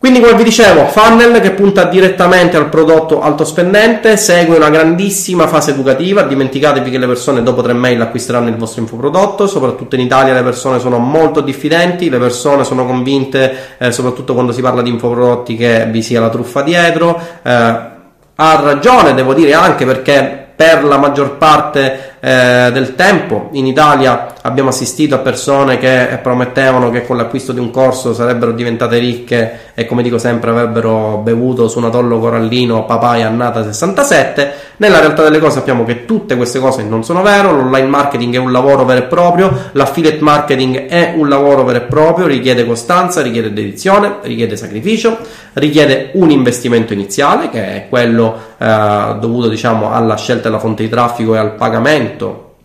Quindi, 0.00 0.20
come 0.20 0.32
vi 0.32 0.44
dicevo, 0.44 0.86
funnel 0.86 1.42
che 1.42 1.50
punta 1.50 1.84
direttamente 1.84 2.56
al 2.56 2.70
prodotto 2.70 3.20
alto 3.20 3.44
spendente, 3.44 4.16
segue 4.16 4.56
una 4.56 4.70
grandissima 4.70 5.46
fase 5.46 5.72
educativa. 5.72 6.22
Dimenticatevi 6.22 6.90
che 6.90 6.96
le 6.96 7.06
persone 7.06 7.42
dopo 7.42 7.60
tre 7.60 7.74
mail 7.74 8.00
acquisteranno 8.00 8.48
il 8.48 8.56
vostro 8.56 8.80
infoprodotto, 8.80 9.46
soprattutto 9.46 9.96
in 9.96 10.00
Italia 10.00 10.32
le 10.32 10.42
persone 10.42 10.78
sono 10.78 10.96
molto 10.96 11.42
diffidenti, 11.42 12.08
le 12.08 12.16
persone 12.16 12.64
sono 12.64 12.86
convinte, 12.86 13.76
eh, 13.76 13.92
soprattutto 13.92 14.32
quando 14.32 14.52
si 14.52 14.62
parla 14.62 14.80
di 14.80 14.88
infoprodotti, 14.88 15.54
che 15.54 15.86
vi 15.90 16.00
sia 16.00 16.18
la 16.18 16.30
truffa 16.30 16.62
dietro. 16.62 17.20
Eh, 17.42 17.50
ha 17.50 18.60
ragione, 18.62 19.12
devo 19.12 19.34
dire, 19.34 19.52
anche 19.52 19.84
perché 19.84 20.46
per 20.56 20.82
la 20.82 20.96
maggior 20.96 21.36
parte 21.36 22.09
eh, 22.20 22.70
del 22.72 22.94
tempo. 22.94 23.48
In 23.52 23.66
Italia 23.66 24.34
abbiamo 24.42 24.68
assistito 24.70 25.14
a 25.14 25.18
persone 25.18 25.78
che 25.78 26.18
promettevano 26.22 26.90
che 26.90 27.04
con 27.04 27.16
l'acquisto 27.16 27.52
di 27.52 27.60
un 27.60 27.70
corso 27.70 28.14
sarebbero 28.14 28.52
diventate 28.52 28.98
ricche 28.98 29.58
e 29.74 29.86
come 29.86 30.02
dico 30.02 30.18
sempre 30.18 30.50
avrebbero 30.50 31.18
bevuto 31.18 31.68
su 31.68 31.78
un 31.78 31.84
atollo 31.84 32.18
corallino 32.18 32.84
papaya 32.84 33.26
annata 33.26 33.62
67 33.62 34.52
nella 34.78 35.00
realtà 35.00 35.22
delle 35.22 35.38
cose 35.38 35.58
sappiamo 35.58 35.84
che 35.84 36.04
tutte 36.06 36.36
queste 36.36 36.58
cose 36.58 36.82
non 36.82 37.04
sono 37.04 37.22
vero 37.22 37.52
l'online 37.52 37.86
marketing 37.86 38.34
è 38.34 38.38
un 38.38 38.52
lavoro 38.52 38.84
vero 38.84 39.00
e 39.00 39.08
proprio 39.08 39.70
l'affiliate 39.72 40.20
marketing 40.20 40.86
è 40.86 41.12
un 41.16 41.28
lavoro 41.28 41.64
vero 41.64 41.78
e 41.78 41.82
proprio 41.82 42.26
richiede 42.26 42.64
costanza 42.64 43.20
richiede 43.20 43.52
dedizione 43.52 44.16
richiede 44.22 44.56
sacrificio 44.56 45.18
richiede 45.54 46.10
un 46.14 46.30
investimento 46.30 46.92
iniziale 46.92 47.50
che 47.50 47.64
è 47.74 47.86
quello 47.88 48.38
eh, 48.56 49.16
dovuto 49.20 49.48
diciamo 49.48 49.92
alla 49.92 50.16
scelta 50.16 50.44
della 50.44 50.60
fonte 50.60 50.82
di 50.82 50.88
traffico 50.88 51.34
e 51.34 51.38
al 51.38 51.54
pagamento 51.54 52.09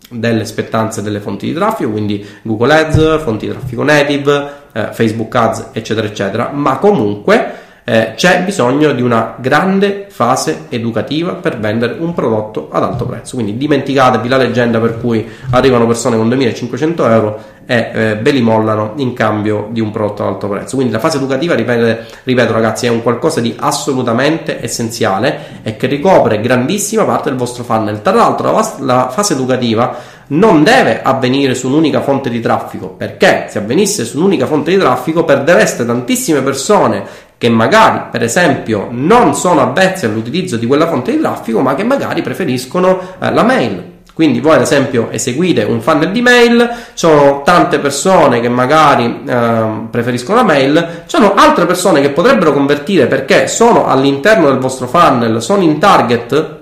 delle 0.09 0.45
spettanze 0.45 1.01
delle 1.01 1.19
fonti 1.19 1.47
di 1.47 1.53
traffico, 1.53 1.89
quindi 1.91 2.25
Google 2.43 2.73
Ads, 2.73 3.23
fonti 3.23 3.47
di 3.47 3.51
traffico 3.51 3.83
native, 3.83 4.51
eh, 4.71 4.89
Facebook 4.91 5.33
Ads, 5.33 5.69
eccetera, 5.73 6.07
eccetera, 6.07 6.49
ma 6.51 6.77
comunque 6.77 7.63
eh, 7.87 8.13
c'è 8.15 8.41
bisogno 8.43 8.93
di 8.93 9.03
una 9.03 9.35
grande 9.37 10.07
fase 10.09 10.65
educativa 10.69 11.33
per 11.33 11.59
vendere 11.59 11.97
un 11.99 12.15
prodotto 12.15 12.69
ad 12.71 12.81
alto 12.81 13.05
prezzo. 13.05 13.35
Quindi 13.35 13.57
dimenticatevi 13.57 14.27
la 14.27 14.37
leggenda 14.37 14.79
per 14.79 14.99
cui 14.99 15.27
arrivano 15.51 15.85
persone 15.85 16.17
con 16.17 16.27
2500 16.27 17.07
euro 17.07 17.43
e 17.67 17.91
eh, 17.93 18.15
ve 18.19 18.31
li 18.31 18.41
mollano 18.41 18.93
in 18.97 19.13
cambio 19.13 19.69
di 19.71 19.81
un 19.81 19.91
prodotto 19.91 20.23
ad 20.23 20.29
alto 20.29 20.47
prezzo. 20.47 20.75
Quindi 20.75 20.93
la 20.93 20.99
fase 20.99 21.17
educativa, 21.17 21.53
ripeto, 21.53 22.03
ripeto 22.23 22.53
ragazzi, 22.53 22.87
è 22.87 22.89
un 22.89 23.03
qualcosa 23.03 23.39
di 23.39 23.55
assolutamente 23.55 24.63
essenziale 24.63 25.61
e 25.61 25.77
che 25.77 25.85
ricopre 25.85 26.41
grandissima 26.41 27.03
parte 27.03 27.29
del 27.29 27.37
vostro 27.37 27.63
funnel. 27.63 28.01
Tra 28.01 28.13
l'altro 28.13 28.51
la, 28.51 28.75
la 28.79 29.09
fase 29.09 29.33
educativa 29.33 29.95
non 30.27 30.63
deve 30.63 31.01
avvenire 31.01 31.53
su 31.55 31.67
un'unica 31.67 32.01
fonte 32.01 32.29
di 32.29 32.39
traffico, 32.39 32.89
perché 32.89 33.47
se 33.49 33.59
avvenisse 33.59 34.05
su 34.05 34.17
un'unica 34.17 34.45
fonte 34.45 34.71
di 34.71 34.77
traffico 34.77 35.23
perdereste 35.23 35.85
tantissime 35.85 36.41
persone 36.41 37.03
che 37.37 37.49
magari, 37.49 38.03
per 38.11 38.23
esempio, 38.23 38.87
non 38.89 39.35
sono 39.35 39.61
avvezze 39.61 40.05
all'utilizzo 40.05 40.57
di 40.57 40.65
quella 40.65 40.87
fonte 40.87 41.11
di 41.11 41.19
traffico, 41.19 41.59
ma 41.59 41.75
che 41.75 41.83
magari 41.83 42.21
preferiscono 42.21 42.99
eh, 43.19 43.31
la 43.31 43.43
mail. 43.43 43.93
Quindi 44.15 44.39
voi 44.39 44.55
ad 44.55 44.61
esempio 44.61 45.09
eseguite 45.11 45.63
un 45.63 45.81
funnel 45.81 46.13
di 46.13 46.21
mail, 46.21 46.69
sono 46.93 47.41
tante 47.43 47.79
persone 47.79 48.39
che 48.39 48.47
magari 48.47 49.23
eh, 49.27 49.63
preferiscono 49.91 50.37
la 50.37 50.45
mail, 50.45 51.03
ci 51.05 51.17
sono 51.17 51.33
altre 51.33 51.65
persone 51.65 51.99
che 51.99 52.11
potrebbero 52.11 52.53
convertire 52.53 53.07
perché 53.07 53.49
sono 53.49 53.87
all'interno 53.87 54.47
del 54.47 54.57
vostro 54.57 54.87
funnel, 54.87 55.41
sono 55.41 55.63
in 55.63 55.79
target, 55.79 56.57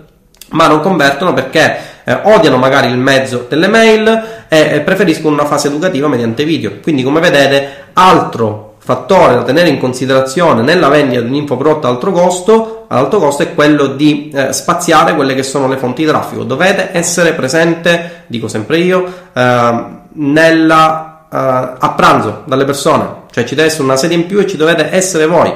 ma 0.49 0.67
non 0.67 0.79
convertono 0.79 1.33
perché 1.33 1.92
eh, 2.03 2.19
odiano 2.23 2.57
magari 2.57 2.87
il 2.87 2.97
mezzo 2.97 3.45
delle 3.47 3.67
mail 3.67 4.45
e 4.47 4.81
preferiscono 4.81 5.33
una 5.33 5.45
fase 5.45 5.67
educativa 5.67 6.07
mediante 6.07 6.43
video. 6.43 6.79
Quindi 6.81 7.03
come 7.03 7.19
vedete 7.19 7.85
altro 7.93 8.73
fattore 8.83 9.35
da 9.35 9.43
tenere 9.43 9.69
in 9.69 9.79
considerazione 9.79 10.61
nella 10.61 10.89
vendita 10.89 11.21
di 11.21 11.29
un 11.29 11.35
infoprodotto 11.35 11.87
ad 11.87 11.93
alto 11.93 12.11
costo, 12.11 12.85
ad 12.89 12.97
alto 12.97 13.17
costo 13.17 13.43
è 13.43 13.53
quello 13.53 13.87
di 13.87 14.29
eh, 14.33 14.51
spaziare 14.51 15.15
quelle 15.15 15.35
che 15.35 15.43
sono 15.43 15.69
le 15.69 15.77
fonti 15.77 16.03
di 16.03 16.09
traffico. 16.09 16.43
Dovete 16.43 16.89
essere 16.91 17.31
presente, 17.31 18.25
dico 18.27 18.49
sempre 18.49 18.79
io, 18.79 19.05
eh, 19.31 19.85
nella, 20.11 21.27
eh, 21.31 21.37
a 21.79 21.93
pranzo 21.95 22.41
dalle 22.45 22.65
persone, 22.65 23.21
cioè 23.31 23.45
ci 23.45 23.55
deve 23.55 23.69
essere 23.69 23.83
una 23.83 23.95
sedia 23.95 24.17
in 24.17 24.25
più 24.25 24.39
e 24.39 24.47
ci 24.47 24.57
dovete 24.57 24.89
essere 24.91 25.27
voi. 25.27 25.53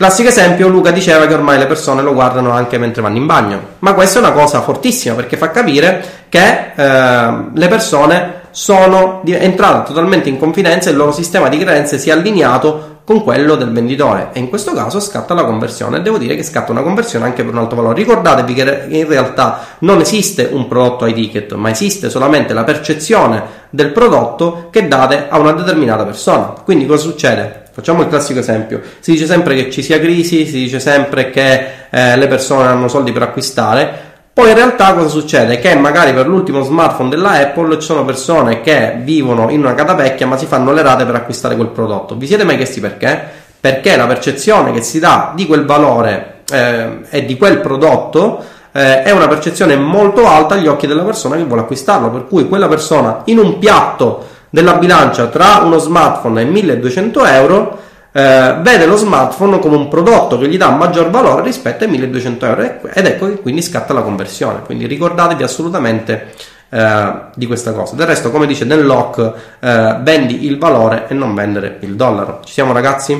Classico 0.00 0.30
esempio, 0.30 0.66
Luca 0.68 0.92
diceva 0.92 1.26
che 1.26 1.34
ormai 1.34 1.58
le 1.58 1.66
persone 1.66 2.00
lo 2.00 2.14
guardano 2.14 2.52
anche 2.52 2.78
mentre 2.78 3.02
vanno 3.02 3.18
in 3.18 3.26
bagno, 3.26 3.60
ma 3.80 3.92
questa 3.92 4.18
è 4.18 4.22
una 4.22 4.32
cosa 4.32 4.62
fortissima 4.62 5.14
perché 5.14 5.36
fa 5.36 5.50
capire 5.50 6.02
che 6.30 6.72
eh, 6.74 7.44
le 7.52 7.68
persone 7.68 8.40
sono 8.50 9.20
entrate 9.26 9.88
totalmente 9.88 10.30
in 10.30 10.38
confidenza 10.38 10.88
e 10.88 10.92
il 10.92 10.96
loro 10.96 11.12
sistema 11.12 11.50
di 11.50 11.58
credenze 11.58 11.98
si 11.98 12.08
è 12.08 12.12
allineato 12.12 13.00
con 13.04 13.22
quello 13.22 13.56
del 13.56 13.72
venditore. 13.72 14.30
E 14.32 14.38
in 14.38 14.48
questo 14.48 14.72
caso 14.72 15.00
scatta 15.00 15.34
la 15.34 15.44
conversione. 15.44 16.00
Devo 16.00 16.16
dire 16.16 16.34
che 16.34 16.44
scatta 16.44 16.72
una 16.72 16.80
conversione 16.80 17.26
anche 17.26 17.44
per 17.44 17.52
un 17.52 17.58
alto 17.58 17.76
valore. 17.76 17.96
Ricordatevi 17.96 18.54
che 18.54 18.86
in 18.88 19.06
realtà 19.06 19.66
non 19.80 20.00
esiste 20.00 20.48
un 20.50 20.66
prodotto 20.66 21.04
high 21.04 21.14
ticket 21.14 21.52
ma 21.54 21.68
esiste 21.68 22.08
solamente 22.08 22.54
la 22.54 22.64
percezione 22.64 23.42
del 23.68 23.92
prodotto 23.92 24.68
che 24.70 24.88
date 24.88 25.26
a 25.28 25.38
una 25.38 25.52
determinata 25.52 26.06
persona. 26.06 26.54
Quindi 26.64 26.86
cosa 26.86 27.02
succede? 27.02 27.68
Facciamo 27.72 28.02
il 28.02 28.08
classico 28.08 28.40
esempio. 28.40 28.80
Si 29.00 29.12
dice 29.12 29.26
sempre 29.26 29.54
che 29.54 29.70
ci 29.70 29.82
sia 29.82 29.98
crisi, 30.00 30.46
si 30.46 30.58
dice 30.58 30.80
sempre 30.80 31.30
che 31.30 31.66
eh, 31.90 32.16
le 32.16 32.26
persone 32.26 32.66
hanno 32.68 32.88
soldi 32.88 33.12
per 33.12 33.22
acquistare, 33.22 34.08
poi 34.32 34.48
in 34.48 34.54
realtà 34.54 34.94
cosa 34.94 35.08
succede? 35.08 35.58
Che 35.58 35.74
magari 35.74 36.14
per 36.14 36.26
l'ultimo 36.26 36.62
smartphone 36.62 37.10
della 37.10 37.32
Apple 37.32 37.74
ci 37.78 37.86
sono 37.86 38.04
persone 38.04 38.60
che 38.62 38.96
vivono 39.02 39.50
in 39.50 39.60
una 39.60 39.74
catapecchia 39.74 40.26
ma 40.26 40.38
si 40.38 40.46
fanno 40.46 40.72
le 40.72 40.82
rate 40.82 41.04
per 41.04 41.14
acquistare 41.14 41.56
quel 41.56 41.68
prodotto. 41.68 42.16
Vi 42.16 42.26
siete 42.26 42.44
mai 42.44 42.56
chiesti 42.56 42.80
perché? 42.80 43.20
Perché 43.60 43.96
la 43.96 44.06
percezione 44.06 44.72
che 44.72 44.82
si 44.82 44.98
dà 44.98 45.32
di 45.34 45.46
quel 45.46 45.66
valore 45.66 46.42
eh, 46.50 47.00
e 47.10 47.26
di 47.26 47.36
quel 47.36 47.58
prodotto 47.58 48.42
eh, 48.72 49.02
è 49.02 49.10
una 49.10 49.28
percezione 49.28 49.76
molto 49.76 50.26
alta 50.26 50.54
agli 50.54 50.68
occhi 50.68 50.86
della 50.86 51.02
persona 51.02 51.36
che 51.36 51.44
vuole 51.44 51.62
acquistarlo. 51.62 52.08
Per 52.08 52.26
cui 52.26 52.48
quella 52.48 52.68
persona 52.68 53.22
in 53.24 53.38
un 53.38 53.58
piatto 53.58 54.26
della 54.50 54.74
bilancia 54.74 55.28
tra 55.28 55.60
uno 55.62 55.78
smartphone 55.78 56.42
e 56.42 56.44
1200 56.44 57.24
euro 57.24 57.78
eh, 58.12 58.56
vede 58.60 58.86
lo 58.86 58.96
smartphone 58.96 59.60
come 59.60 59.76
un 59.76 59.88
prodotto 59.88 60.36
che 60.36 60.48
gli 60.48 60.56
dà 60.56 60.70
maggior 60.70 61.10
valore 61.10 61.42
rispetto 61.42 61.84
ai 61.84 61.90
1200 61.90 62.46
euro 62.46 62.62
ed 62.92 63.06
ecco 63.06 63.26
che 63.26 63.40
quindi 63.40 63.62
scatta 63.62 63.92
la 63.92 64.02
conversione. 64.02 64.62
Quindi 64.62 64.86
ricordatevi 64.86 65.42
assolutamente 65.42 66.32
eh, 66.70 67.12
di 67.34 67.46
questa 67.46 67.72
cosa. 67.72 67.94
Del 67.94 68.06
resto, 68.06 68.30
come 68.30 68.46
dice 68.46 68.66
Dan 68.66 68.82
Locke, 68.82 69.32
eh, 69.60 69.96
vendi 70.00 70.46
il 70.46 70.58
valore 70.58 71.06
e 71.08 71.14
non 71.14 71.34
vendere 71.34 71.78
il 71.80 71.94
dollaro. 71.94 72.40
Ci 72.44 72.52
siamo 72.52 72.72
ragazzi? 72.72 73.18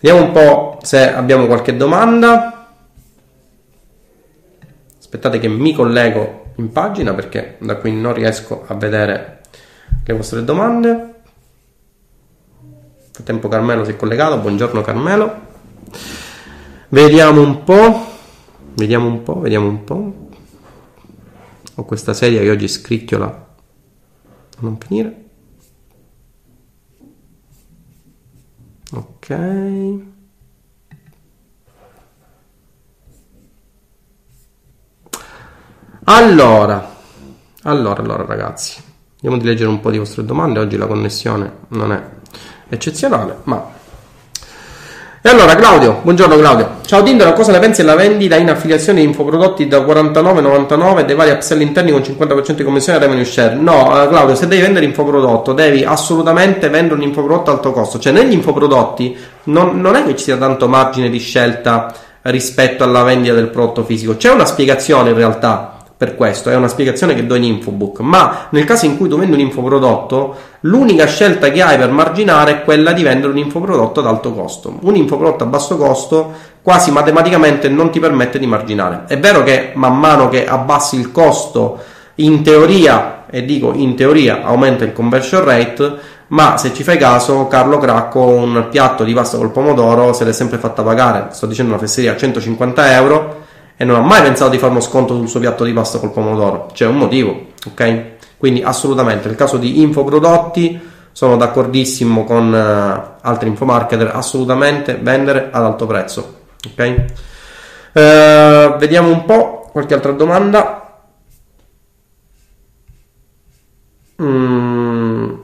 Vediamo 0.00 0.26
un 0.26 0.32
po' 0.32 0.78
se 0.82 1.12
abbiamo 1.12 1.46
qualche 1.46 1.76
domanda. 1.76 2.68
Aspettate 4.98 5.38
che 5.38 5.48
mi 5.48 5.72
collego 5.72 6.52
in 6.56 6.70
pagina 6.72 7.14
perché 7.14 7.56
da 7.58 7.76
qui 7.76 7.92
non 7.92 8.12
riesco 8.12 8.64
a 8.66 8.74
vedere 8.74 9.37
le 10.08 10.14
vostre 10.14 10.42
domande. 10.42 11.20
frattempo 13.10 13.48
Carmelo 13.48 13.84
si 13.84 13.90
è 13.90 13.96
collegato, 13.96 14.38
buongiorno 14.38 14.80
Carmelo. 14.80 15.46
Vediamo 16.88 17.42
un 17.42 17.62
po', 17.62 18.06
vediamo 18.72 19.06
un 19.06 19.22
po', 19.22 19.38
vediamo 19.40 19.68
un 19.68 19.84
po'. 19.84 20.28
Ho 21.74 21.84
questa 21.84 22.14
sedia 22.14 22.40
che 22.40 22.50
oggi 22.50 22.68
scricchiola 22.68 23.26
a 23.26 24.60
non 24.60 24.78
finire. 24.78 25.24
Ok. 28.92 29.36
Allora, 36.04 36.96
allora, 37.64 38.00
allora 38.00 38.24
ragazzi, 38.24 38.87
Vediamo 39.20 39.42
di 39.42 39.48
leggere 39.48 39.68
un 39.68 39.80
po' 39.80 39.90
di 39.90 39.98
vostre 39.98 40.24
domande. 40.24 40.60
Oggi 40.60 40.76
la 40.76 40.86
connessione 40.86 41.52
non 41.70 41.90
è 41.92 42.00
eccezionale, 42.68 43.38
ma. 43.44 43.76
E 45.20 45.28
allora, 45.28 45.56
Claudio, 45.56 45.98
buongiorno 46.02 46.36
Claudio. 46.36 46.76
Ciao 46.86 47.02
Tindero, 47.02 47.32
cosa 47.32 47.50
ne 47.50 47.58
pensi 47.58 47.80
della 47.80 47.96
vendita 47.96 48.36
in 48.36 48.48
affiliazione 48.48 49.00
di 49.00 49.06
infoprodotti 49.06 49.66
da 49.66 49.78
49,99 49.80 51.04
dei 51.04 51.16
vari 51.16 51.30
upsell 51.32 51.60
interni 51.60 51.90
con 51.90 52.00
50% 52.00 52.52
di 52.52 52.62
commissione 52.62 52.98
e 52.98 53.00
revenue 53.02 53.24
share? 53.24 53.56
No, 53.56 54.00
eh, 54.00 54.06
Claudio, 54.06 54.36
se 54.36 54.46
devi 54.46 54.62
vendere 54.62 54.84
infoprodotto, 54.84 55.52
devi 55.52 55.82
assolutamente 55.82 56.68
vendere 56.68 56.94
un 56.94 57.02
infoprodotto 57.02 57.50
a 57.50 57.54
alto 57.54 57.72
costo. 57.72 57.98
Cioè, 57.98 58.12
negli 58.12 58.34
infoprodotti 58.34 59.16
non, 59.44 59.80
non 59.80 59.96
è 59.96 60.04
che 60.04 60.14
ci 60.14 60.22
sia 60.26 60.36
tanto 60.36 60.68
margine 60.68 61.10
di 61.10 61.18
scelta 61.18 61.92
rispetto 62.22 62.84
alla 62.84 63.02
vendita 63.02 63.34
del 63.34 63.48
prodotto 63.48 63.82
fisico. 63.82 64.16
C'è 64.16 64.30
una 64.30 64.44
spiegazione 64.44 65.10
in 65.10 65.16
realtà 65.16 65.77
per 65.98 66.14
questo, 66.14 66.48
è 66.48 66.54
una 66.54 66.68
spiegazione 66.68 67.16
che 67.16 67.26
do 67.26 67.34
in 67.34 67.42
infobook, 67.42 67.98
ma 67.98 68.46
nel 68.50 68.62
caso 68.62 68.86
in 68.86 68.96
cui 68.96 69.08
tu 69.08 69.18
vendi 69.18 69.34
un 69.34 69.40
infoprodotto, 69.40 70.36
l'unica 70.60 71.06
scelta 71.06 71.50
che 71.50 71.60
hai 71.60 71.76
per 71.76 71.90
marginare 71.90 72.52
è 72.52 72.62
quella 72.62 72.92
di 72.92 73.02
vendere 73.02 73.32
un 73.32 73.38
infoprodotto 73.38 73.98
ad 73.98 74.06
alto 74.06 74.32
costo. 74.32 74.78
Un 74.82 74.94
infoprodotto 74.94 75.42
a 75.42 75.48
basso 75.48 75.76
costo 75.76 76.32
quasi 76.62 76.92
matematicamente 76.92 77.68
non 77.68 77.90
ti 77.90 77.98
permette 77.98 78.38
di 78.38 78.46
marginare. 78.46 79.06
È 79.08 79.18
vero 79.18 79.42
che 79.42 79.72
man 79.74 79.98
mano 79.98 80.28
che 80.28 80.46
abbassi 80.46 80.96
il 80.96 81.10
costo, 81.10 81.78
in 82.16 82.44
teoria, 82.44 83.24
e 83.28 83.44
dico 83.44 83.72
in 83.74 83.96
teoria, 83.96 84.44
aumenta 84.44 84.84
il 84.84 84.92
conversion 84.92 85.42
rate, 85.42 85.96
ma 86.28 86.58
se 86.58 86.72
ci 86.72 86.84
fai 86.84 86.96
caso, 86.96 87.48
Carlo 87.48 87.78
Cracco 87.78 88.20
un 88.20 88.68
piatto 88.70 89.02
di 89.02 89.14
pasta 89.14 89.36
col 89.36 89.50
pomodoro 89.50 90.12
se 90.12 90.22
l'è 90.22 90.32
sempre 90.32 90.58
fatta 90.58 90.84
pagare, 90.84 91.30
sto 91.32 91.46
dicendo 91.46 91.72
una 91.72 91.80
fesseria, 91.80 92.12
a 92.12 92.16
150 92.16 92.92
euro 92.92 93.46
e 93.80 93.84
non 93.84 93.94
ha 93.94 94.00
mai 94.00 94.22
pensato 94.22 94.50
di 94.50 94.58
fare 94.58 94.72
uno 94.72 94.80
sconto 94.80 95.14
sul 95.14 95.28
suo 95.28 95.38
piatto 95.38 95.62
di 95.62 95.72
pasta 95.72 96.00
col 96.00 96.10
pomodoro. 96.10 96.68
C'è 96.72 96.84
un 96.84 96.96
motivo, 96.96 97.52
ok? 97.64 98.16
Quindi 98.36 98.60
assolutamente, 98.60 99.28
nel 99.28 99.36
caso 99.36 99.56
di 99.56 99.80
infoprodotti 99.80 100.80
sono 101.12 101.36
d'accordissimo 101.36 102.24
con 102.24 102.52
uh, 102.52 103.18
altri 103.20 103.48
infomarketer, 103.48 104.10
assolutamente 104.12 104.98
vendere 105.00 105.50
ad 105.52 105.62
alto 105.62 105.86
prezzo, 105.86 106.38
ok? 106.72 107.04
Uh, 107.92 108.76
vediamo 108.78 109.10
un 109.10 109.24
po' 109.24 109.68
qualche 109.70 109.94
altra 109.94 110.10
domanda. 110.10 111.02
Mm, 114.20 115.34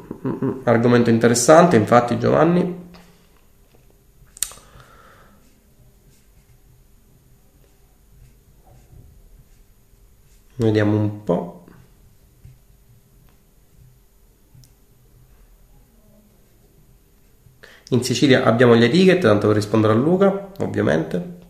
argomento 0.65 1.09
interessante, 1.09 1.77
infatti 1.77 2.19
Giovanni. 2.19 2.84
Vediamo 10.57 10.97
un 10.97 11.25
po'. 11.25 11.65
In 17.91 18.03
Sicilia 18.03 18.45
abbiamo 18.45 18.77
gli 18.77 18.85
etichette, 18.85 19.27
tanto 19.27 19.47
per 19.47 19.57
rispondere 19.57 19.93
a 19.93 19.97
Luca, 19.97 20.51
ovviamente. 20.61 21.43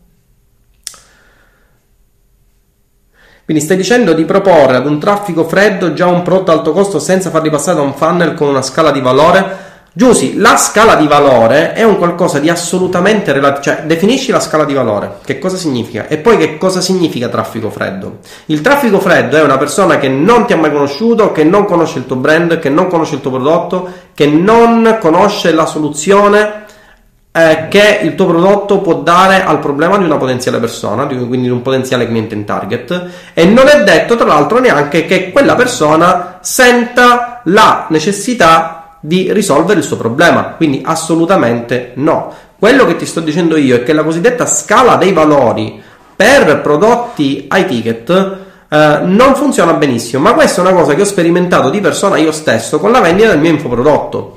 Quindi 3.45 3.63
stai 3.63 3.77
dicendo 3.77 4.15
di 4.15 4.25
proporre 4.25 4.77
ad 4.77 4.87
un 4.87 4.99
traffico 4.99 5.45
freddo 5.45 5.93
già 5.93 6.07
un 6.07 6.23
prodotto 6.23 6.51
alto 6.51 6.73
costo 6.73 6.99
senza 6.99 7.29
farli 7.29 7.51
passare 7.51 7.77
da 7.77 7.83
un 7.83 7.95
funnel 7.95 8.33
con 8.33 8.49
una 8.49 8.63
scala 8.63 8.91
di 8.91 9.03
valore 9.03 9.64
Giusy, 9.97 10.39
la 10.39 10.57
scala 10.57 10.97
di 10.97 11.07
valore 11.07 11.73
è 11.73 11.85
un 11.85 11.99
qualcosa 11.99 12.41
di 12.41 12.51
assolutamente 12.51 13.33
relativo, 13.33 13.63
cioè 13.63 13.85
definisci 13.85 14.33
la 14.33 14.41
scala 14.41 14.65
di 14.65 14.75
valore, 14.75 15.19
che 15.25 15.39
cosa 15.39 15.57
significa 15.57 16.09
e 16.09 16.19
poi 16.19 16.37
che 16.37 16.59
cosa 16.59 16.81
significa 16.81 17.29
traffico 17.29 17.71
freddo. 17.71 18.19
Il 18.47 18.61
traffico 18.61 18.99
freddo 18.99 19.37
è 19.37 19.43
una 19.43 19.57
persona 19.57 19.99
che 19.99 20.09
non 20.09 20.47
ti 20.47 20.53
ha 20.53 20.57
mai 20.57 20.73
conosciuto, 20.73 21.31
che 21.31 21.45
non 21.45 21.65
conosce 21.65 21.99
il 21.99 22.07
tuo 22.07 22.17
brand, 22.17 22.59
che 22.59 22.71
non 22.71 22.89
conosce 22.89 23.15
il 23.15 23.21
tuo 23.21 23.31
prodotto, 23.31 23.89
che 24.15 24.27
non 24.27 24.99
conosce 25.01 25.53
la 25.53 25.65
soluzione 25.65 26.65
eh, 27.31 27.69
che 27.69 28.01
il 28.03 28.17
tuo 28.17 28.27
prodotto 28.27 28.81
può 28.81 28.95
dare 28.95 29.45
al 29.45 29.61
problema 29.61 29.97
di 29.97 30.03
una 30.03 30.17
potenziale 30.17 30.59
persona, 30.59 31.07
quindi 31.07 31.43
di 31.43 31.51
un 31.51 31.63
potenziale 31.63 32.09
cliente 32.09 32.35
in 32.35 32.45
target 32.45 33.11
e 33.33 33.45
non 33.45 33.69
è 33.69 33.85
detto 33.85 34.17
tra 34.17 34.27
l'altro 34.27 34.59
neanche 34.59 35.07
che 35.07 35.31
quella 35.31 35.55
persona 35.55 36.39
senta 36.41 37.43
la 37.45 37.87
necessità 37.91 38.84
di 39.05 39.31
risolvere 39.35 39.81
il 39.81 39.85
suo 39.85 39.99
problema. 39.99 40.55
Quindi 40.57 40.81
assolutamente 40.83 41.93
no. 41.97 42.33
Quello 42.59 42.87
che 42.87 42.97
ti 42.97 43.05
sto 43.05 43.21
dicendo 43.21 43.59
io 43.59 43.77
è 43.77 43.83
che 43.83 43.93
la 43.93 44.03
cosiddetta 44.03 44.47
scala 44.47 44.97
dei 44.97 45.13
valori 45.13 45.83
per 46.17 46.63
prodotti 46.63 47.47
high 47.53 47.67
ticket 47.67 48.37
eh, 48.67 49.01
non 49.03 49.35
funziona 49.35 49.75
benissimo, 49.75 50.23
ma 50.23 50.33
questa 50.33 50.63
è 50.63 50.67
una 50.67 50.75
cosa 50.75 50.95
che 50.95 51.03
ho 51.03 51.05
sperimentato 51.05 51.69
di 51.69 51.81
persona 51.81 52.17
io 52.17 52.33
stesso 52.33 52.79
con 52.79 52.93
la 52.93 53.01
vendita 53.01 53.29
del 53.29 53.41
mio 53.41 53.51
infoprodotto. 53.51 54.37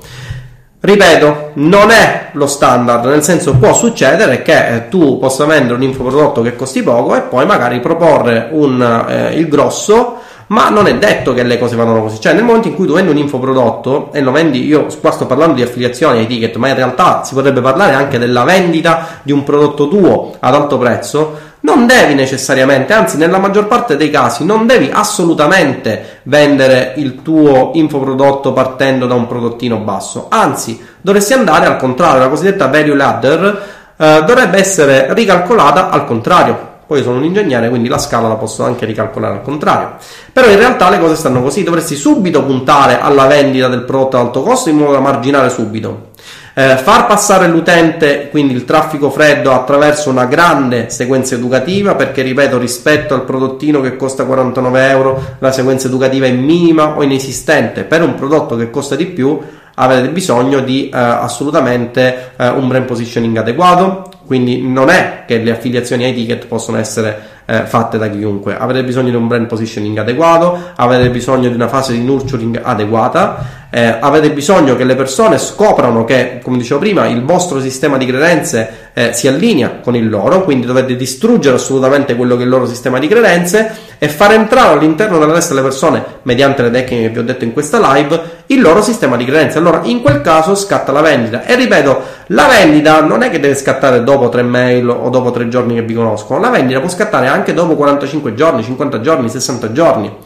Ripeto, 0.80 1.52
non 1.54 1.90
è 1.90 2.28
lo 2.32 2.46
standard, 2.46 3.06
nel 3.06 3.22
senso 3.22 3.54
può 3.54 3.72
succedere 3.72 4.42
che 4.42 4.74
eh, 4.74 4.88
tu 4.88 5.18
possa 5.18 5.46
vendere 5.46 5.74
un 5.76 5.82
infoprodotto 5.82 6.42
che 6.42 6.56
costi 6.56 6.82
poco 6.82 7.16
e 7.16 7.22
poi 7.22 7.46
magari 7.46 7.80
proporre 7.80 8.48
un, 8.52 9.06
eh, 9.08 9.32
il 9.32 9.48
grosso 9.48 10.17
ma 10.48 10.68
non 10.68 10.86
è 10.86 10.96
detto 10.96 11.34
che 11.34 11.42
le 11.42 11.58
cose 11.58 11.76
vadano 11.76 12.02
così. 12.02 12.20
Cioè, 12.20 12.32
nel 12.32 12.44
momento 12.44 12.68
in 12.68 12.74
cui 12.74 12.86
tu 12.86 12.94
vendi 12.94 13.10
un 13.10 13.16
infoprodotto 13.16 14.10
e 14.12 14.20
lo 14.20 14.30
vendi, 14.30 14.64
io 14.66 14.86
qua 15.00 15.10
sto 15.10 15.26
parlando 15.26 15.54
di 15.54 15.62
affiliazione 15.62 16.18
ai 16.18 16.26
ticket, 16.26 16.56
ma 16.56 16.68
in 16.68 16.74
realtà 16.74 17.22
si 17.24 17.34
potrebbe 17.34 17.60
parlare 17.60 17.94
anche 17.94 18.18
della 18.18 18.44
vendita 18.44 19.20
di 19.22 19.32
un 19.32 19.42
prodotto 19.44 19.88
tuo 19.88 20.34
ad 20.38 20.54
alto 20.54 20.78
prezzo. 20.78 21.46
Non 21.60 21.86
devi 21.86 22.14
necessariamente, 22.14 22.92
anzi, 22.92 23.16
nella 23.16 23.38
maggior 23.38 23.66
parte 23.66 23.96
dei 23.96 24.10
casi, 24.10 24.44
non 24.44 24.66
devi 24.66 24.90
assolutamente 24.92 26.20
vendere 26.22 26.94
il 26.96 27.22
tuo 27.22 27.72
infoprodotto 27.74 28.52
partendo 28.52 29.06
da 29.06 29.14
un 29.14 29.26
prodottino 29.26 29.78
basso. 29.78 30.26
Anzi, 30.30 30.80
dovresti 31.00 31.32
andare 31.32 31.66
al 31.66 31.76
contrario, 31.76 32.20
la 32.20 32.28
cosiddetta 32.28 32.68
value 32.68 32.94
ladder 32.94 33.62
eh, 33.96 34.22
dovrebbe 34.24 34.58
essere 34.58 35.12
ricalcolata 35.12 35.90
al 35.90 36.06
contrario 36.06 36.67
poi 36.88 37.02
sono 37.02 37.18
un 37.18 37.24
ingegnere, 37.24 37.68
quindi 37.68 37.86
la 37.86 37.98
scala 37.98 38.28
la 38.28 38.36
posso 38.36 38.64
anche 38.64 38.86
ricalcolare 38.86 39.34
al 39.34 39.42
contrario. 39.42 39.96
Però 40.32 40.48
in 40.48 40.56
realtà 40.56 40.88
le 40.88 40.98
cose 40.98 41.16
stanno 41.16 41.42
così, 41.42 41.62
dovresti 41.62 41.94
subito 41.94 42.42
puntare 42.44 42.98
alla 42.98 43.26
vendita 43.26 43.68
del 43.68 43.82
prodotto 43.82 44.16
ad 44.16 44.24
alto 44.24 44.42
costo 44.42 44.70
in 44.70 44.78
modo 44.78 44.92
da 44.92 45.00
marginare 45.00 45.50
subito. 45.50 46.12
Eh, 46.54 46.78
far 46.78 47.06
passare 47.06 47.46
l'utente, 47.46 48.30
quindi 48.30 48.54
il 48.54 48.64
traffico 48.64 49.10
freddo, 49.10 49.52
attraverso 49.52 50.08
una 50.08 50.24
grande 50.24 50.88
sequenza 50.88 51.34
educativa, 51.34 51.94
perché 51.94 52.22
ripeto, 52.22 52.56
rispetto 52.56 53.12
al 53.12 53.24
prodottino 53.24 53.82
che 53.82 53.94
costa 53.94 54.24
49 54.24 54.88
euro, 54.88 55.22
la 55.40 55.52
sequenza 55.52 55.88
educativa 55.88 56.24
è 56.24 56.32
minima 56.32 56.96
o 56.96 57.02
inesistente. 57.02 57.84
Per 57.84 58.00
un 58.00 58.14
prodotto 58.14 58.56
che 58.56 58.70
costa 58.70 58.96
di 58.96 59.04
più, 59.04 59.38
avete 59.74 60.08
bisogno 60.08 60.60
di 60.60 60.88
eh, 60.88 60.96
assolutamente 60.96 62.32
eh, 62.36 62.48
un 62.48 62.66
brand 62.66 62.86
positioning 62.86 63.36
adeguato, 63.36 64.08
quindi 64.28 64.60
non 64.60 64.90
è 64.90 65.24
che 65.26 65.38
le 65.38 65.52
affiliazioni 65.52 66.04
ai 66.04 66.12
ticket 66.12 66.48
possono 66.48 66.76
essere 66.76 67.37
eh, 67.48 67.64
fatte 67.64 67.96
da 67.96 68.10
chiunque. 68.10 68.56
Avrete 68.58 68.84
bisogno 68.84 69.08
di 69.08 69.16
un 69.16 69.26
brand 69.26 69.46
positioning 69.46 69.96
adeguato, 69.96 70.58
avete 70.76 71.08
bisogno 71.08 71.48
di 71.48 71.54
una 71.54 71.68
fase 71.68 71.94
di 71.94 72.02
nurturing 72.02 72.60
adeguata, 72.62 73.66
eh, 73.70 73.96
avete 74.00 74.30
bisogno 74.30 74.76
che 74.76 74.84
le 74.84 74.94
persone 74.94 75.38
scoprano 75.38 76.04
che, 76.04 76.40
come 76.42 76.58
dicevo 76.58 76.80
prima, 76.80 77.06
il 77.06 77.22
vostro 77.24 77.60
sistema 77.60 77.96
di 77.96 78.04
credenze 78.06 78.90
eh, 78.92 79.12
si 79.12 79.28
allinea 79.28 79.80
con 79.82 79.94
il 79.94 80.08
loro, 80.08 80.44
quindi 80.44 80.66
dovete 80.66 80.96
distruggere 80.96 81.56
assolutamente 81.56 82.16
quello 82.16 82.34
che 82.34 82.42
è 82.42 82.44
il 82.44 82.50
loro 82.50 82.66
sistema 82.66 82.98
di 82.98 83.08
credenze 83.08 83.70
e 83.98 84.08
far 84.08 84.32
entrare 84.32 84.74
all'interno 84.74 85.18
della 85.18 85.32
testa 85.32 85.54
delle 85.54 85.66
persone, 85.66 86.02
mediante 86.22 86.62
le 86.62 86.70
tecniche 86.70 87.02
che 87.04 87.08
vi 87.10 87.18
ho 87.18 87.24
detto 87.24 87.44
in 87.44 87.52
questa 87.52 87.94
live, 87.94 88.36
il 88.46 88.60
loro 88.60 88.82
sistema 88.82 89.16
di 89.16 89.24
credenze. 89.24 89.58
Allora, 89.58 89.80
in 89.84 90.00
quel 90.00 90.20
caso 90.20 90.54
scatta 90.54 90.92
la 90.92 91.00
vendita. 91.00 91.44
E 91.44 91.54
ripeto, 91.54 92.02
la 92.28 92.46
vendita 92.46 93.02
non 93.02 93.22
è 93.22 93.30
che 93.30 93.40
deve 93.40 93.54
scattare 93.54 94.02
dopo 94.02 94.28
tre 94.28 94.42
mail 94.42 94.88
o 94.88 95.08
dopo 95.10 95.30
tre 95.30 95.48
giorni 95.48 95.74
che 95.74 95.82
vi 95.82 95.94
conoscono, 95.94 96.40
la 96.40 96.48
vendita 96.48 96.80
può 96.80 96.88
scattare 96.88 97.26
anche 97.26 97.37
dopo 97.52 97.74
45 97.74 98.34
giorni, 98.34 98.62
50 98.62 99.00
giorni, 99.00 99.28
60 99.28 99.72
giorni. 99.72 100.16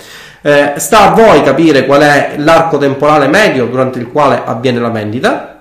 Eh, 0.42 0.74
sta 0.76 1.10
a 1.10 1.14
voi 1.14 1.42
capire 1.42 1.86
qual 1.86 2.02
è 2.02 2.34
l'arco 2.36 2.76
temporale 2.78 3.28
medio 3.28 3.66
durante 3.66 3.98
il 3.98 4.10
quale 4.10 4.42
avviene 4.44 4.80
la 4.80 4.90
vendita 4.90 5.60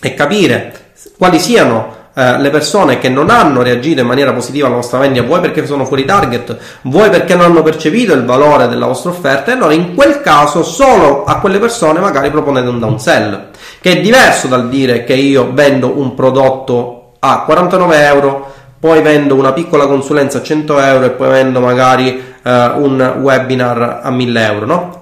e 0.00 0.14
capire 0.14 0.92
quali 1.18 1.38
siano 1.38 1.98
eh, 2.12 2.38
le 2.38 2.50
persone 2.50 2.98
che 2.98 3.08
non 3.08 3.30
hanno 3.30 3.62
reagito 3.62 4.00
in 4.00 4.06
maniera 4.06 4.32
positiva 4.32 4.66
alla 4.66 4.76
vostra 4.76 4.98
vendita, 4.98 5.24
vuoi 5.24 5.40
perché 5.40 5.64
sono 5.64 5.84
fuori 5.84 6.04
target, 6.04 6.56
vuoi 6.82 7.08
perché 7.08 7.34
non 7.36 7.46
hanno 7.46 7.62
percepito 7.62 8.12
il 8.14 8.24
valore 8.24 8.68
della 8.68 8.86
vostra 8.86 9.10
offerta, 9.10 9.50
e 9.50 9.54
allora 9.54 9.72
in 9.72 9.94
quel 9.94 10.20
caso 10.20 10.62
solo 10.62 11.24
a 11.24 11.38
quelle 11.38 11.58
persone 11.58 12.00
magari 12.00 12.30
proponete 12.30 12.68
un 12.68 12.80
downsell, 12.80 13.48
che 13.80 13.92
è 13.92 14.00
diverso 14.00 14.48
dal 14.48 14.68
dire 14.68 15.04
che 15.04 15.14
io 15.14 15.50
vendo 15.52 15.98
un 15.98 16.14
prodotto 16.14 17.12
a 17.20 17.44
49 17.44 18.04
euro, 18.04 18.52
poi 18.80 19.02
vendo 19.02 19.34
una 19.34 19.52
piccola 19.52 19.86
consulenza 19.86 20.38
a 20.38 20.42
100 20.42 20.80
euro 20.80 21.04
e 21.04 21.10
poi 21.10 21.28
vendo 21.28 21.60
magari 21.60 22.18
uh, 22.42 22.50
un 22.82 23.18
webinar 23.20 24.00
a 24.02 24.10
1000 24.10 24.46
euro, 24.46 24.66
no? 24.66 25.00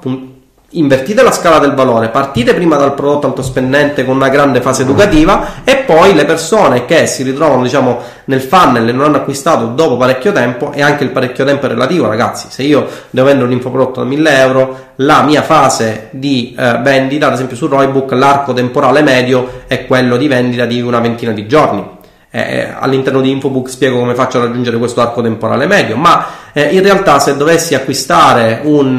Invertite 0.72 1.22
la 1.22 1.30
scala 1.30 1.60
del 1.60 1.72
valore, 1.72 2.08
partite 2.08 2.52
prima 2.54 2.76
dal 2.76 2.92
prodotto 2.92 3.28
altospendente 3.28 4.04
con 4.04 4.16
una 4.16 4.28
grande 4.28 4.60
fase 4.60 4.82
educativa 4.82 5.62
e 5.64 5.76
poi 5.76 6.12
le 6.12 6.26
persone 6.26 6.84
che 6.84 7.06
si 7.06 7.22
ritrovano 7.22 7.62
diciamo, 7.62 8.00
nel 8.24 8.42
funnel 8.42 8.86
e 8.86 8.92
non 8.92 9.06
hanno 9.06 9.16
acquistato 9.18 9.66
dopo 9.68 9.96
parecchio 9.96 10.32
tempo 10.32 10.72
e 10.72 10.82
anche 10.82 11.04
il 11.04 11.10
parecchio 11.10 11.44
tempo 11.44 11.64
è 11.64 11.68
relativo 11.68 12.06
ragazzi, 12.06 12.48
se 12.50 12.64
io 12.64 12.86
devo 13.08 13.28
vendere 13.28 13.46
un 13.46 13.54
infoprodotto 13.54 14.00
da 14.00 14.06
1000 14.06 14.38
euro 14.40 14.78
la 14.96 15.22
mia 15.22 15.42
fase 15.42 16.08
di 16.10 16.54
eh, 16.58 16.80
vendita, 16.82 17.28
ad 17.28 17.34
esempio 17.34 17.56
su 17.56 17.68
Roybook 17.68 18.10
l'arco 18.12 18.52
temporale 18.52 19.02
medio 19.02 19.62
è 19.68 19.86
quello 19.86 20.16
di 20.18 20.26
vendita 20.26 20.66
di 20.66 20.82
una 20.82 20.98
ventina 20.98 21.30
di 21.32 21.46
giorni 21.46 21.96
eh, 22.30 22.68
all'interno 22.78 23.20
di 23.20 23.30
Infobook 23.30 23.68
spiego 23.68 23.98
come 23.98 24.14
faccio 24.14 24.38
a 24.38 24.42
raggiungere 24.42 24.76
questo 24.78 25.00
arco 25.00 25.22
temporale 25.22 25.66
medio, 25.66 25.96
ma 25.96 26.26
eh, 26.52 26.74
in 26.74 26.82
realtà 26.82 27.18
se 27.18 27.36
dovessi 27.36 27.74
acquistare 27.74 28.60
un, 28.64 28.98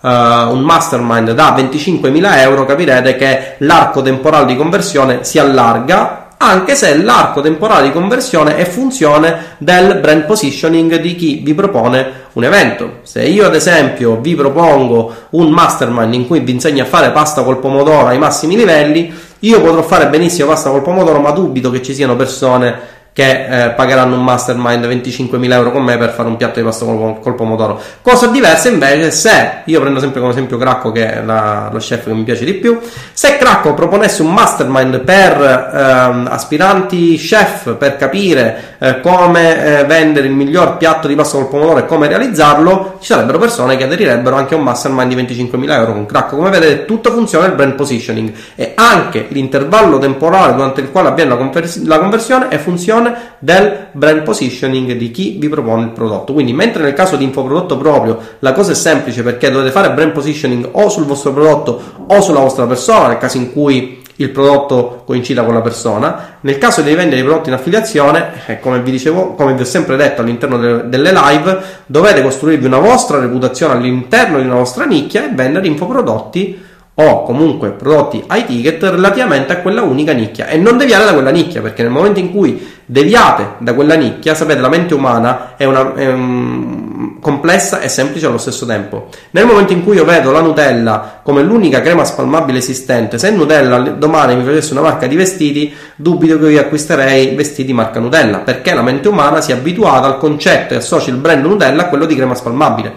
uh, 0.00 0.08
un 0.08 0.60
mastermind 0.60 1.32
da 1.32 1.54
25.000 1.56 2.38
euro 2.38 2.64
capirete 2.64 3.16
che 3.16 3.54
l'arco 3.58 4.02
temporale 4.02 4.46
di 4.46 4.56
conversione 4.56 5.22
si 5.22 5.38
allarga 5.38 6.24
anche 6.44 6.74
se 6.74 6.96
l'arco 6.98 7.40
temporale 7.40 7.86
di 7.86 7.92
conversione 7.92 8.56
è 8.56 8.64
funzione 8.66 9.56
del 9.58 9.98
brand 10.00 10.24
positioning 10.24 10.96
di 10.96 11.14
chi 11.14 11.40
vi 11.42 11.54
propone 11.54 12.22
un 12.32 12.44
evento. 12.44 12.98
Se 13.02 13.22
io 13.22 13.46
ad 13.46 13.54
esempio 13.54 14.20
vi 14.20 14.34
propongo 14.34 15.14
un 15.30 15.48
mastermind 15.48 16.12
in 16.12 16.26
cui 16.26 16.40
vi 16.40 16.52
insegno 16.52 16.82
a 16.82 16.86
fare 16.86 17.12
pasta 17.12 17.42
col 17.42 17.60
pomodoro 17.60 18.08
ai 18.08 18.18
massimi 18.18 18.56
livelli, 18.56 19.12
io 19.44 19.60
potrò 19.60 19.82
fare 19.82 20.08
benissimo 20.08 20.48
pasta 20.48 20.70
col 20.70 20.82
pomodoro, 20.82 21.20
ma 21.20 21.30
dubito 21.30 21.70
che 21.70 21.82
ci 21.82 21.94
siano 21.94 22.16
persone 22.16 22.93
che 23.14 23.66
eh, 23.66 23.70
pagheranno 23.70 24.16
un 24.16 24.24
mastermind 24.24 24.84
25.000 24.86 25.52
euro 25.52 25.70
con 25.70 25.84
me 25.84 25.96
per 25.96 26.10
fare 26.10 26.28
un 26.28 26.36
piatto 26.36 26.58
di 26.58 26.64
pasta 26.64 26.84
col, 26.84 27.20
col 27.20 27.36
pomodoro. 27.36 27.80
Cosa 28.02 28.26
diversa 28.26 28.68
invece 28.68 29.12
se, 29.12 29.62
io 29.66 29.80
prendo 29.80 30.00
sempre 30.00 30.18
come 30.18 30.32
esempio 30.32 30.58
Cracco 30.58 30.90
che 30.90 31.12
è 31.12 31.22
la, 31.22 31.68
lo 31.70 31.78
chef 31.78 32.06
che 32.06 32.12
mi 32.12 32.24
piace 32.24 32.44
di 32.44 32.54
più, 32.54 32.76
se 33.12 33.36
Cracco 33.36 33.72
proponesse 33.72 34.22
un 34.22 34.32
mastermind 34.32 34.98
per 35.02 35.40
eh, 35.40 36.28
aspiranti 36.28 37.14
chef 37.16 37.74
per 37.74 37.96
capire 37.96 38.74
eh, 38.80 39.00
come 39.00 39.64
eh, 39.64 39.84
vendere 39.84 40.26
il 40.26 40.34
miglior 40.34 40.76
piatto 40.76 41.06
di 41.06 41.14
pasta 41.14 41.36
col 41.36 41.48
pomodoro 41.48 41.78
e 41.78 41.86
come 41.86 42.08
realizzarlo, 42.08 42.98
ci 43.00 43.12
sarebbero 43.12 43.38
persone 43.38 43.76
che 43.76 43.84
aderirebbero 43.84 44.34
anche 44.34 44.54
a 44.54 44.56
un 44.56 44.64
mastermind 44.64 45.14
di 45.14 45.22
25.000 45.22 45.70
euro 45.70 45.92
con 45.92 46.06
Cracco. 46.06 46.34
Come 46.34 46.50
vedete 46.50 46.84
tutto 46.84 47.12
funziona 47.12 47.46
il 47.46 47.52
brand 47.52 47.74
positioning 47.74 48.32
e 48.56 48.72
anche 48.74 49.26
l'intervallo 49.28 49.98
temporale 49.98 50.54
durante 50.54 50.80
il 50.80 50.90
quale 50.90 51.10
avviene 51.10 51.30
la, 51.30 51.36
convers- 51.36 51.84
la 51.84 52.00
conversione 52.00 52.48
è 52.48 52.58
funzione 53.04 53.32
del 53.38 53.86
brand 53.92 54.22
positioning 54.22 54.92
di 54.92 55.10
chi 55.10 55.36
vi 55.38 55.48
propone 55.48 55.84
il 55.84 55.90
prodotto. 55.90 56.32
Quindi, 56.32 56.52
mentre 56.52 56.82
nel 56.82 56.94
caso 56.94 57.16
di 57.16 57.24
infoprodotto 57.24 57.76
proprio 57.76 58.18
la 58.38 58.52
cosa 58.52 58.72
è 58.72 58.74
semplice 58.74 59.22
perché 59.22 59.50
dovete 59.50 59.70
fare 59.70 59.92
brand 59.92 60.12
positioning 60.12 60.68
o 60.72 60.88
sul 60.88 61.04
vostro 61.04 61.32
prodotto 61.32 61.80
o 62.06 62.20
sulla 62.20 62.40
vostra 62.40 62.66
persona, 62.66 63.08
nel 63.08 63.18
caso 63.18 63.36
in 63.36 63.52
cui 63.52 64.02
il 64.16 64.30
prodotto 64.30 65.02
coincida 65.04 65.42
con 65.42 65.54
la 65.54 65.60
persona. 65.60 66.36
Nel 66.40 66.58
caso 66.58 66.82
di 66.82 66.94
vendere 66.94 67.20
i 67.20 67.24
prodotti 67.24 67.48
in 67.48 67.56
affiliazione, 67.56 68.46
eh, 68.46 68.60
come 68.60 68.80
vi 68.80 68.92
dicevo, 68.92 69.34
come 69.34 69.54
vi 69.54 69.62
ho 69.62 69.66
sempre 69.66 69.96
detto 69.96 70.20
all'interno 70.20 70.56
de- 70.56 70.88
delle 70.88 71.12
live, 71.12 71.58
dovete 71.86 72.22
costruirvi 72.22 72.66
una 72.66 72.78
vostra 72.78 73.18
reputazione 73.18 73.74
all'interno 73.74 74.38
di 74.38 74.46
una 74.46 74.54
vostra 74.54 74.84
nicchia 74.84 75.24
e 75.24 75.34
vendere 75.34 75.66
infoprodotti 75.66 76.72
o 76.96 77.24
comunque 77.24 77.70
prodotti 77.70 78.24
high 78.30 78.46
ticket 78.46 78.80
relativamente 78.84 79.52
a 79.52 79.56
quella 79.58 79.82
unica 79.82 80.12
nicchia. 80.12 80.46
E 80.46 80.56
non 80.56 80.76
deviare 80.76 81.04
da 81.04 81.12
quella 81.12 81.30
nicchia 81.30 81.60
perché 81.60 81.82
nel 81.82 81.90
momento 81.90 82.20
in 82.20 82.30
cui 82.30 82.72
deviate 82.86 83.54
da 83.58 83.74
quella 83.74 83.94
nicchia 83.94 84.34
sapete 84.34 84.60
la 84.60 84.68
mente 84.68 84.94
umana 84.94 85.54
è, 85.56 85.64
una, 85.64 85.94
è 85.94 86.06
um, 86.06 87.18
complessa 87.18 87.80
e 87.80 87.88
semplice 87.88 88.26
allo 88.26 88.38
stesso 88.38 88.64
tempo. 88.64 89.08
Nel 89.30 89.44
momento 89.44 89.72
in 89.72 89.82
cui 89.82 89.96
io 89.96 90.04
vedo 90.04 90.30
la 90.30 90.40
Nutella 90.40 91.20
come 91.24 91.42
l'unica 91.42 91.80
crema 91.80 92.04
spalmabile 92.04 92.58
esistente 92.58 93.18
se 93.18 93.30
Nutella 93.30 93.78
domani 93.78 94.36
mi 94.36 94.44
facesse 94.44 94.72
una 94.72 94.82
marca 94.82 95.08
di 95.08 95.16
vestiti 95.16 95.74
dubito 95.96 96.38
che 96.38 96.50
io 96.50 96.60
acquisterei 96.60 97.34
vestiti 97.34 97.72
marca 97.72 97.98
Nutella 97.98 98.38
perché 98.38 98.72
la 98.72 98.82
mente 98.82 99.08
umana 99.08 99.40
si 99.40 99.50
è 99.50 99.54
abituata 99.54 100.06
al 100.06 100.18
concetto 100.18 100.74
e 100.74 100.76
associa 100.76 101.10
il 101.10 101.16
brand 101.16 101.44
Nutella 101.44 101.82
a 101.82 101.88
quello 101.88 102.06
di 102.06 102.14
crema 102.14 102.36
spalmabile. 102.36 102.94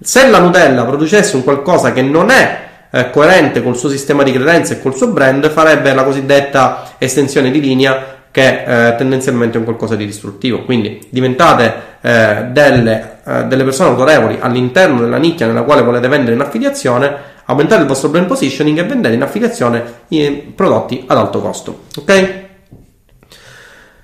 Se 0.00 0.28
la 0.28 0.40
Nutella 0.40 0.84
producesse 0.84 1.36
un 1.36 1.44
qualcosa 1.44 1.92
che 1.92 2.02
non 2.02 2.30
è 2.30 2.64
eh, 2.90 3.10
coerente 3.10 3.62
col 3.62 3.76
suo 3.76 3.88
sistema 3.88 4.22
di 4.22 4.32
credenze 4.32 4.74
e 4.74 4.82
col 4.82 4.94
suo 4.94 5.08
brand, 5.08 5.50
farebbe 5.50 5.94
la 5.94 6.04
cosiddetta 6.04 6.94
estensione 6.98 7.50
di 7.50 7.60
linea 7.60 8.14
che 8.30 8.88
eh, 8.88 8.96
tendenzialmente 8.96 9.56
è 9.56 9.58
un 9.58 9.64
qualcosa 9.64 9.96
di 9.96 10.04
distruttivo. 10.04 10.64
Quindi 10.64 11.06
diventate 11.08 11.74
eh, 12.02 12.48
delle, 12.50 13.18
eh, 13.24 13.44
delle, 13.44 13.64
persone 13.64 13.90
autorevoli 13.90 14.36
all'interno 14.40 15.00
della 15.00 15.16
nicchia 15.16 15.46
nella 15.46 15.62
quale 15.62 15.82
volete 15.82 16.06
vendere 16.08 16.34
in 16.34 16.42
affiliazione, 16.42 17.14
aumentate 17.46 17.80
il 17.80 17.88
vostro 17.88 18.10
brand 18.10 18.26
positioning 18.26 18.78
e 18.78 18.84
vendete 18.84 19.14
in 19.14 19.22
affiliazione 19.22 19.82
i 20.08 20.52
prodotti 20.54 21.04
ad 21.06 21.16
alto 21.16 21.40
costo. 21.40 21.84
Ok? 21.96 22.44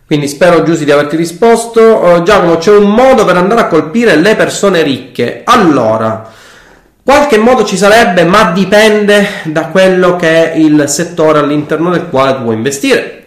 Quindi 0.06 0.28
spero 0.28 0.62
Giussi 0.62 0.84
di 0.84 0.90
averti 0.92 1.16
risposto. 1.16 1.80
Uh, 1.80 2.22
Giacomo, 2.22 2.58
c'è 2.58 2.74
un 2.74 2.90
modo 2.90 3.24
per 3.24 3.36
andare 3.36 3.62
a 3.62 3.66
colpire 3.66 4.16
le 4.16 4.34
persone 4.34 4.82
ricche. 4.82 5.42
Allora, 5.44 6.30
Qualche 7.04 7.36
modo 7.36 7.64
ci 7.64 7.76
sarebbe, 7.76 8.22
ma 8.22 8.52
dipende 8.52 9.26
da 9.44 9.66
quello 9.66 10.14
che 10.14 10.52
è 10.52 10.56
il 10.56 10.84
settore 10.86 11.40
all'interno 11.40 11.90
del 11.90 12.08
quale 12.08 12.36
tu 12.36 12.42
vuoi 12.42 12.54
investire. 12.54 13.24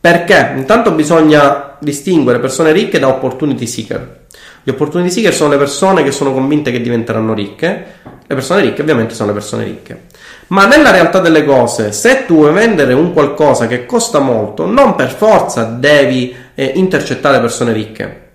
Perché? 0.00 0.52
Intanto 0.54 0.92
bisogna 0.92 1.74
distinguere 1.80 2.38
persone 2.38 2.70
ricche 2.70 3.00
da 3.00 3.08
opportunity 3.08 3.66
seeker. 3.66 4.26
Gli 4.62 4.70
opportunity 4.70 5.10
seeker 5.10 5.34
sono 5.34 5.50
le 5.50 5.56
persone 5.56 6.04
che 6.04 6.12
sono 6.12 6.32
convinte 6.32 6.70
che 6.70 6.80
diventeranno 6.80 7.34
ricche, 7.34 7.86
le 8.24 8.34
persone 8.34 8.60
ricche 8.60 8.82
ovviamente 8.82 9.14
sono 9.14 9.28
le 9.28 9.34
persone 9.34 9.64
ricche. 9.64 10.02
Ma 10.48 10.66
nella 10.66 10.92
realtà 10.92 11.18
delle 11.18 11.44
cose, 11.44 11.90
se 11.90 12.24
tu 12.24 12.36
vuoi 12.36 12.52
vendere 12.52 12.92
un 12.92 13.12
qualcosa 13.12 13.66
che 13.66 13.84
costa 13.84 14.20
molto, 14.20 14.64
non 14.64 14.94
per 14.94 15.10
forza 15.10 15.64
devi 15.64 16.32
eh, 16.54 16.72
intercettare 16.76 17.40
persone 17.40 17.72
ricche. 17.72 18.26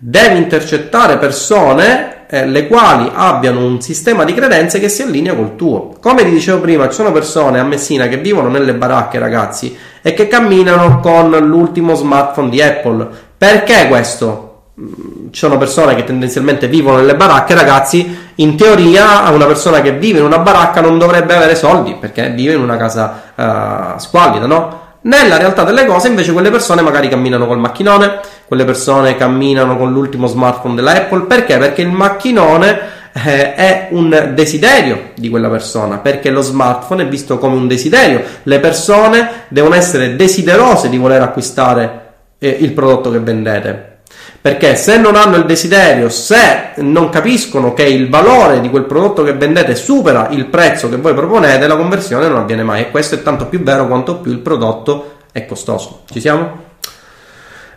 Devi 0.00 0.36
intercettare 0.36 1.18
persone 1.18 2.26
eh, 2.28 2.46
le 2.46 2.68
quali 2.68 3.10
abbiano 3.12 3.66
un 3.66 3.80
sistema 3.80 4.22
di 4.22 4.32
credenze 4.32 4.78
che 4.78 4.88
si 4.88 5.02
allinea 5.02 5.34
col 5.34 5.56
tuo. 5.56 5.96
Come 6.00 6.22
ti 6.22 6.30
dicevo 6.30 6.60
prima, 6.60 6.86
ci 6.86 6.94
sono 6.94 7.10
persone 7.10 7.58
a 7.58 7.64
Messina 7.64 8.06
che 8.06 8.18
vivono 8.18 8.48
nelle 8.48 8.74
baracche, 8.74 9.18
ragazzi, 9.18 9.76
e 10.00 10.14
che 10.14 10.28
camminano 10.28 11.00
con 11.00 11.30
l'ultimo 11.30 11.96
smartphone 11.96 12.48
di 12.48 12.62
Apple. 12.62 13.08
Perché 13.36 13.88
questo? 13.88 14.66
Mm, 14.80 15.30
ci 15.32 15.40
sono 15.40 15.58
persone 15.58 15.96
che 15.96 16.04
tendenzialmente 16.04 16.68
vivono 16.68 16.98
nelle 16.98 17.16
baracche, 17.16 17.56
ragazzi. 17.56 18.26
In 18.36 18.56
teoria, 18.56 19.28
una 19.30 19.46
persona 19.46 19.80
che 19.80 19.94
vive 19.94 20.20
in 20.20 20.24
una 20.26 20.38
baracca 20.38 20.80
non 20.80 20.96
dovrebbe 20.96 21.34
avere 21.34 21.56
soldi 21.56 21.96
perché 21.96 22.30
vive 22.30 22.52
in 22.52 22.60
una 22.60 22.76
casa 22.76 23.32
uh, 23.34 23.98
squallida, 23.98 24.46
no? 24.46 24.86
Nella 25.00 25.38
realtà 25.38 25.64
delle 25.64 25.86
cose, 25.86 26.08
invece, 26.08 26.32
quelle 26.32 26.50
persone 26.50 26.82
magari 26.82 27.08
camminano 27.08 27.46
col 27.46 27.58
macchinone, 27.58 28.20
quelle 28.48 28.64
persone 28.64 29.14
camminano 29.14 29.76
con 29.76 29.92
l'ultimo 29.92 30.26
smartphone 30.26 30.74
della 30.74 30.94
Apple. 30.94 31.26
Perché? 31.26 31.58
Perché 31.58 31.82
il 31.82 31.90
macchinone 31.90 32.78
eh, 33.12 33.54
è 33.54 33.88
un 33.90 34.32
desiderio 34.34 35.10
di 35.14 35.28
quella 35.28 35.50
persona, 35.50 35.98
perché 35.98 36.30
lo 36.30 36.40
smartphone 36.40 37.02
è 37.02 37.08
visto 37.08 37.36
come 37.36 37.56
un 37.56 37.68
desiderio. 37.68 38.22
Le 38.44 38.58
persone 38.58 39.44
devono 39.48 39.74
essere 39.74 40.16
desiderose 40.16 40.88
di 40.88 40.96
voler 40.96 41.20
acquistare 41.20 42.06
eh, 42.38 42.48
il 42.48 42.72
prodotto 42.72 43.10
che 43.10 43.18
vendete. 43.18 43.96
Perché 44.40 44.76
se 44.76 44.96
non 44.96 45.14
hanno 45.14 45.36
il 45.36 45.44
desiderio, 45.44 46.08
se 46.08 46.70
non 46.76 47.10
capiscono 47.10 47.74
che 47.74 47.82
il 47.82 48.08
valore 48.08 48.62
di 48.62 48.70
quel 48.70 48.84
prodotto 48.84 49.22
che 49.24 49.34
vendete 49.34 49.74
supera 49.74 50.28
il 50.30 50.46
prezzo 50.46 50.88
che 50.88 50.96
voi 50.96 51.12
proponete, 51.12 51.66
la 51.66 51.76
conversione 51.76 52.28
non 52.28 52.38
avviene 52.38 52.62
mai. 52.62 52.82
E 52.82 52.90
questo 52.90 53.16
è 53.16 53.22
tanto 53.22 53.46
più 53.46 53.62
vero 53.62 53.86
quanto 53.86 54.20
più 54.20 54.32
il 54.32 54.38
prodotto 54.38 55.16
è 55.32 55.44
costoso. 55.44 56.04
Ci 56.10 56.20
siamo? 56.20 56.67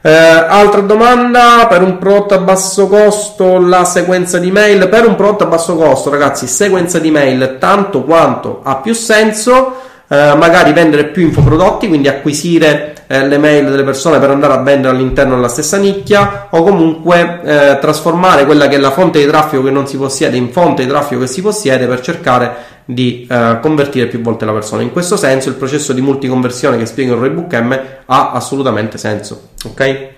Eh, 0.04 0.10
altra 0.10 0.82
domanda, 0.82 1.68
per 1.70 1.84
un 1.84 2.00
prodotto 2.00 2.34
a 2.34 2.40
basso 2.40 2.88
costo 2.88 3.60
la 3.60 3.86
sequenza 3.86 4.40
di 4.40 4.52
mail, 4.52 4.90
per 4.90 5.06
un 5.06 5.16
prodotto 5.16 5.44
a 5.44 5.48
basso 5.48 5.76
costo 5.76 6.10
ragazzi 6.10 6.48
sequenza 6.48 6.98
di 6.98 7.12
mail 7.12 7.58
tanto 7.60 8.02
quanto 8.02 8.62
ha 8.64 8.78
più 8.78 8.94
senso 8.96 9.76
eh, 10.12 10.36
magari 10.36 10.74
vendere 10.74 11.06
più 11.06 11.24
infoprodotti, 11.24 11.88
quindi 11.88 12.10
acquisire 12.10 12.96
eh, 13.08 13.26
le 13.26 13.38
mail 13.38 13.70
delle 13.70 13.84
persone 13.84 14.20
per 14.20 14.30
andare 14.30 14.52
a 14.52 14.58
vendere 14.58 14.94
all'interno 14.94 15.36
della 15.36 15.48
stessa 15.48 15.78
nicchia 15.78 16.48
o 16.50 16.64
comunque 16.64 17.40
eh, 17.46 17.78
trasformare 17.80 18.46
quella 18.46 18.68
che 18.68 18.76
è 18.76 18.80
la 18.80 18.92
fonte 18.92 19.20
di 19.20 19.26
traffico 19.26 19.64
che 19.64 19.72
non 19.72 19.88
si 19.88 19.96
possiede 19.96 20.36
in 20.36 20.52
fonte 20.52 20.84
di 20.84 20.90
traffico 20.90 21.22
che 21.22 21.28
si 21.28 21.42
possiede 21.42 21.88
per 21.88 22.02
cercare 22.02 22.56
di 22.84 23.26
eh, 23.30 23.60
convertire 23.62 24.08
più 24.08 24.20
volte 24.20 24.44
la 24.44 24.52
persona. 24.52 24.82
In 24.82 24.92
questo 24.92 25.16
senso 25.16 25.48
il 25.48 25.56
processo 25.56 25.94
di 25.94 26.02
multiconversione 26.02 26.78
che 26.78 26.86
spiego 26.86 27.14
in 27.14 27.20
Roybook 27.20 27.54
M 27.54 27.80
ha 28.08 28.32
assolutamente 28.32 28.98
senso. 28.98 29.52
Ok? 29.64 30.10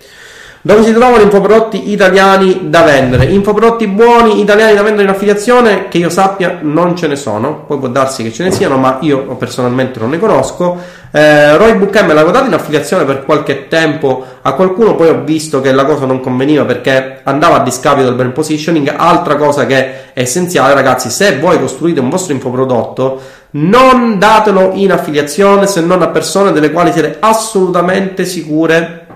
Dove 0.66 0.82
si 0.86 0.94
trovano 0.94 1.22
infoprodotti 1.22 1.92
italiani 1.92 2.70
da 2.70 2.84
vendere? 2.84 3.26
Infoprodotti 3.26 3.86
buoni 3.86 4.40
italiani 4.40 4.74
da 4.74 4.82
vendere 4.82 5.04
in 5.04 5.10
affiliazione, 5.10 5.90
che 5.90 5.98
io 5.98 6.10
sappia, 6.10 6.60
non 6.62 6.96
ce 6.96 7.08
ne 7.08 7.18
sono. 7.18 7.66
Poi 7.68 7.80
può 7.80 7.90
darsi 7.90 8.24
che 8.24 8.32
ce 8.32 8.46
ne 8.46 8.52
siano, 8.52 8.78
ma 8.78 9.00
io 9.02 9.24
personalmente 9.36 10.00
non 10.00 10.12
ne 10.12 10.20
conosco. 10.20 10.78
Eh, 11.12 11.58
Roy 11.58 11.74
Bookm 11.74 12.14
l'ha 12.14 12.24
dato 12.24 12.46
in 12.46 12.54
affiliazione 12.54 13.04
per 13.04 13.26
qualche 13.26 13.68
tempo 13.68 14.26
a 14.42 14.54
qualcuno, 14.54 14.96
poi 14.96 15.10
ho 15.10 15.22
visto 15.26 15.60
che 15.60 15.74
la 15.74 15.84
cosa 15.84 16.06
non 16.06 16.22
conveniva 16.22 16.64
perché 16.64 17.20
andava 17.24 17.58
a 17.58 17.64
discapito 17.64 18.06
del 18.06 18.16
brand 18.16 18.32
positioning. 18.32 18.94
Altra 18.96 19.36
cosa 19.36 19.66
che 19.66 19.76
è 19.76 20.04
essenziale, 20.14 20.74
ragazzi, 20.74 21.10
se 21.10 21.40
voi 21.40 21.60
costruite 21.60 22.00
un 22.00 22.08
vostro 22.08 22.32
infoprodotto, 22.32 23.20
non 23.52 24.18
datelo 24.18 24.72
in 24.76 24.94
affiliazione 24.94 25.68
se 25.68 25.82
non 25.82 26.02
a 26.02 26.08
persone 26.08 26.54
delle 26.54 26.72
quali 26.72 26.94
siete 26.94 27.18
assolutamente 27.20 28.24
sicure 28.24 29.08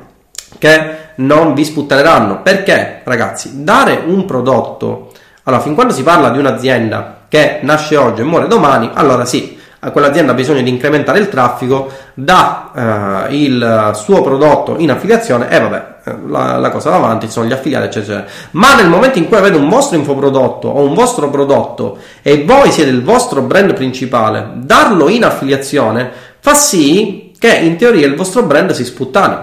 che 0.59 1.05
non 1.17 1.53
vi 1.53 1.63
sputtaneranno. 1.63 2.41
Perché, 2.41 3.01
ragazzi, 3.03 3.63
dare 3.63 4.01
un 4.05 4.25
prodotto, 4.25 5.11
allora, 5.43 5.61
fin 5.61 5.75
quando 5.75 5.93
si 5.93 6.03
parla 6.03 6.29
di 6.29 6.39
un'azienda 6.39 7.25
che 7.29 7.59
nasce 7.61 7.95
oggi 7.97 8.21
e 8.21 8.23
muore 8.23 8.47
domani, 8.47 8.89
allora 8.93 9.25
sì, 9.25 9.57
quell'azienda 9.91 10.31
ha 10.31 10.35
bisogno 10.35 10.61
di 10.61 10.69
incrementare 10.69 11.19
il 11.19 11.29
traffico, 11.29 11.91
dà 12.13 13.27
eh, 13.29 13.35
il 13.35 13.91
suo 13.93 14.21
prodotto 14.21 14.75
in 14.77 14.91
affiliazione 14.91 15.49
e 15.49 15.59
vabbè, 15.59 15.85
eh, 16.03 16.15
la, 16.27 16.57
la, 16.57 16.69
cosa 16.69 16.89
va 16.89 16.97
avanti, 16.97 17.29
sono 17.29 17.47
gli 17.47 17.53
affiliati, 17.53 17.85
eccetera, 17.85 18.19
eccetera. 18.19 18.49
Ma 18.51 18.75
nel 18.75 18.89
momento 18.89 19.17
in 19.17 19.27
cui 19.27 19.37
avete 19.37 19.57
un 19.57 19.69
vostro 19.69 19.97
infoprodotto 19.97 20.67
o 20.67 20.81
un 20.81 20.93
vostro 20.93 21.29
prodotto 21.29 21.97
e 22.21 22.43
voi 22.43 22.71
siete 22.71 22.89
il 22.89 23.03
vostro 23.03 23.41
brand 23.41 23.73
principale, 23.73 24.51
darlo 24.55 25.09
in 25.09 25.23
affiliazione 25.23 26.11
fa 26.39 26.53
sì 26.53 27.33
che 27.37 27.55
in 27.55 27.75
teoria 27.77 28.07
il 28.07 28.15
vostro 28.15 28.43
brand 28.43 28.71
si 28.71 28.85
sputtani. 28.85 29.35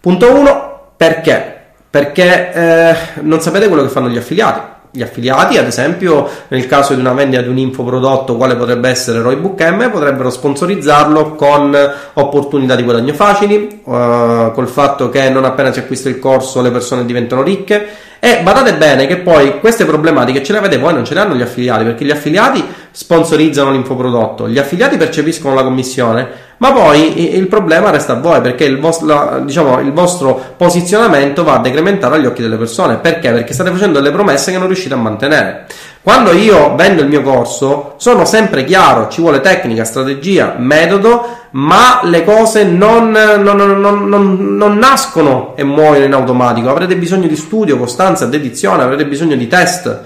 Punto 0.00 0.32
1, 0.32 0.69
perché? 1.00 1.56
Perché 1.88 2.52
eh, 2.52 2.94
non 3.22 3.40
sapete 3.40 3.68
quello 3.68 3.80
che 3.80 3.88
fanno 3.88 4.10
gli 4.10 4.18
affiliati. 4.18 4.60
Gli 4.90 5.00
affiliati, 5.00 5.56
ad 5.56 5.64
esempio, 5.64 6.28
nel 6.48 6.66
caso 6.66 6.92
di 6.92 7.00
una 7.00 7.14
vendita 7.14 7.40
di 7.40 7.48
un 7.48 7.56
infoprodotto, 7.56 8.36
quale 8.36 8.54
potrebbe 8.54 8.90
essere 8.90 9.22
Roybook 9.22 9.62
M, 9.62 9.90
potrebbero 9.90 10.28
sponsorizzarlo 10.28 11.36
con 11.36 11.74
opportunità 12.12 12.76
di 12.76 12.82
guadagno 12.82 13.14
facili, 13.14 13.80
uh, 13.82 14.52
col 14.52 14.68
fatto 14.68 15.08
che 15.08 15.30
non 15.30 15.46
appena 15.46 15.72
si 15.72 15.78
acquista 15.78 16.10
il 16.10 16.18
corso 16.18 16.60
le 16.60 16.70
persone 16.70 17.06
diventano 17.06 17.40
ricche. 17.40 17.88
E 18.22 18.40
badate 18.42 18.74
bene 18.74 19.06
che 19.06 19.16
poi 19.16 19.60
queste 19.60 19.86
problematiche 19.86 20.42
ce 20.42 20.52
le 20.52 20.58
avete 20.58 20.76
voi, 20.76 20.92
non 20.92 21.06
ce 21.06 21.14
le 21.14 21.20
hanno 21.20 21.34
gli 21.34 21.40
affiliati, 21.40 21.84
perché 21.84 22.04
gli 22.04 22.10
affiliati 22.10 22.62
sponsorizzano 22.90 23.70
l'infoprodotto, 23.70 24.46
gli 24.46 24.58
affiliati 24.58 24.98
percepiscono 24.98 25.54
la 25.54 25.62
commissione, 25.62 26.28
ma 26.58 26.70
poi 26.72 27.34
il 27.34 27.46
problema 27.46 27.88
resta 27.88 28.12
a 28.12 28.16
voi 28.16 28.42
perché 28.42 28.64
il 28.64 28.78
vostro, 28.78 29.40
diciamo, 29.42 29.80
il 29.80 29.92
vostro 29.92 30.38
posizionamento 30.58 31.42
va 31.42 31.54
a 31.54 31.58
decrementare 31.60 32.16
agli 32.16 32.26
occhi 32.26 32.42
delle 32.42 32.56
persone. 32.56 32.96
Perché? 32.96 33.30
Perché 33.30 33.54
state 33.54 33.70
facendo 33.70 33.98
delle 33.98 34.12
promesse 34.12 34.52
che 34.52 34.58
non 34.58 34.66
riuscite 34.66 34.92
a 34.92 34.98
mantenere. 34.98 35.64
Quando 36.02 36.32
io 36.32 36.74
vendo 36.74 37.00
il 37.00 37.08
mio 37.08 37.22
corso, 37.22 37.94
sono 37.96 38.26
sempre 38.26 38.64
chiaro, 38.64 39.08
ci 39.08 39.22
vuole 39.22 39.40
tecnica, 39.40 39.84
strategia, 39.84 40.56
metodo, 40.58 41.39
ma 41.52 42.00
le 42.04 42.24
cose 42.24 42.64
non, 42.64 43.10
non, 43.10 43.56
non, 43.56 44.56
non, 44.56 44.78
nascono 44.78 45.54
e 45.56 45.64
muoiono 45.64 46.04
in 46.04 46.12
automatico. 46.12 46.70
Avrete 46.70 46.96
bisogno 46.96 47.26
di 47.26 47.36
studio, 47.36 47.76
costanza, 47.76 48.26
dedizione, 48.26 48.82
avrete 48.82 49.06
bisogno 49.06 49.36
di 49.36 49.48
test. 49.48 50.00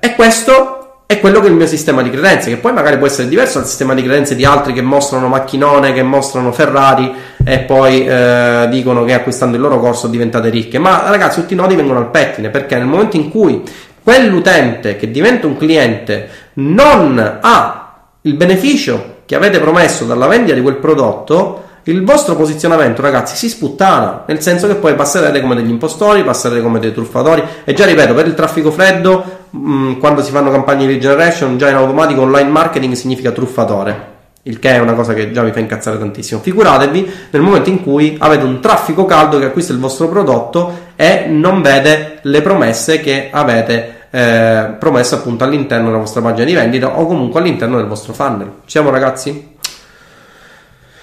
E 0.00 0.14
questo 0.14 1.04
è 1.06 1.20
quello 1.20 1.40
che 1.40 1.46
è 1.46 1.50
il 1.50 1.56
mio 1.56 1.66
sistema 1.66 2.00
di 2.00 2.08
credenze, 2.08 2.48
che 2.48 2.56
poi 2.56 2.72
magari 2.72 2.96
può 2.96 3.06
essere 3.06 3.28
diverso 3.28 3.58
dal 3.58 3.68
sistema 3.68 3.92
di 3.92 4.02
credenze 4.02 4.34
di 4.34 4.46
altri 4.46 4.72
che 4.72 4.80
mostrano 4.80 5.28
macchinone, 5.28 5.92
che 5.92 6.02
mostrano 6.02 6.52
Ferrari 6.52 7.12
e 7.44 7.58
poi 7.60 8.06
eh, 8.06 8.66
dicono 8.70 9.04
che 9.04 9.12
acquistando 9.12 9.56
il 9.56 9.62
loro 9.62 9.78
corso 9.78 10.08
diventate 10.08 10.48
ricche. 10.48 10.78
Ma 10.78 11.10
ragazzi, 11.10 11.40
tutti 11.40 11.52
i 11.52 11.56
nodi 11.56 11.74
vengono 11.74 11.98
al 11.98 12.10
pettine, 12.10 12.48
perché 12.48 12.76
nel 12.76 12.86
momento 12.86 13.16
in 13.16 13.28
cui 13.28 13.62
quell'utente 14.02 14.96
che 14.96 15.10
diventa 15.10 15.46
un 15.46 15.58
cliente 15.58 16.28
non 16.54 17.38
ha 17.40 18.06
il 18.22 18.34
beneficio 18.34 19.11
che 19.32 19.38
avete 19.38 19.60
promesso 19.60 20.04
dalla 20.04 20.26
vendita 20.26 20.54
di 20.54 20.60
quel 20.60 20.76
prodotto, 20.76 21.62
il 21.84 22.04
vostro 22.04 22.36
posizionamento, 22.36 23.00
ragazzi, 23.00 23.34
si 23.34 23.48
sputtana, 23.48 24.24
nel 24.26 24.42
senso 24.42 24.66
che 24.66 24.74
poi 24.74 24.94
passerete 24.94 25.40
come 25.40 25.54
degli 25.54 25.70
impostori, 25.70 26.22
passerete 26.22 26.60
come 26.60 26.78
dei 26.78 26.92
truffatori. 26.92 27.42
E 27.64 27.72
già 27.72 27.86
ripeto, 27.86 28.12
per 28.12 28.26
il 28.26 28.34
traffico 28.34 28.70
freddo, 28.70 29.24
mh, 29.48 29.58
mm, 29.58 29.92
quando 30.00 30.22
si 30.22 30.30
fanno 30.30 30.50
campagne 30.50 30.86
di 30.86 31.00
generation, 31.00 31.56
già 31.56 31.70
in 31.70 31.76
automatico 31.76 32.20
online 32.20 32.50
marketing 32.50 32.92
significa 32.92 33.30
truffatore. 33.30 34.10
Il 34.42 34.58
che 34.58 34.72
è 34.72 34.78
una 34.78 34.92
cosa 34.92 35.14
che 35.14 35.32
già 35.32 35.40
mi 35.40 35.52
fa 35.52 35.60
incazzare 35.60 35.98
tantissimo. 35.98 36.38
Figuratevi 36.38 37.12
nel 37.30 37.40
momento 37.40 37.70
in 37.70 37.82
cui 37.82 38.14
avete 38.20 38.44
un 38.44 38.60
traffico 38.60 39.06
caldo 39.06 39.38
che 39.38 39.46
acquista 39.46 39.72
il 39.72 39.78
vostro 39.78 40.08
prodotto 40.08 40.90
e 40.94 41.24
non 41.28 41.62
vede 41.62 42.18
le 42.20 42.42
promesse 42.42 43.00
che 43.00 43.30
avete 43.32 44.01
eh, 44.14 44.74
promesso 44.78 45.14
appunto 45.14 45.42
all'interno 45.44 45.86
della 45.86 45.98
vostra 45.98 46.20
pagina 46.20 46.44
di 46.44 46.52
vendita 46.52 46.98
o 46.98 47.06
comunque 47.06 47.40
all'interno 47.40 47.78
del 47.78 47.86
vostro 47.86 48.12
funnel. 48.12 48.46
Ci 48.64 48.70
siamo 48.72 48.90
ragazzi? 48.90 49.50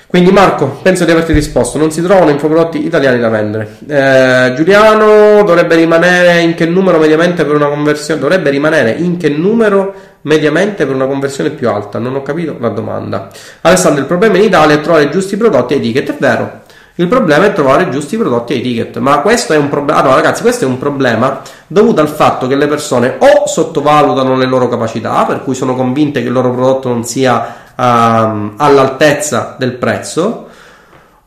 Quindi 0.06 0.32
Marco, 0.32 0.80
penso 0.82 1.06
di 1.06 1.12
averti 1.12 1.34
risposto, 1.34 1.78
non 1.78 1.92
si 1.92 2.02
trovano 2.02 2.32
infoprodotti 2.32 2.84
italiani 2.84 3.20
da 3.20 3.30
vendere. 3.30 3.78
Eh, 3.88 4.54
Giuliano 4.56 5.44
dovrebbe 5.44 5.76
rimanere 5.76 6.40
in 6.40 6.56
che 6.56 6.66
numero 6.66 6.98
mediamente 6.98 7.46
per 7.46 7.56
una 7.56 7.68
conversione? 7.68 8.20
Dovrebbe 8.20 8.50
rimanere 8.50 8.92
in 8.92 9.18
che 9.18 9.30
numero 9.30 9.94
mediamente 10.22 10.88
per 10.88 10.96
una 10.96 11.06
conversione 11.06 11.52
più 11.52 11.70
alta? 11.70 12.00
Non 12.00 12.16
ho 12.16 12.24
capito 12.24 12.58
la 12.60 12.70
domanda. 12.70 13.30
Alessandro, 13.62 14.02
il 14.02 14.08
problema 14.08 14.38
in 14.38 14.46
Italia 14.46 14.76
è 14.76 14.82
trovare 14.82 15.10
giusti 15.10 15.38
prodotti 15.38 15.76
e 15.76 15.78
etichette, 15.78 16.14
è 16.14 16.18
vero. 16.20 16.59
Il 17.00 17.08
problema 17.08 17.46
è 17.46 17.54
trovare 17.54 17.88
giusti 17.88 18.18
prodotti 18.18 18.52
e 18.52 18.58
etichette, 18.58 19.00
ma 19.00 19.20
questo 19.20 19.54
è 19.54 19.58
un 19.58 19.70
problema. 19.70 20.02
Allora, 20.02 20.16
ragazzi, 20.16 20.42
questo 20.42 20.66
è 20.66 20.68
un 20.68 20.78
problema 20.78 21.40
dovuto 21.66 22.02
al 22.02 22.10
fatto 22.10 22.46
che 22.46 22.58
le 22.58 22.68
persone 22.68 23.16
o 23.20 23.48
sottovalutano 23.48 24.36
le 24.36 24.46
loro 24.46 24.68
capacità, 24.68 25.24
per 25.24 25.42
cui 25.42 25.56
sono 25.56 25.76
convinte 25.76 26.20
che 26.20 26.28
il 26.28 26.34
loro 26.34 26.52
prodotto 26.52 26.90
non 26.90 27.06
sia 27.06 27.56
um, 27.78 28.54
all'altezza 28.58 29.56
del 29.58 29.76
prezzo, 29.76 30.48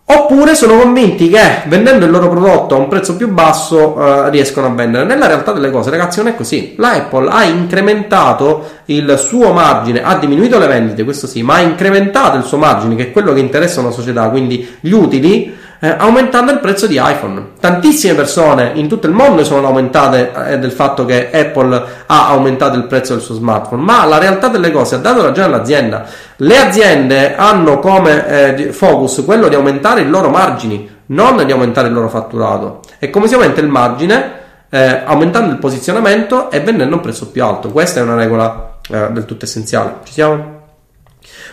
oppure 0.04 0.54
sono 0.54 0.76
convinti 0.76 1.30
che 1.30 1.62
vendendo 1.68 2.04
il 2.04 2.10
loro 2.10 2.28
prodotto 2.28 2.74
a 2.74 2.78
un 2.78 2.88
prezzo 2.88 3.16
più 3.16 3.32
basso 3.32 3.96
uh, 3.96 4.28
riescono 4.28 4.66
a 4.66 4.70
vendere. 4.72 5.06
Nella 5.06 5.26
realtà 5.26 5.52
delle 5.52 5.70
cose, 5.70 5.88
ragazzi, 5.88 6.18
non 6.18 6.28
è 6.28 6.36
così. 6.36 6.74
La 6.76 6.90
Apple 6.90 7.30
ha 7.30 7.44
incrementato 7.44 8.68
il 8.86 9.14
suo 9.16 9.54
margine, 9.54 10.02
ha 10.04 10.16
diminuito 10.16 10.58
le 10.58 10.66
vendite, 10.66 11.02
questo 11.02 11.26
sì, 11.26 11.42
ma 11.42 11.54
ha 11.54 11.60
incrementato 11.60 12.36
il 12.36 12.44
suo 12.44 12.58
margine, 12.58 12.94
che 12.94 13.04
è 13.04 13.10
quello 13.10 13.32
che 13.32 13.40
interessa 13.40 13.80
una 13.80 13.90
società, 13.90 14.28
quindi 14.28 14.76
gli 14.80 14.92
utili 14.92 15.60
eh, 15.84 15.96
aumentando 15.98 16.52
il 16.52 16.60
prezzo 16.60 16.86
di 16.86 16.94
iPhone. 16.94 17.54
Tantissime 17.58 18.14
persone 18.14 18.70
in 18.74 18.86
tutto 18.86 19.08
il 19.08 19.12
mondo 19.12 19.42
sono 19.42 19.66
aumentate 19.66 20.30
eh, 20.46 20.58
del 20.60 20.70
fatto 20.70 21.04
che 21.04 21.28
Apple 21.32 21.84
ha 22.06 22.28
aumentato 22.28 22.76
il 22.76 22.84
prezzo 22.84 23.14
del 23.14 23.22
suo 23.22 23.34
smartphone, 23.34 23.82
ma 23.82 24.04
la 24.04 24.18
realtà 24.18 24.46
delle 24.46 24.70
cose 24.70 24.94
ha 24.94 24.98
dato 24.98 25.22
ragione 25.22 25.48
all'azienda. 25.48 26.04
Le 26.36 26.56
aziende 26.56 27.34
hanno 27.34 27.80
come 27.80 28.28
eh, 28.28 28.72
focus 28.72 29.24
quello 29.24 29.48
di 29.48 29.56
aumentare 29.56 30.02
i 30.02 30.08
loro 30.08 30.28
margini, 30.28 30.88
non 31.06 31.44
di 31.44 31.50
aumentare 31.50 31.88
il 31.88 31.94
loro 31.94 32.08
fatturato. 32.08 32.82
E 33.00 33.10
come 33.10 33.26
si 33.26 33.34
aumenta 33.34 33.60
il 33.60 33.68
margine? 33.68 34.40
Eh, 34.70 35.02
aumentando 35.04 35.50
il 35.50 35.58
posizionamento 35.58 36.48
e 36.52 36.60
vendendo 36.60 36.94
a 36.94 36.98
un 36.98 37.02
prezzo 37.02 37.28
più 37.30 37.42
alto. 37.42 37.70
Questa 37.70 37.98
è 37.98 38.04
una 38.04 38.14
regola 38.14 38.76
eh, 38.88 39.08
del 39.10 39.24
tutto 39.24 39.46
essenziale. 39.46 39.96
Ci 40.04 40.12
siamo? 40.12 40.61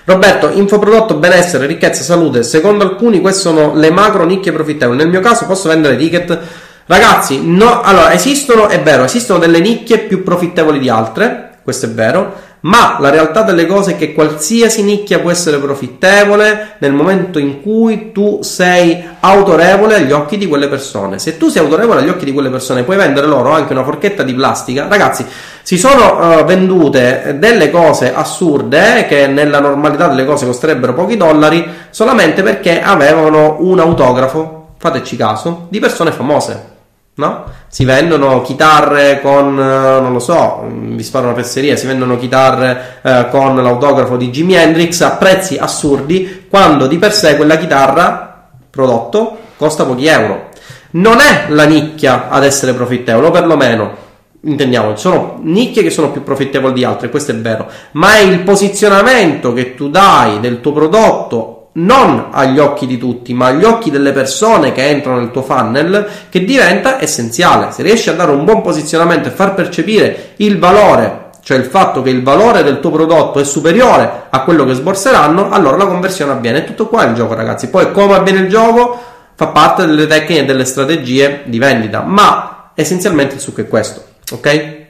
Roberto, 0.05 0.49
infoprodotto, 0.49 1.15
benessere, 1.15 1.65
ricchezza, 1.65 2.03
salute. 2.03 2.43
Secondo 2.43 2.83
alcuni 2.83 3.21
queste 3.21 3.41
sono 3.41 3.75
le 3.75 3.91
macro 3.91 4.25
nicchie 4.25 4.51
profittevoli. 4.51 4.97
Nel 4.97 5.09
mio 5.09 5.19
caso 5.19 5.45
posso 5.45 5.67
vendere 5.67 5.97
ticket. 5.97 6.37
Ragazzi, 6.85 7.41
no, 7.43 7.81
allora 7.81 8.13
esistono, 8.13 8.67
è 8.67 8.81
vero, 8.81 9.03
esistono 9.03 9.37
delle 9.37 9.59
nicchie 9.59 9.99
più 9.99 10.23
profittevoli 10.23 10.79
di 10.79 10.89
altre, 10.89 11.57
questo 11.63 11.85
è 11.85 11.89
vero, 11.89 12.33
ma 12.61 12.97
la 12.99 13.09
realtà 13.09 13.43
delle 13.43 13.67
cose 13.67 13.91
è 13.91 13.95
che 13.95 14.13
qualsiasi 14.13 14.81
nicchia 14.81 15.19
può 15.19 15.29
essere 15.29 15.59
profittevole 15.59 16.77
nel 16.79 16.91
momento 16.91 17.39
in 17.39 17.61
cui 17.61 18.11
tu 18.11 18.39
sei 18.41 19.01
autorevole 19.19 19.95
agli 19.95 20.11
occhi 20.11 20.37
di 20.37 20.47
quelle 20.47 20.67
persone. 20.67 21.19
Se 21.19 21.37
tu 21.37 21.47
sei 21.47 21.61
autorevole 21.61 22.01
agli 22.01 22.09
occhi 22.09 22.25
di 22.25 22.33
quelle 22.33 22.49
persone, 22.49 22.83
puoi 22.83 22.97
vendere 22.97 23.27
loro 23.27 23.51
anche 23.51 23.71
una 23.71 23.83
forchetta 23.83 24.23
di 24.23 24.33
plastica. 24.33 24.87
Ragazzi, 24.89 25.25
si 25.69 25.77
sono 25.77 26.39
uh, 26.39 26.45
vendute 26.45 27.35
delle 27.37 27.69
cose 27.69 28.11
assurde 28.11 29.05
che 29.07 29.27
nella 29.27 29.59
normalità 29.59 30.07
delle 30.07 30.25
cose 30.25 30.47
costerebbero 30.47 30.95
pochi 30.95 31.15
dollari 31.15 31.63
solamente 31.91 32.41
perché 32.41 32.81
avevano 32.81 33.57
un 33.59 33.77
autografo, 33.77 34.69
fateci 34.79 35.15
caso, 35.15 35.67
di 35.69 35.77
persone 35.77 36.09
famose. 36.11 36.69
no? 37.13 37.43
Si 37.67 37.85
vendono 37.85 38.41
chitarre 38.41 39.21
con, 39.21 39.59
eh, 39.59 39.99
non 40.01 40.11
lo 40.11 40.17
so, 40.17 40.63
mm, 40.65 40.95
vi 40.95 41.03
sparo 41.03 41.27
una 41.27 41.35
fesseria, 41.35 41.75
si 41.75 41.85
vendono 41.85 42.17
chitarre 42.17 43.01
eh, 43.03 43.27
con 43.29 43.55
l'autografo 43.61 44.17
di 44.17 44.31
Jimi 44.31 44.55
Hendrix 44.55 45.01
a 45.01 45.11
prezzi 45.17 45.57
assurdi, 45.57 46.47
quando 46.49 46.87
di 46.87 46.97
per 46.97 47.13
sé 47.13 47.35
quella 47.35 47.57
chitarra, 47.57 48.47
prodotto, 48.71 49.37
costa 49.55 49.85
pochi 49.85 50.07
euro. 50.07 50.49
Non 50.93 51.19
è 51.19 51.45
la 51.49 51.65
nicchia 51.65 52.27
ad 52.27 52.43
essere 52.43 52.73
profittevole, 52.73 53.27
o 53.27 53.29
perlomeno 53.29 54.07
intendiamo, 54.41 54.95
sono 54.95 55.39
nicchie 55.41 55.83
che 55.83 55.89
sono 55.89 56.11
più 56.11 56.23
profittevoli 56.23 56.73
di 56.73 56.83
altre, 56.83 57.09
questo 57.09 57.31
è 57.31 57.35
vero, 57.35 57.67
ma 57.91 58.15
è 58.15 58.21
il 58.21 58.39
posizionamento 58.41 59.53
che 59.53 59.75
tu 59.75 59.89
dai 59.89 60.39
del 60.39 60.61
tuo 60.61 60.71
prodotto 60.73 61.59
non 61.73 62.27
agli 62.31 62.59
occhi 62.59 62.87
di 62.87 62.97
tutti, 62.97 63.33
ma 63.33 63.47
agli 63.47 63.63
occhi 63.63 63.91
delle 63.91 64.11
persone 64.11 64.71
che 64.71 64.87
entrano 64.87 65.19
nel 65.19 65.31
tuo 65.31 65.43
funnel, 65.43 66.07
che 66.29 66.43
diventa 66.43 67.01
essenziale. 67.01 67.71
Se 67.71 67.83
riesci 67.83 68.09
a 68.09 68.13
dare 68.13 68.31
un 68.31 68.43
buon 68.43 68.61
posizionamento 68.61 69.27
e 69.27 69.31
far 69.31 69.53
percepire 69.53 70.33
il 70.37 70.57
valore, 70.57 71.29
cioè 71.41 71.57
il 71.57 71.65
fatto 71.65 72.01
che 72.01 72.09
il 72.09 72.23
valore 72.23 72.63
del 72.63 72.79
tuo 72.79 72.91
prodotto 72.91 73.39
è 73.39 73.43
superiore 73.45 74.23
a 74.29 74.43
quello 74.43 74.65
che 74.65 74.73
sborseranno, 74.73 75.51
allora 75.51 75.77
la 75.77 75.85
conversione 75.85 76.31
avviene. 76.31 76.59
È 76.59 76.65
tutto 76.65 76.87
qua 76.87 77.05
il 77.05 77.13
gioco, 77.13 77.33
ragazzi. 77.33 77.69
Poi 77.69 77.91
come 77.91 78.15
avviene 78.15 78.39
il 78.39 78.49
gioco 78.49 78.99
fa 79.35 79.47
parte 79.47 79.85
delle 79.85 80.05
tecniche 80.05 80.41
e 80.41 80.45
delle 80.45 80.65
strategie 80.65 81.43
di 81.45 81.59
vendita, 81.59 82.01
ma 82.01 82.71
essenzialmente 82.73 83.35
il 83.35 83.39
succo 83.39 83.61
è 83.61 83.67
questo, 83.67 84.03
ok? 84.31 84.87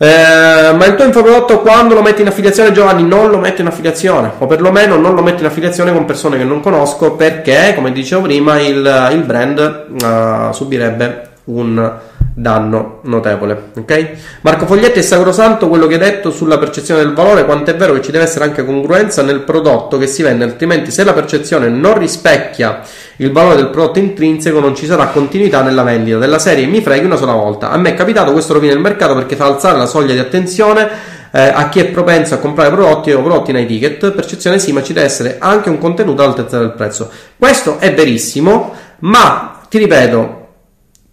Eh, 0.00 0.72
ma 0.76 0.86
il 0.86 0.94
tuo 0.94 1.04
infoprodotto 1.04 1.60
quando 1.60 1.94
lo 1.94 2.02
metti 2.02 2.20
in 2.20 2.28
affiliazione 2.28 2.70
Giovanni 2.70 3.02
non 3.02 3.30
lo 3.30 3.38
metti 3.38 3.62
in 3.62 3.66
affiliazione 3.66 4.30
o 4.38 4.46
perlomeno 4.46 4.94
non 4.94 5.12
lo 5.16 5.22
metti 5.22 5.40
in 5.40 5.46
affiliazione 5.46 5.92
con 5.92 6.04
persone 6.04 6.38
che 6.38 6.44
non 6.44 6.60
conosco 6.60 7.16
perché 7.16 7.72
come 7.74 7.90
dicevo 7.90 8.22
prima 8.22 8.60
il, 8.60 9.08
il 9.10 9.22
brand 9.24 9.86
uh, 10.00 10.52
subirebbe 10.52 11.30
un 11.46 11.98
danno 12.38 13.00
notevole. 13.02 13.70
Ok? 13.76 14.10
Marco 14.42 14.66
Foglietti 14.66 15.00
è 15.00 15.02
sacrosanto 15.02 15.68
quello 15.68 15.86
che 15.88 15.94
hai 15.94 16.00
detto 16.00 16.30
sulla 16.30 16.56
percezione 16.56 17.02
del 17.02 17.12
valore, 17.12 17.44
quanto 17.44 17.72
è 17.72 17.76
vero 17.76 17.94
che 17.94 18.02
ci 18.02 18.12
deve 18.12 18.24
essere 18.24 18.44
anche 18.44 18.64
congruenza 18.64 19.22
nel 19.22 19.40
prodotto 19.40 19.98
che 19.98 20.06
si 20.06 20.22
vende, 20.22 20.44
altrimenti 20.44 20.92
se 20.92 21.02
la 21.02 21.12
percezione 21.12 21.68
non 21.68 21.98
rispecchia 21.98 22.80
il 23.16 23.32
valore 23.32 23.56
del 23.56 23.70
prodotto 23.70 23.98
intrinseco 23.98 24.60
non 24.60 24.76
ci 24.76 24.86
sarà 24.86 25.06
continuità 25.06 25.62
nella 25.62 25.82
vendita 25.82 26.18
della 26.18 26.38
serie 26.38 26.66
mi 26.66 26.80
freghi 26.80 27.04
una 27.04 27.16
sola 27.16 27.32
volta. 27.32 27.70
A 27.70 27.76
me 27.76 27.90
è 27.90 27.94
capitato, 27.94 28.30
questo 28.30 28.52
rovina 28.52 28.72
il 28.72 28.78
mercato 28.78 29.14
perché 29.14 29.34
fa 29.34 29.46
alzare 29.46 29.76
la 29.76 29.86
soglia 29.86 30.12
di 30.12 30.20
attenzione 30.20 30.88
eh, 31.32 31.40
a 31.40 31.68
chi 31.68 31.80
è 31.80 31.86
propenso 31.86 32.34
a 32.34 32.38
comprare 32.38 32.70
prodotti 32.70 33.10
o 33.10 33.20
prodotti 33.20 33.50
high 33.50 33.66
ticket, 33.66 34.12
percezione 34.12 34.60
sì, 34.60 34.72
ma 34.72 34.82
ci 34.82 34.92
deve 34.92 35.06
essere 35.06 35.36
anche 35.40 35.68
un 35.68 35.78
contenuto 35.78 36.22
all'altezza 36.22 36.58
del 36.58 36.72
prezzo. 36.72 37.10
Questo 37.36 37.78
è 37.78 37.92
verissimo, 37.92 38.72
ma 39.00 39.60
ti 39.68 39.78
ripeto, 39.78 40.37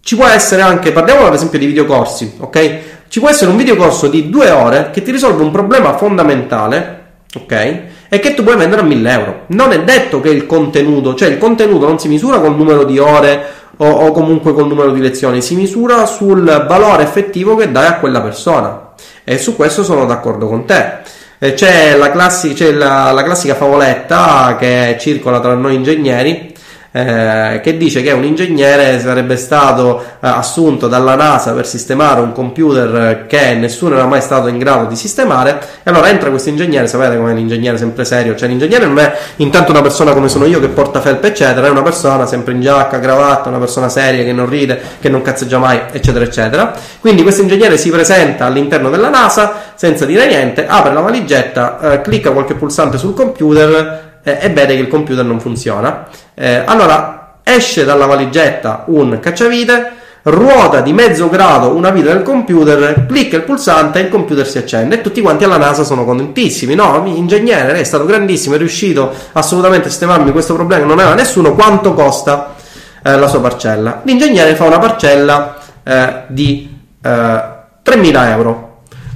ci 0.06 0.14
può 0.14 0.26
essere 0.28 0.62
anche, 0.62 0.92
parliamo 0.92 1.26
ad 1.26 1.34
esempio 1.34 1.58
di 1.58 1.66
videocorsi, 1.66 2.36
ok? 2.38 2.78
Ci 3.08 3.18
può 3.18 3.28
essere 3.28 3.50
un 3.50 3.56
videocorso 3.56 4.06
di 4.06 4.30
due 4.30 4.50
ore 4.50 4.90
che 4.92 5.02
ti 5.02 5.10
risolve 5.10 5.42
un 5.42 5.50
problema 5.50 5.96
fondamentale, 5.96 7.06
ok? 7.34 7.80
E 8.08 8.20
che 8.20 8.32
tu 8.34 8.44
puoi 8.44 8.54
vendere 8.54 8.82
a 8.82 8.84
1000 8.84 9.10
euro. 9.10 9.40
Non 9.48 9.72
è 9.72 9.82
detto 9.82 10.20
che 10.20 10.28
il 10.28 10.46
contenuto, 10.46 11.16
cioè 11.16 11.26
il 11.26 11.38
contenuto 11.38 11.88
non 11.88 11.98
si 11.98 12.06
misura 12.06 12.38
col 12.38 12.54
numero 12.54 12.84
di 12.84 13.00
ore 13.00 13.46
o, 13.78 13.88
o 13.88 14.12
comunque 14.12 14.52
col 14.52 14.68
numero 14.68 14.92
di 14.92 15.00
lezioni, 15.00 15.42
si 15.42 15.56
misura 15.56 16.06
sul 16.06 16.44
valore 16.68 17.02
effettivo 17.02 17.56
che 17.56 17.72
dai 17.72 17.88
a 17.88 17.94
quella 17.94 18.20
persona. 18.20 18.92
E 19.24 19.38
su 19.38 19.56
questo 19.56 19.82
sono 19.82 20.06
d'accordo 20.06 20.46
con 20.46 20.66
te. 20.66 20.98
C'è, 21.40 21.96
la, 21.96 22.12
classi- 22.12 22.52
c'è 22.52 22.70
la, 22.70 23.10
la 23.10 23.24
classica 23.24 23.56
favoletta 23.56 24.54
che 24.56 24.96
circola 25.00 25.40
tra 25.40 25.54
noi 25.54 25.74
ingegneri 25.74 26.54
eh, 26.96 27.60
che 27.62 27.76
dice 27.76 28.00
che 28.00 28.12
un 28.12 28.24
ingegnere 28.24 28.98
sarebbe 29.00 29.36
stato 29.36 30.00
eh, 30.00 30.04
assunto 30.20 30.88
dalla 30.88 31.14
NASA 31.14 31.52
per 31.52 31.66
sistemare 31.66 32.22
un 32.22 32.32
computer 32.32 33.26
che 33.26 33.52
nessuno 33.52 33.96
era 33.96 34.06
mai 34.06 34.22
stato 34.22 34.48
in 34.48 34.56
grado 34.56 34.86
di 34.86 34.96
sistemare. 34.96 35.60
E 35.82 35.90
allora 35.90 36.08
entra 36.08 36.30
questo 36.30 36.48
ingegnere, 36.48 36.86
sapete 36.86 37.16
come 37.16 37.34
l'ingegnere 37.34 37.76
sempre 37.76 38.06
serio, 38.06 38.34
cioè 38.34 38.48
l'ingegnere 38.48 38.86
non 38.86 38.98
è 38.98 39.14
intanto 39.36 39.72
una 39.72 39.82
persona 39.82 40.14
come 40.14 40.28
sono 40.28 40.46
io 40.46 40.58
che 40.58 40.68
porta 40.68 41.02
felpe 41.02 41.26
eccetera, 41.26 41.66
è 41.66 41.70
una 41.70 41.82
persona 41.82 42.24
sempre 42.24 42.54
in 42.54 42.62
giacca, 42.62 42.98
cravatta, 42.98 43.50
una 43.50 43.58
persona 43.58 43.90
seria 43.90 44.24
che 44.24 44.32
non 44.32 44.48
ride, 44.48 44.80
che 44.98 45.10
non 45.10 45.20
cazzeggia 45.20 45.58
mai 45.58 45.78
eccetera 45.92 46.24
eccetera, 46.24 46.72
quindi 47.00 47.22
questo 47.22 47.42
ingegnere 47.42 47.76
si 47.76 47.90
presenta 47.90 48.46
all'interno 48.46 48.88
della 48.88 49.10
NASA 49.10 49.74
senza 49.74 50.06
dire 50.06 50.26
niente, 50.26 50.66
apre 50.66 50.94
la 50.94 51.00
valigetta, 51.00 51.78
eh, 51.78 52.00
clicca 52.00 52.30
qualche 52.30 52.54
pulsante 52.54 52.96
sul 52.96 53.12
computer 53.12 54.14
eh, 54.26 54.38
e 54.40 54.48
vede 54.50 54.74
che 54.74 54.80
il 54.80 54.88
computer 54.88 55.24
non 55.24 55.38
funziona. 55.38 56.08
Eh, 56.34 56.62
allora 56.64 57.38
esce 57.44 57.84
dalla 57.84 58.06
valigetta 58.06 58.82
un 58.86 59.20
cacciavite, 59.20 59.92
ruota 60.22 60.80
di 60.80 60.92
mezzo 60.92 61.28
grado 61.28 61.76
una 61.76 61.90
vita 61.90 62.12
del 62.12 62.24
computer, 62.24 63.06
clicca 63.06 63.36
il 63.36 63.42
pulsante 63.42 64.00
e 64.00 64.02
il 64.02 64.08
computer 64.08 64.44
si 64.44 64.58
accende 64.58 64.96
e 64.96 65.00
tutti 65.00 65.20
quanti 65.20 65.44
alla 65.44 65.58
NASA 65.58 65.84
sono 65.84 66.04
contentissimi. 66.04 66.74
No, 66.74 67.00
ingegnere, 67.06 67.70
lei 67.70 67.82
è 67.82 67.84
stato 67.84 68.04
grandissimo, 68.04 68.56
è 68.56 68.58
riuscito 68.58 69.12
assolutamente 69.32 69.86
a 69.86 69.90
sistemarmi 69.90 70.32
questo 70.32 70.54
problema 70.54 70.82
che 70.82 70.88
non 70.88 70.98
aveva 70.98 71.14
nessuno. 71.14 71.54
Quanto 71.54 71.94
costa 71.94 72.56
eh, 73.04 73.16
la 73.16 73.28
sua 73.28 73.40
parcella? 73.40 74.00
L'ingegnere 74.02 74.56
fa 74.56 74.64
una 74.64 74.80
parcella 74.80 75.56
eh, 75.84 76.22
di 76.26 76.76
eh, 77.00 77.08
3.000 77.08 78.28
euro. 78.30 78.65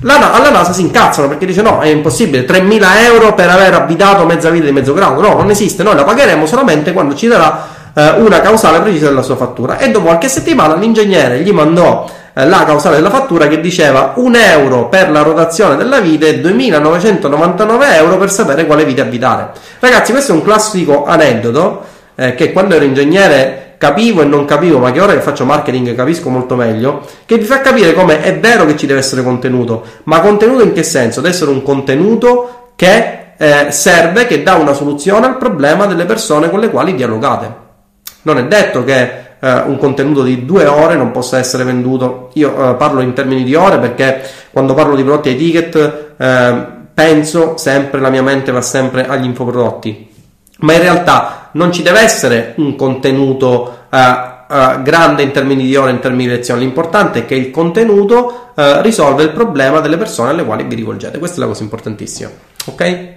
La, 0.03 0.33
alla 0.33 0.51
NASA 0.51 0.73
si 0.73 0.81
incazzano 0.81 1.29
perché 1.29 1.45
dice 1.45 1.61
no, 1.61 1.81
è 1.81 1.89
impossibile, 1.89 2.47
3.000 2.47 3.05
euro 3.05 3.35
per 3.35 3.51
aver 3.51 3.75
abitato 3.75 4.25
mezza 4.25 4.49
vita 4.49 4.65
di 4.65 4.73
mezzo 4.73 4.95
grado, 4.95 5.21
no, 5.21 5.35
non 5.35 5.51
esiste, 5.51 5.83
noi 5.83 5.95
la 5.95 6.05
pagheremo 6.05 6.47
solamente 6.47 6.93
quando 6.93 7.15
ci 7.15 7.27
darà 7.27 7.67
eh, 7.93 8.11
una 8.19 8.41
causale 8.41 8.81
precisa 8.81 9.09
della 9.09 9.23
sua 9.23 9.37
fattura. 9.37 9.79
E 9.79 9.91
dopo 9.91 10.07
qualche 10.07 10.29
settimana 10.29 10.75
l'ingegnere 10.75 11.41
gli 11.41 11.53
mandò 11.53 12.09
eh, 12.33 12.47
la 12.47 12.65
causale 12.65 12.97
della 12.97 13.11
fattura 13.11 13.47
che 13.47 13.61
diceva 13.61 14.15
1 14.17 14.39
euro 14.39 14.89
per 14.89 15.11
la 15.11 15.21
rotazione 15.23 15.77
della 15.77 16.01
vite 16.01 16.29
e 16.29 16.41
2.999 16.41 17.95
euro 17.95 18.17
per 18.17 18.31
sapere 18.31 18.65
quale 18.67 18.85
vite 18.85 19.03
abitare. 19.03 19.51
Ragazzi, 19.81 20.13
questo 20.13 20.33
è 20.33 20.35
un 20.35 20.43
classico 20.43 21.05
aneddoto 21.05 21.85
eh, 22.15 22.35
che 22.35 22.53
quando 22.53 22.75
ero 22.75 22.85
ingegnere 22.85 23.70
capivo 23.81 24.21
e 24.21 24.27
non 24.27 24.45
capivo, 24.45 24.79
ma 24.79 24.93
che 24.93 25.01
ora 25.01 25.15
che 25.15 25.21
faccio 25.21 25.47
marketing 25.47 25.95
capisco 25.95 26.29
molto 26.29 26.55
meglio, 26.55 27.01
che 27.25 27.39
vi 27.39 27.45
fa 27.45 27.63
capire 27.63 27.95
come 27.95 28.21
è 28.21 28.39
vero 28.39 28.67
che 28.67 28.77
ci 28.77 28.85
deve 28.85 28.99
essere 28.99 29.23
contenuto, 29.23 29.83
ma 30.03 30.21
contenuto 30.21 30.63
in 30.63 30.75
che 30.75 30.83
senso? 30.83 31.23
Deve 31.23 31.33
essere 31.33 31.51
un 31.51 31.63
contenuto 31.63 32.73
che 32.77 33.33
eh, 33.39 33.73
serve, 33.73 34.27
che 34.27 34.43
dà 34.43 34.57
una 34.57 34.75
soluzione 34.75 35.25
al 35.25 35.39
problema 35.39 35.87
delle 35.87 36.05
persone 36.05 36.51
con 36.51 36.61
le 36.61 36.69
quali 36.69 36.95
dialogate. 36.95 37.55
Non 38.23 38.37
è 38.37 38.45
detto 38.45 38.85
che 38.85 39.03
eh, 39.41 39.53
un 39.65 39.79
contenuto 39.79 40.25
di 40.25 40.45
due 40.45 40.67
ore 40.67 40.95
non 40.95 41.11
possa 41.11 41.39
essere 41.39 41.65
venduto. 41.65 42.29
Io 42.35 42.73
eh, 42.73 42.75
parlo 42.75 43.01
in 43.01 43.15
termini 43.15 43.45
di 43.45 43.55
ore 43.55 43.79
perché 43.79 44.21
quando 44.51 44.75
parlo 44.75 44.95
di 44.95 45.03
prodotti 45.03 45.31
ai 45.31 45.37
ticket 45.37 46.15
eh, 46.19 46.67
penso 46.93 47.57
sempre, 47.57 47.99
la 47.99 48.11
mia 48.11 48.23
mente 48.23 48.53
va 48.53 48.61
sempre 48.61 49.07
agli 49.07 49.25
infoprodotti 49.25 50.11
ma 50.61 50.73
in 50.75 50.81
realtà 50.81 51.51
non 51.53 51.73
ci 51.73 51.83
deve 51.83 52.01
essere 52.01 52.55
un 52.57 52.77
contenuto 52.77 53.87
uh, 53.91 53.97
uh, 53.97 54.83
grande 54.83 55.23
in 55.23 55.33
termini 55.33 55.65
di 55.65 55.77
ore, 55.77 55.91
in 55.91 56.01
termini 56.01 56.29
di 56.29 56.37
lezioni, 56.37 56.61
l'importante 56.61 57.21
è 57.21 57.27
che 57.27 57.35
il 57.35 57.51
contenuto 57.51 58.53
uh, 58.55 58.81
risolve 58.81 59.23
il 59.23 59.31
problema 59.31 59.81
delle 59.81 59.97
persone 59.97 60.31
alle 60.31 60.45
quali 60.45 60.65
vi 60.65 60.75
rivolgete, 60.75 61.19
questa 61.19 61.39
è 61.39 61.41
la 61.41 61.47
cosa 61.47 61.63
importantissima, 61.63 62.31
ok? 62.67 63.09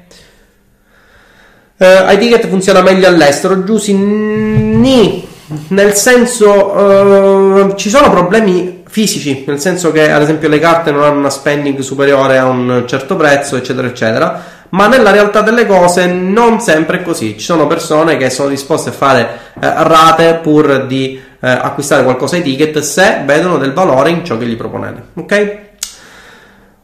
Uh, 1.75 2.11
iTicket 2.11 2.47
funziona 2.47 2.81
meglio 2.81 3.07
all'estero, 3.07 3.63
Giussi, 3.63 3.93
ni, 3.93 5.27
nel 5.69 5.93
senso 5.93 7.75
ci 7.75 7.89
sono 7.89 8.09
problemi 8.09 8.83
fisici, 8.87 9.43
nel 9.45 9.59
senso 9.59 9.91
che 9.91 10.09
ad 10.09 10.21
esempio 10.21 10.47
le 10.47 10.59
carte 10.59 10.91
non 10.91 11.03
hanno 11.03 11.17
una 11.17 11.29
spending 11.29 11.79
superiore 11.79 12.37
a 12.37 12.45
un 12.45 12.83
certo 12.85 13.15
prezzo, 13.15 13.57
eccetera, 13.57 13.87
eccetera 13.87 14.52
ma 14.73 14.87
nella 14.87 15.11
realtà 15.11 15.41
delle 15.41 15.65
cose 15.65 16.07
non 16.07 16.59
sempre 16.59 16.99
è 16.99 17.03
così. 17.03 17.37
Ci 17.37 17.43
sono 17.43 17.67
persone 17.67 18.17
che 18.17 18.29
sono 18.29 18.49
disposte 18.49 18.89
a 18.89 18.93
fare 18.93 19.39
eh, 19.59 19.59
rate 19.61 20.39
pur 20.41 20.85
di 20.85 21.21
eh, 21.39 21.49
acquistare 21.49 22.03
qualcosa 22.03 22.35
ai 22.35 22.41
ticket 22.41 22.79
se 22.79 23.21
vedono 23.25 23.57
del 23.57 23.73
valore 23.73 24.09
in 24.09 24.25
ciò 24.25 24.37
che 24.37 24.45
gli 24.45 24.55
proponete. 24.55 25.03
Ok? 25.15 25.57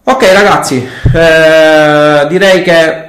Ok 0.04 0.34
ragazzi, 0.34 0.88
eh, 1.14 2.26
direi 2.28 2.62
che 2.64 3.08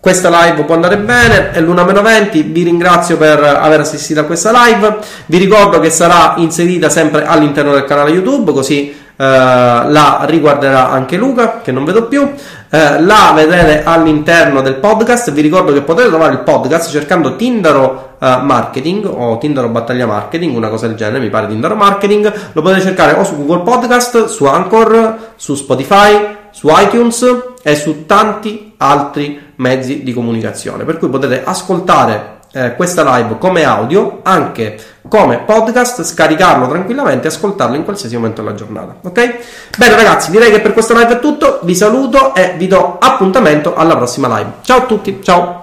questa 0.00 0.30
live 0.30 0.64
può 0.64 0.74
andare 0.74 0.96
bene, 0.96 1.50
è 1.50 1.60
l'una 1.60 1.84
meno 1.84 2.00
20, 2.00 2.42
vi 2.42 2.62
ringrazio 2.62 3.18
per 3.18 3.42
aver 3.42 3.80
assistito 3.80 4.20
a 4.20 4.24
questa 4.24 4.50
live, 4.50 4.98
vi 5.26 5.36
ricordo 5.36 5.78
che 5.78 5.90
sarà 5.90 6.34
inserita 6.38 6.88
sempre 6.88 7.26
all'interno 7.26 7.72
del 7.72 7.84
canale 7.84 8.10
YouTube, 8.10 8.52
così 8.52 8.99
la 9.24 10.20
riguarderà 10.24 10.90
anche 10.90 11.16
Luca, 11.16 11.60
che 11.60 11.72
non 11.72 11.84
vedo 11.84 12.06
più. 12.06 12.28
Eh, 12.72 13.02
la 13.02 13.32
vedrete 13.34 13.82
all'interno 13.84 14.62
del 14.62 14.76
podcast. 14.76 15.30
Vi 15.32 15.40
ricordo 15.40 15.72
che 15.72 15.82
potete 15.82 16.08
trovare 16.08 16.32
il 16.32 16.40
podcast 16.40 16.88
cercando 16.90 17.36
Tindaro 17.36 18.16
uh, 18.18 18.26
Marketing 18.42 19.04
o 19.04 19.36
Tindaro 19.38 19.68
Battaglia 19.68 20.06
Marketing, 20.06 20.56
una 20.56 20.68
cosa 20.68 20.86
del 20.86 20.96
genere, 20.96 21.18
mi 21.18 21.28
pare 21.28 21.48
Tindaro 21.48 21.74
Marketing. 21.74 22.32
Lo 22.52 22.62
potete 22.62 22.80
cercare 22.80 23.12
o 23.12 23.24
su 23.24 23.36
Google 23.36 23.62
Podcast, 23.62 24.26
su 24.26 24.46
Anchor, 24.46 25.32
su 25.36 25.54
Spotify, 25.54 26.36
su 26.50 26.68
iTunes 26.70 27.26
e 27.62 27.74
su 27.74 28.06
tanti 28.06 28.74
altri 28.78 29.52
mezzi 29.56 30.02
di 30.02 30.14
comunicazione. 30.14 30.84
Per 30.84 30.96
cui 30.96 31.08
potete 31.08 31.42
ascoltare 31.44 32.38
eh, 32.52 32.74
questa 32.74 33.16
live 33.16 33.38
come 33.38 33.64
audio, 33.64 34.20
anche 34.22 34.78
come 35.08 35.38
podcast, 35.38 36.02
scaricarlo 36.02 36.68
tranquillamente 36.68 37.26
e 37.26 37.30
ascoltarlo 37.30 37.76
in 37.76 37.84
qualsiasi 37.84 38.16
momento 38.16 38.42
della 38.42 38.54
giornata. 38.54 38.96
Ok? 39.02 39.38
Bene 39.76 39.94
ragazzi, 39.94 40.30
direi 40.30 40.50
che 40.50 40.60
per 40.60 40.72
questa 40.72 40.94
live 40.94 41.14
è 41.14 41.18
tutto. 41.20 41.60
Vi 41.62 41.74
saluto 41.74 42.34
e 42.34 42.54
vi 42.56 42.66
do 42.66 42.96
appuntamento 42.98 43.74
alla 43.74 43.96
prossima 43.96 44.28
live. 44.38 44.52
Ciao 44.62 44.78
a 44.78 44.82
tutti, 44.82 45.20
ciao! 45.22 45.59